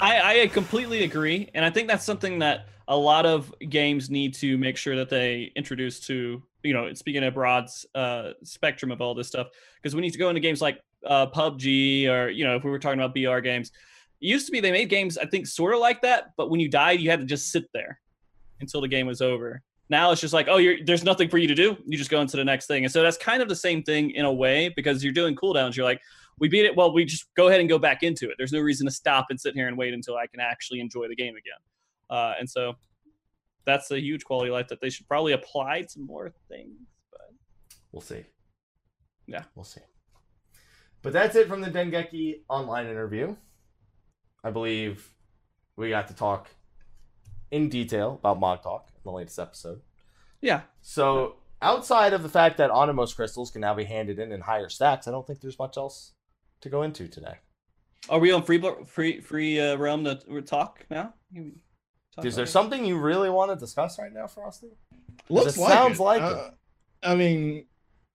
[0.00, 4.34] I, I completely agree, and I think that's something that a lot of games need
[4.34, 9.00] to make sure that they introduce to you know speaking of broad uh, spectrum of
[9.00, 12.44] all this stuff because we need to go into games like uh, PUBG or you
[12.44, 13.70] know if we were talking about BR games,
[14.20, 16.60] it used to be they made games I think sort of like that, but when
[16.60, 18.00] you died you had to just sit there
[18.60, 19.62] until the game was over.
[19.88, 22.36] Now it's just like oh there's nothing for you to do, you just go into
[22.36, 25.02] the next thing, and so that's kind of the same thing in a way because
[25.02, 25.76] you're doing cooldowns.
[25.76, 26.00] You're like
[26.38, 26.74] we beat it.
[26.74, 28.34] Well, we just go ahead and go back into it.
[28.38, 31.08] There's no reason to stop and sit here and wait until I can actually enjoy
[31.08, 31.58] the game again.
[32.10, 32.74] Uh, and so
[33.64, 36.76] that's a huge quality of life that they should probably apply to more things.
[37.10, 37.20] But
[37.92, 38.24] We'll see.
[39.26, 39.44] Yeah.
[39.54, 39.80] we'll see.
[41.02, 43.36] But that's it from the Dengeki online interview.
[44.44, 45.08] I believe
[45.76, 46.48] we got to talk
[47.50, 49.80] in detail about Mog Talk in the latest episode.
[50.40, 54.40] yeah, So outside of the fact that Anemos crystals can now be handed in in
[54.40, 56.12] higher stacks, I don't think there's much else
[56.62, 57.38] to go into today.
[58.08, 61.14] are we on free free free uh, realm to to talk now?
[62.12, 62.48] You can talk Is there it.
[62.48, 64.68] something you really want to discuss right now, Frosty?
[65.28, 66.02] Looks it like sounds it.
[66.02, 66.54] like Uh, it.
[67.08, 67.66] I mean,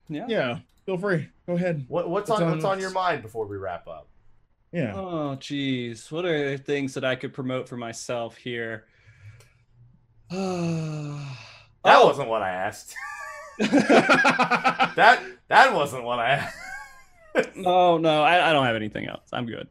[0.09, 0.25] Yeah.
[0.27, 0.59] yeah.
[0.85, 1.27] Feel free.
[1.47, 1.85] Go ahead.
[1.87, 4.07] What, what's What's on on- what's on your mind before we wrap up?
[4.71, 4.93] Yeah.
[4.95, 6.11] Oh, geez.
[6.11, 8.85] What are things that I could promote for myself here?
[11.83, 12.93] That oh, wasn't what I asked.
[13.59, 17.55] that that wasn't what I asked.
[17.55, 19.29] no, no, I, I don't have anything else.
[19.31, 19.67] I'm good.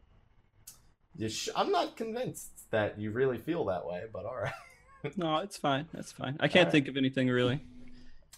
[1.16, 4.52] You sh- I'm not convinced that you really feel that way, but all right.
[5.16, 5.86] No, it's fine.
[5.94, 6.36] That's fine.
[6.40, 6.72] I can't Alright.
[6.72, 7.60] think of anything really.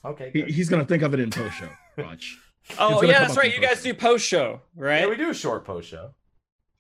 [0.05, 0.31] Okay.
[0.35, 1.69] He, he's gonna think of it in post show.
[1.97, 2.37] Watch.
[2.79, 3.55] Oh yeah, that's right.
[3.55, 5.01] You guys do post show, right?
[5.01, 6.11] Yeah, we do a short post show.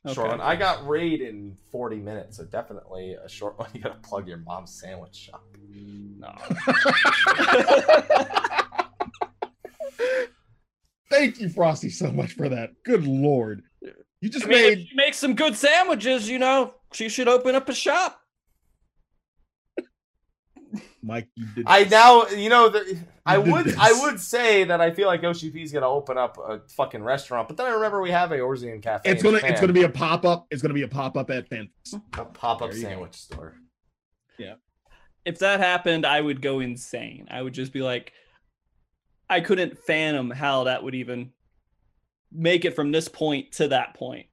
[0.06, 0.28] Short Okay.
[0.28, 0.40] one.
[0.42, 3.70] I got raid in 40 minutes, so definitely a short one.
[3.74, 5.42] You gotta plug your mom's sandwich shop.
[6.18, 6.34] No.
[11.10, 12.70] Thank you, Frosty, so much for that.
[12.84, 13.62] Good lord.
[14.20, 17.28] You just I mean, if made she makes some good sandwiches, you know, she should
[17.28, 18.20] open up a shop.
[21.02, 21.28] Mike.
[21.36, 21.64] You did.
[21.66, 23.76] I now, you know, the, I You did would, this.
[23.78, 27.48] I would say that I feel like OCP is gonna open up a fucking restaurant,
[27.48, 29.10] but then I remember we have a Eorzean Cafe.
[29.10, 29.38] It's gonna.
[29.42, 30.46] It's gonna be a pop up.
[30.50, 32.00] It's gonna be a pop up at Fanfest.
[32.18, 32.88] a pop up There you go.
[32.90, 33.54] sandwich store.
[34.38, 34.54] Yeah.
[35.24, 37.28] If that happened, I would go insane.
[37.30, 38.12] I would just be like,
[39.28, 41.32] I couldn't fathom how that would even
[42.32, 44.26] make it from this point to that point.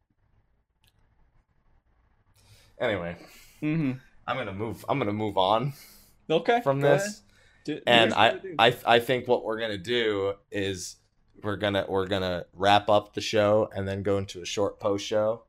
[2.80, 3.16] Anyway,
[3.62, 3.94] Mm-hmm.
[4.28, 4.84] I'm gonna move.
[4.90, 5.74] I'm gonna move on
[6.30, 6.62] Okay.
[6.62, 7.22] from this.
[7.64, 8.40] Do- do and I.
[8.60, 10.98] I I think what we're gonna do is
[11.44, 15.06] we're gonna we're gonna wrap up the show and then go into a short post
[15.06, 15.46] show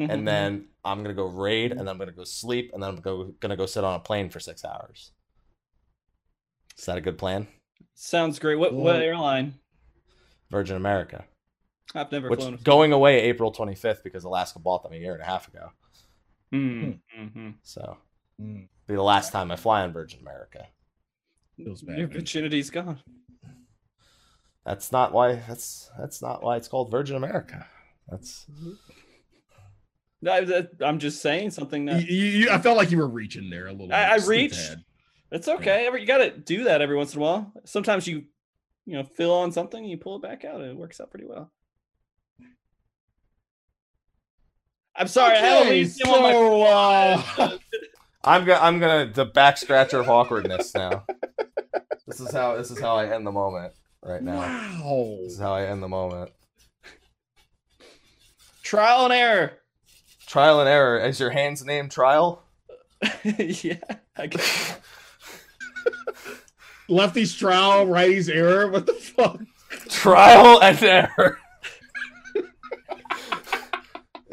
[0.00, 0.10] Mhm.
[0.10, 2.96] and then I'm gonna go raid and then I'm gonna go sleep and then I'm
[3.00, 5.12] go, gonna go sit on a plane for six hours.
[6.76, 7.46] Is that a good plan?
[7.94, 8.56] sounds great.
[8.56, 9.54] What what airline?
[10.50, 11.24] Virgin America,
[11.94, 12.58] I've never which flown.
[12.62, 15.70] going away April 25th because Alaska bought them a year and a half ago.
[16.54, 17.54] Mm, mhm.
[17.62, 17.98] So
[18.40, 20.66] Mm, be the last time I fly on Virgin America.
[21.56, 21.98] feels bad.
[21.98, 22.16] Your man.
[22.16, 22.98] virginity's gone.
[24.64, 25.36] That's not why.
[25.46, 27.66] That's that's not why it's called Virgin America.
[28.08, 28.46] That's
[30.26, 33.08] I, that- I'm just saying something You, that you, you- I felt like you were
[33.08, 33.92] reaching there a little.
[33.92, 34.76] I- bit, I reached.
[35.30, 35.86] it's okay.
[35.86, 37.52] Every- You got to do that every once in a while.
[37.66, 38.24] Sometimes you,
[38.86, 41.10] you know, fill on something, and you pull it back out, and it works out
[41.10, 41.52] pretty well.
[44.96, 45.36] I'm sorry.
[45.36, 47.58] I had to Okay, leave him on my- so, uh,
[48.24, 51.04] I'm gonna I'm gonna the back scratcher of awkwardness now.
[52.06, 53.72] this is how this is how I end the moment
[54.02, 54.36] right now.
[54.36, 55.18] wow.
[55.22, 56.30] This is how I end the moment.
[58.62, 59.58] trial and error.
[60.26, 60.98] Trial and error.
[61.00, 62.42] Is your hand's name Trial?
[63.24, 63.76] yeah.
[64.28, 64.78] Guess.
[66.88, 68.70] Lefty's trial, righty's error.
[68.70, 69.40] What the fuck?
[69.88, 71.38] Trial and error.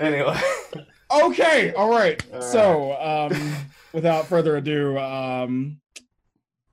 [0.01, 0.37] Anyway,
[1.23, 2.23] Okay, all right.
[2.33, 3.53] All so, um,
[3.93, 5.77] without further ado, um,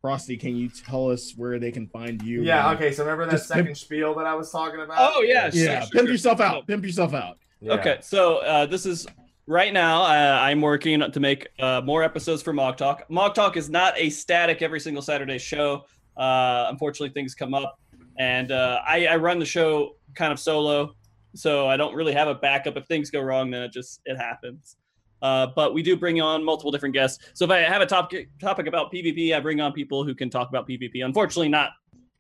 [0.00, 2.42] Frosty, can you tell us where they can find you?
[2.42, 2.70] yeah.
[2.70, 2.92] and- Okay.
[2.92, 4.96] So remember that Just second pimp- spiel that I was talking about?
[4.98, 6.08] Oh, yeah, Yeah, sure, pimp sure.
[6.12, 6.66] yourself out.
[6.68, 7.38] Pimp yourself out.
[7.60, 7.72] Yeah.
[7.74, 9.08] Okay, so uh, this is
[9.48, 10.02] right now.
[10.02, 13.10] Uh, I'm working to make uh, more episodes for Mog Talk.
[13.10, 15.84] Mog Talk is not a static every single Saturday show.
[16.16, 17.80] Uh, unfortunately, things come up,
[18.20, 20.94] and uh, I, I run the show kind of solo,
[21.34, 22.76] so I don't really have a backup.
[22.76, 24.76] If things go wrong, then it just it happens.
[25.20, 27.24] Uh, but we do bring on multiple different guests.
[27.34, 30.30] So if I have a topic topic about PvP, I bring on people who can
[30.30, 31.04] talk about PvP.
[31.04, 31.70] Unfortunately, not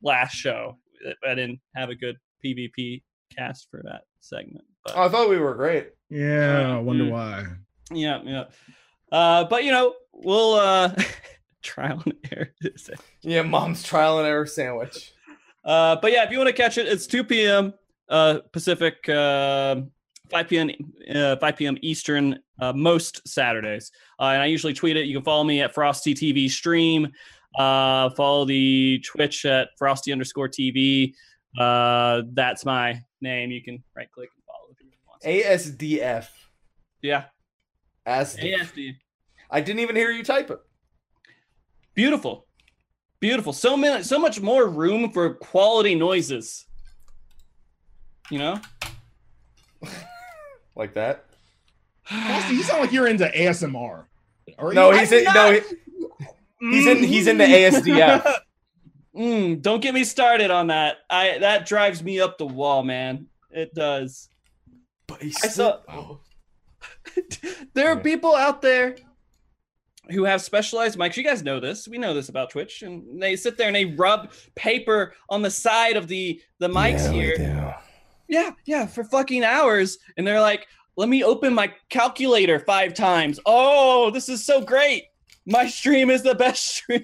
[0.02, 0.78] last show.
[1.26, 3.02] I didn't have a good PvP
[3.36, 4.64] cast for that segment.
[4.84, 5.90] But Oh, I thought we were great.
[6.10, 7.10] Yeah, I wonder Mm.
[7.10, 7.44] why.
[7.92, 8.44] yeah, yeah.
[9.12, 10.92] Uh, but you know, we'll uh,
[11.62, 12.48] trial and error.
[13.22, 15.12] Yeah, mom's trial and error sandwich.
[15.64, 17.74] Uh, but yeah, if you want to catch it, it's 2 p.m.
[18.08, 19.76] Uh, Pacific, uh,
[20.30, 20.70] 5 p.m.
[21.14, 21.78] Uh, 5 p.m.
[21.82, 23.90] Eastern, uh, most Saturdays.
[24.20, 25.06] Uh, and I usually tweet it.
[25.06, 27.08] You can follow me at Frosty TV Stream.
[27.58, 31.14] Uh, follow the Twitch at Frosty underscore TV.
[31.58, 33.50] Uh, that's my name.
[33.50, 35.22] You can right click and follow if you want.
[35.22, 36.28] ASDF.
[37.02, 37.24] Yeah,
[38.06, 38.94] As ASD.
[39.50, 40.58] I didn't even hear you type it.
[41.94, 42.46] Beautiful.
[43.20, 43.52] Beautiful.
[43.52, 46.67] So many so much more room for quality noises.
[48.30, 48.60] You know?
[50.76, 51.24] Like that.
[52.04, 54.04] Frosty, you sound like you're into ASMR.
[54.58, 54.98] Are No, you?
[55.00, 55.60] he's in, no, he-
[56.70, 58.34] he's in he's in the ASDF.
[59.16, 60.98] Mm, don't get me started on that.
[61.10, 63.26] I that drives me up the wall, man.
[63.50, 64.28] It does.
[65.08, 66.20] But he's I saw Wow.
[67.74, 68.94] there are people out there
[70.10, 71.16] who have specialized mics.
[71.16, 71.88] You guys know this.
[71.88, 75.50] We know this about Twitch, and they sit there and they rub paper on the
[75.50, 77.76] side of the the mics Yeah, we here.
[78.28, 79.98] Yeah, yeah, for fucking hours.
[80.16, 83.38] And they're like, let me open my calculator five times.
[83.46, 85.04] Oh, this is so great.
[85.46, 87.02] My stream is the best stream.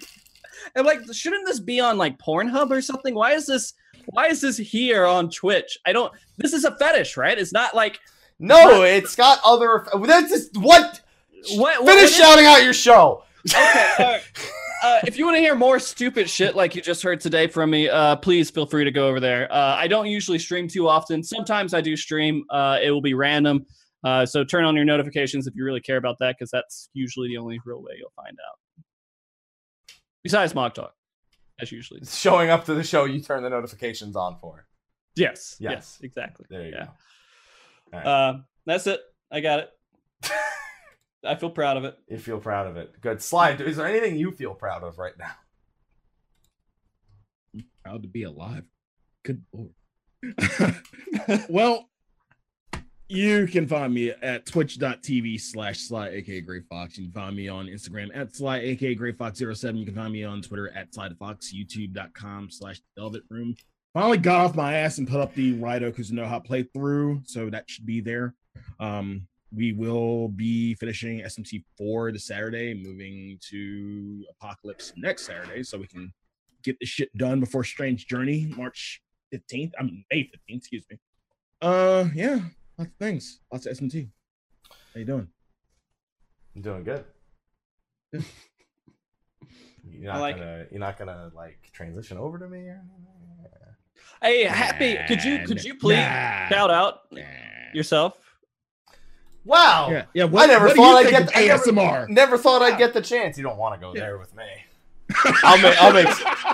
[0.76, 3.14] I'm like, shouldn't this be on like Pornhub or something?
[3.14, 3.74] Why is this
[4.06, 5.78] why is this here on Twitch?
[5.86, 7.38] I don't this is a fetish, right?
[7.38, 8.00] It's not like
[8.38, 9.86] No, it's got other.
[10.04, 11.00] That's just what.
[11.54, 13.22] what, what Finish what shouting out your show.
[13.48, 14.20] Okay.
[14.84, 17.70] Uh, if you want to hear more stupid shit like you just heard today from
[17.70, 19.50] me, uh, please feel free to go over there.
[19.50, 21.22] Uh, I don't usually stream too often.
[21.22, 22.44] Sometimes I do stream.
[22.50, 23.64] Uh, it will be random.
[24.04, 27.28] Uh, so turn on your notifications if you really care about that, because that's usually
[27.28, 28.84] the only real way you'll find out.
[30.22, 30.92] Besides Mog Talk,
[31.62, 32.00] as usually.
[32.00, 34.66] It's showing up to the show you turn the notifications on for.
[35.16, 35.56] Yes.
[35.60, 35.72] Yes.
[35.72, 35.98] Yes.
[36.02, 36.44] Exactly.
[36.50, 36.84] There you yeah.
[36.84, 36.90] go.
[37.90, 38.06] Right.
[38.06, 39.00] Uh, that's it.
[39.32, 39.70] I got it.
[41.26, 41.96] I feel proud of it.
[42.08, 43.00] you feel proud of it.
[43.00, 43.22] Good.
[43.22, 43.60] Slide.
[43.60, 45.32] Is there anything you feel proud of right now?
[47.84, 48.64] Proud to be alive.
[49.24, 49.70] Good lord.
[51.48, 51.88] well,
[53.08, 56.96] You can find me at twitch.tv slash sly aka Gray Fox.
[56.96, 59.78] You can find me on Instagram at sly aka Gray Fox07.
[59.78, 63.54] You can find me on Twitter at sly fox, youtube.com slash velvet room.
[63.92, 67.86] Finally got off my ass and put up the Raito Kuzunoha playthrough, so that should
[67.86, 68.34] be there.
[68.80, 75.78] Um, we will be finishing SMT 4 this Saturday, moving to Apocalypse next Saturday, so
[75.78, 76.12] we can
[76.62, 79.02] get the shit done before Strange Journey, March
[79.32, 79.72] 15th.
[79.78, 80.98] I mean May 15th, excuse me.
[81.62, 82.40] Uh yeah,
[82.78, 83.40] lots of things.
[83.52, 84.08] Lots of SMT.
[84.92, 85.28] How you doing?
[86.56, 87.04] I'm doing good.
[89.90, 92.82] You're not like- gonna you're not gonna like transition over to me or
[94.22, 94.96] Hey, happy.
[95.06, 96.48] Could you could you please Nah.
[96.48, 97.20] shout out Nah.
[97.74, 98.16] yourself?
[99.44, 99.88] Wow.
[99.90, 100.24] Yeah, yeah.
[100.24, 102.08] I never what thought I'd get of I never, ASMR.
[102.08, 103.36] never thought I'd get the chance.
[103.36, 104.44] You don't want to go there with me.
[105.42, 106.06] I'll make I'll make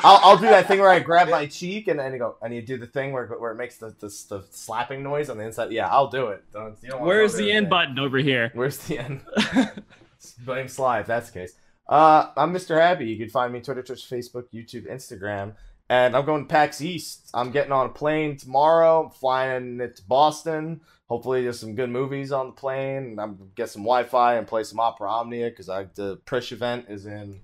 [0.05, 2.53] I'll, I'll do that thing where I grab my cheek and then you go and
[2.53, 5.45] you do the thing where where it makes the, the, the slapping noise on the
[5.45, 5.71] inside.
[5.71, 6.43] Yeah, I'll do it.
[6.53, 7.71] Don't, you don't Where's the end me.
[7.71, 8.51] button over here?
[8.55, 9.21] Where's the end?
[10.45, 11.55] Blame Sly if that's the case.
[11.89, 12.81] Uh, I'm Mr.
[12.81, 13.07] Happy.
[13.07, 15.55] You can find me Twitter, Twitch, Facebook, YouTube, Instagram,
[15.89, 17.31] and I'm going to PAX East.
[17.35, 19.05] I'm getting on a plane tomorrow.
[19.05, 20.81] I'm flying it to Boston.
[21.11, 23.19] Hopefully, there's some good movies on the plane.
[23.19, 27.05] I'm get some Wi-Fi and play some Opera Omnia because I the Prishe event is
[27.05, 27.41] in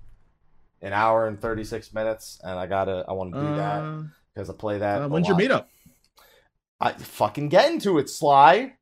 [0.81, 4.03] an hour and 36 minutes, and I gotta I want to do that Uh,
[4.33, 5.01] because I play that.
[5.01, 5.65] uh, a when's your meetup?
[6.79, 8.73] I fucking get into it, Sly.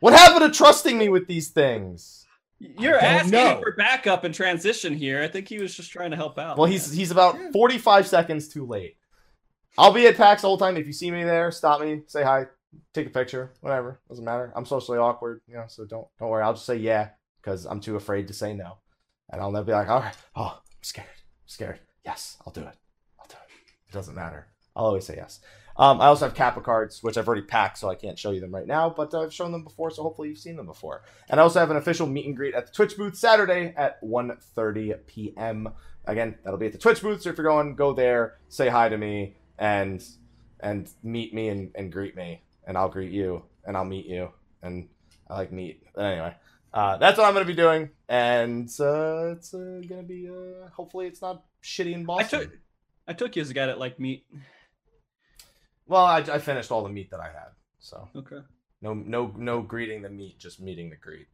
[0.00, 2.24] What happened to trusting me with these things?
[2.60, 3.60] You're I don't asking know.
[3.62, 5.22] for backup and transition here.
[5.22, 6.56] I think he was just trying to help out.
[6.56, 6.72] Well, man.
[6.72, 8.96] he's he's about 45 seconds too late.
[9.76, 10.76] I'll be at PAX the whole time.
[10.78, 12.46] If you see me there, stop me, say hi,
[12.92, 14.00] take a picture, whatever.
[14.08, 14.52] Doesn't matter.
[14.54, 16.42] I'm socially awkward, you know, so don't don't worry.
[16.42, 17.10] I'll just say yeah
[17.40, 18.78] because I'm too afraid to say no,
[19.30, 21.80] and I'll never be like, all right, oh, I'm scared, I'm scared.
[22.04, 22.76] Yes, I'll do it.
[23.18, 23.70] I'll do it.
[23.88, 24.48] It doesn't matter.
[24.76, 25.40] I'll always say yes.
[25.76, 28.40] Um, I also have Kappa cards, which I've already packed, so I can't show you
[28.40, 31.02] them right now, but I've shown them before, so hopefully you've seen them before.
[31.28, 34.00] And I also have an official meet and greet at the Twitch booth Saturday at
[34.02, 35.68] 1.30 p.m.
[36.04, 38.88] Again, that'll be at the Twitch booth, so if you're going, go there, say hi
[38.88, 40.04] to me, and
[40.60, 44.30] and meet me and, and greet me, and I'll greet you, and I'll meet you,
[44.62, 44.88] and
[45.28, 45.82] I like meet.
[45.94, 46.34] But anyway,
[46.72, 51.06] uh, that's what I'm to be doing, and uh, it's uh, to be, uh, hopefully
[51.06, 52.40] it's not shitty in I Boston.
[52.40, 52.50] took
[53.06, 54.26] I took you as a guy that like meat.
[55.86, 58.38] Well, I, I finished all the meat that I had, so Okay.
[58.80, 61.26] no no no greeting the meat, just meeting the greet.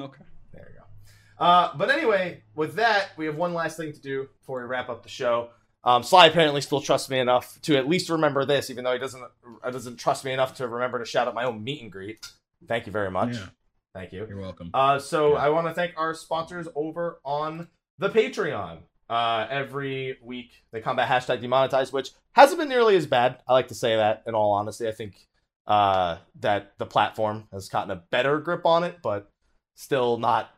[0.00, 0.24] Okay.
[0.52, 1.44] There you go.
[1.44, 4.88] Uh, but anyway, with that, we have one last thing to do before we wrap
[4.88, 5.50] up the show.
[5.86, 8.98] Um, Sly apparently still trusts me enough to at least remember this, even though he
[8.98, 9.22] doesn't
[9.62, 12.26] uh, doesn't trust me enough to remember to shout out my own meet and greet.
[12.66, 13.36] Thank you very much.
[13.36, 13.46] Yeah.
[13.94, 14.26] Thank you.
[14.28, 14.70] You're welcome.
[14.74, 15.44] Uh, so Yeah.
[15.44, 17.68] I want to thank our sponsors over on
[17.98, 18.78] the Patreon.
[19.08, 23.38] Uh, every week they combat hashtag demonetized, which hasn't been nearly as bad.
[23.46, 24.88] I like to say that in all honesty.
[24.88, 25.14] I think
[25.68, 29.30] uh, that the platform has gotten a better grip on it, but
[29.76, 30.50] still not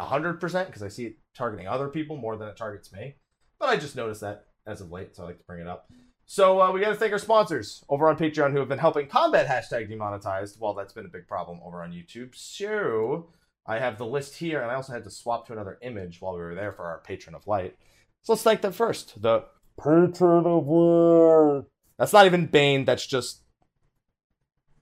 [0.00, 3.14] 100% because I see it targeting other people more than it targets me.
[3.60, 5.88] But I just noticed that as of late, so I like to bring it up.
[6.26, 9.06] So uh, we got to thank our sponsors over on Patreon who have been helping
[9.06, 10.58] combat hashtag demonetized.
[10.60, 12.34] Well, that's been a big problem over on YouTube.
[12.34, 13.28] So
[13.64, 16.34] I have the list here, and I also had to swap to another image while
[16.34, 17.76] we were there for our patron of light.
[18.22, 19.22] So let's thank them first.
[19.22, 19.44] The
[19.80, 21.64] patron of light.
[21.96, 22.84] That's not even Bane.
[22.84, 23.42] That's just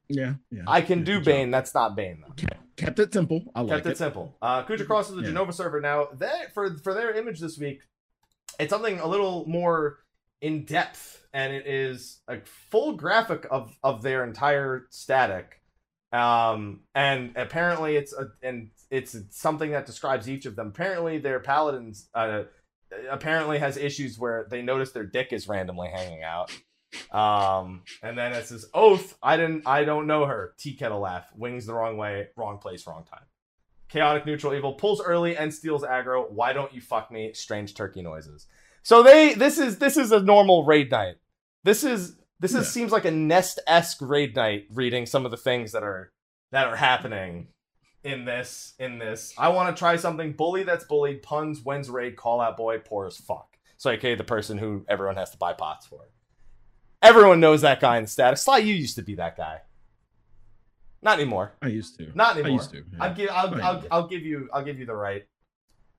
[0.09, 0.63] yeah, yeah.
[0.67, 1.25] I can Yeah, do good job.
[1.27, 1.51] Bane.
[1.51, 2.35] That's not Bane though.
[2.35, 3.43] Kept, kept it simple.
[3.55, 3.99] I like Kept it, it.
[3.99, 4.37] simple.
[4.43, 5.29] Uh, Kuja Cross is the Yeah.
[5.31, 6.09] Jenova server now.
[6.15, 7.81] That for for their image this week,
[8.59, 9.99] it's something a little more
[10.41, 12.39] in depth, and it is a
[12.71, 15.61] full graphic of of their entire static.
[16.13, 20.69] Um, and apparently it's a and it's something that describes each of them.
[20.69, 22.43] Apparently, their paladins uh,
[23.11, 26.53] apparently has issues where they notice their dick is randomly hanging out.
[27.11, 31.27] Um, and then it says, "Oath, I didn't, I don't know her." Tea kettle laugh,
[31.37, 33.25] wings the wrong way, wrong place, wrong time.
[33.95, 36.29] Chaotic neutral evil pulls early and steals aggro.
[36.29, 37.33] Why don't you fuck me?
[37.33, 38.49] Strange turkey noises.
[38.83, 41.15] So they, this is this is a normal raid night.
[41.63, 42.71] This is this is Yeah.
[42.73, 44.67] seems like a nest esque raid night.
[44.73, 46.11] Reading some of the things that are
[46.51, 47.47] that are happening
[48.03, 49.33] in this in this.
[49.39, 50.33] I want to try something.
[50.33, 51.23] Bully that's bullied.
[51.23, 51.61] Puns.
[51.63, 52.17] When's raid?
[52.17, 52.79] Call out boy.
[52.81, 53.47] Poor as fuck.
[53.77, 56.09] So okay, the person who everyone has to buy pots for.
[57.01, 58.43] Everyone knows that guy in the status.
[58.43, 59.61] Sly, you used to be that guy.
[61.05, 61.53] Not anymore.
[61.63, 62.11] I used to.
[62.15, 62.51] Not anymore.
[62.51, 62.79] I used to.
[62.79, 62.99] yeah.
[63.05, 63.31] I'll give.
[63.31, 63.85] I'll, I I'll.
[63.91, 64.49] I'll give you.
[64.53, 65.25] I'll give you the right.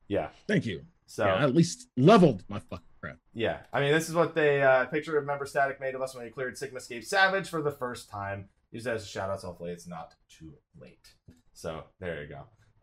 [0.08, 0.30] Yeah.
[0.48, 0.82] Thank you.
[1.06, 3.18] So Yeah, I at least leveled my fucking crap.
[3.34, 6.16] yeah, I mean, this is what they uh, picture of member static made of us
[6.16, 8.50] when we cleared Sigmascape Savage for the first time.
[8.72, 9.42] Use that as a shout out.
[9.42, 11.14] So hopefully, it's not too late.
[11.54, 12.42] So there you go.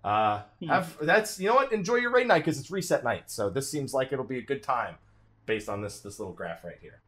[0.09, 0.69] Uh, Hmm.
[0.69, 1.73] have that's you know what?
[1.73, 3.31] Enjoy your raid night because it's reset night.
[3.31, 4.94] So this seems like it'll be a good time,
[5.47, 7.03] based on this this little graph right here.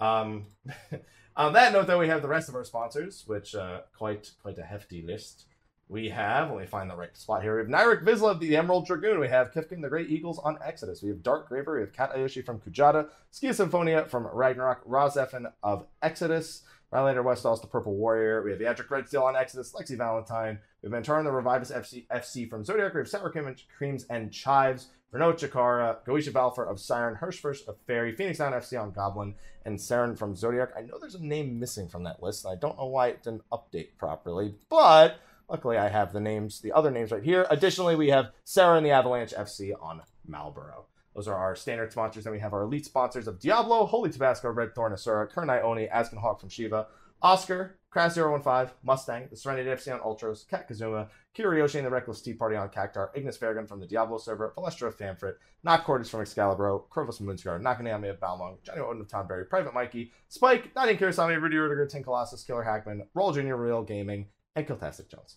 [0.00, 0.44] Um,
[1.36, 4.58] on that note, though, we have the rest of our sponsors, which uh, quite quite
[4.58, 5.46] a hefty list.
[5.88, 7.54] We have, let me find the right spot here.
[7.54, 9.20] We have Nyrik Vizsla of the Emerald Dragoon.
[9.20, 11.02] We have Kifkin the Great Eagles on Exodus.
[11.02, 11.74] We have Dark Graver.
[11.74, 13.08] We have Kat Ayoshi from Kujata.
[13.30, 14.86] Skia Symphonia from Ragnarok.
[14.88, 16.62] Rozefin of Exodus.
[16.92, 18.42] Rylander Westall's the Purple Warrior.
[18.42, 19.72] We have Yadric Redsteel on Exodus.
[19.72, 20.58] Lexi Valentine.
[20.82, 22.94] We have Mantaran the Revivus FC, FC from Zodiac.
[22.94, 24.88] We have Sour Cream Creams and Chives.
[25.12, 25.98] Renault Chikara.
[26.04, 27.16] Goisha Balfour of Siren.
[27.16, 28.16] Hirschfirst of Fairy.
[28.16, 29.34] Phoenix Down FC on Goblin.
[29.64, 30.70] And Saren from Zodiac.
[30.76, 32.44] I know there's a name missing from that list.
[32.44, 34.54] And I don't know why it didn't update properly.
[34.68, 37.46] But luckily I have the names, the other names right here.
[37.50, 40.84] Additionally, we have Sarah and the Avalanche FC on Malboro.
[41.14, 42.24] Those are our standard sponsors.
[42.24, 45.88] Then we have our elite sponsors of Diablo, Holy Tabasco, Red Thorn, Asura, Kernai Oni,
[45.92, 46.86] Askin Hawk from Shiva,
[47.22, 52.32] Oscar, Crash015, Mustang, the Serenity FC on Ultros, Kat Kazuma, Kiriyoshi and the Reckless Tea
[52.34, 56.20] Party on Cactuar, Ignis Farragon from the Diablo server, Valestra of Famfrit, Not Cordis from
[56.20, 60.96] Excalibur, Corvus of Moonscar, Nakaniami of Balmung, Johnny Odin of Tonberry, Private Mikey, Spike, Nadia
[60.96, 63.54] Kirasami, Rudy Rudiger, Tin Colossus, Killer Hackman, Roll Jr.
[63.54, 64.26] Real Gaming,
[64.56, 65.36] and Kiltastic Jones.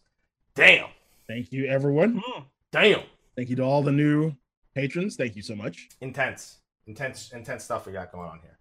[0.55, 0.87] Damn!
[1.27, 2.21] Thank you, everyone.
[2.25, 2.43] Hmm.
[2.71, 3.01] Damn!
[3.35, 4.33] Thank you to all the new
[4.73, 5.17] patrons.
[5.17, 5.89] Thank you so much.
[6.01, 8.57] intense, intense, intense stuff we got going on here.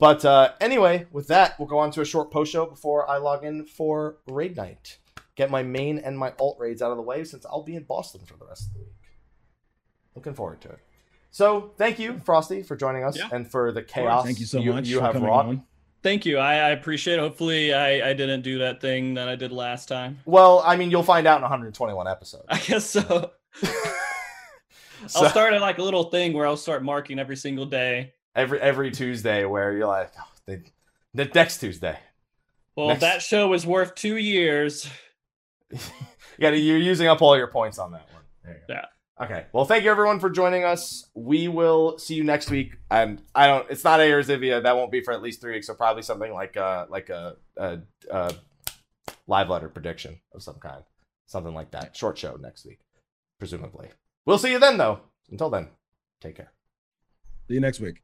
[0.00, 3.16] But uh, anyway, with that, we'll go on to a short post show before I
[3.18, 4.98] log in for raid night.
[5.34, 7.82] Get my main and my alt raids out of the way since I'll be in
[7.84, 8.92] Boston for the rest of the week.
[10.14, 10.78] Looking forward to it.
[11.30, 13.28] So thank you, Frosty, for joining us Yeah.
[13.32, 14.24] and for the chaos.
[14.24, 14.86] Thank you so much.
[14.86, 15.46] You have wrought.
[15.46, 15.64] on.
[16.02, 16.38] Thank you.
[16.38, 17.20] I, I appreciate it.
[17.20, 20.20] Hopefully, I, I didn't do that thing that I did last time.
[20.26, 22.44] Well, I mean, you'll find out in 121 episodes.
[22.48, 23.32] I guess so.
[25.06, 28.14] So- I'll start at like a little thing where I'll start marking every single day.
[28.38, 30.62] Every every Tuesday, where you're like, oh, they,
[31.14, 31.98] the next Tuesday.
[32.76, 34.88] Well, Next- that show was worth two years.
[35.70, 35.78] you
[36.40, 38.22] got you're using up all your points on that one.
[38.44, 38.74] There you go.
[38.74, 38.84] Yeah.
[39.20, 39.46] Okay.
[39.52, 41.10] Well, thank you everyone for joining us.
[41.14, 42.76] We will see you next week.
[42.88, 43.68] And I don't.
[43.68, 44.62] It's not Air Zivia.
[44.62, 45.66] That won't be for at least three weeks.
[45.66, 48.34] So probably something like uh like a, a, a
[49.26, 50.84] live letter prediction of some kind,
[51.26, 51.96] something like that.
[51.96, 52.78] Short show next week,
[53.40, 53.88] presumably.
[54.24, 55.00] We'll see you then, though.
[55.30, 55.68] Until then,
[56.20, 56.52] take care.
[57.48, 58.02] See you next week.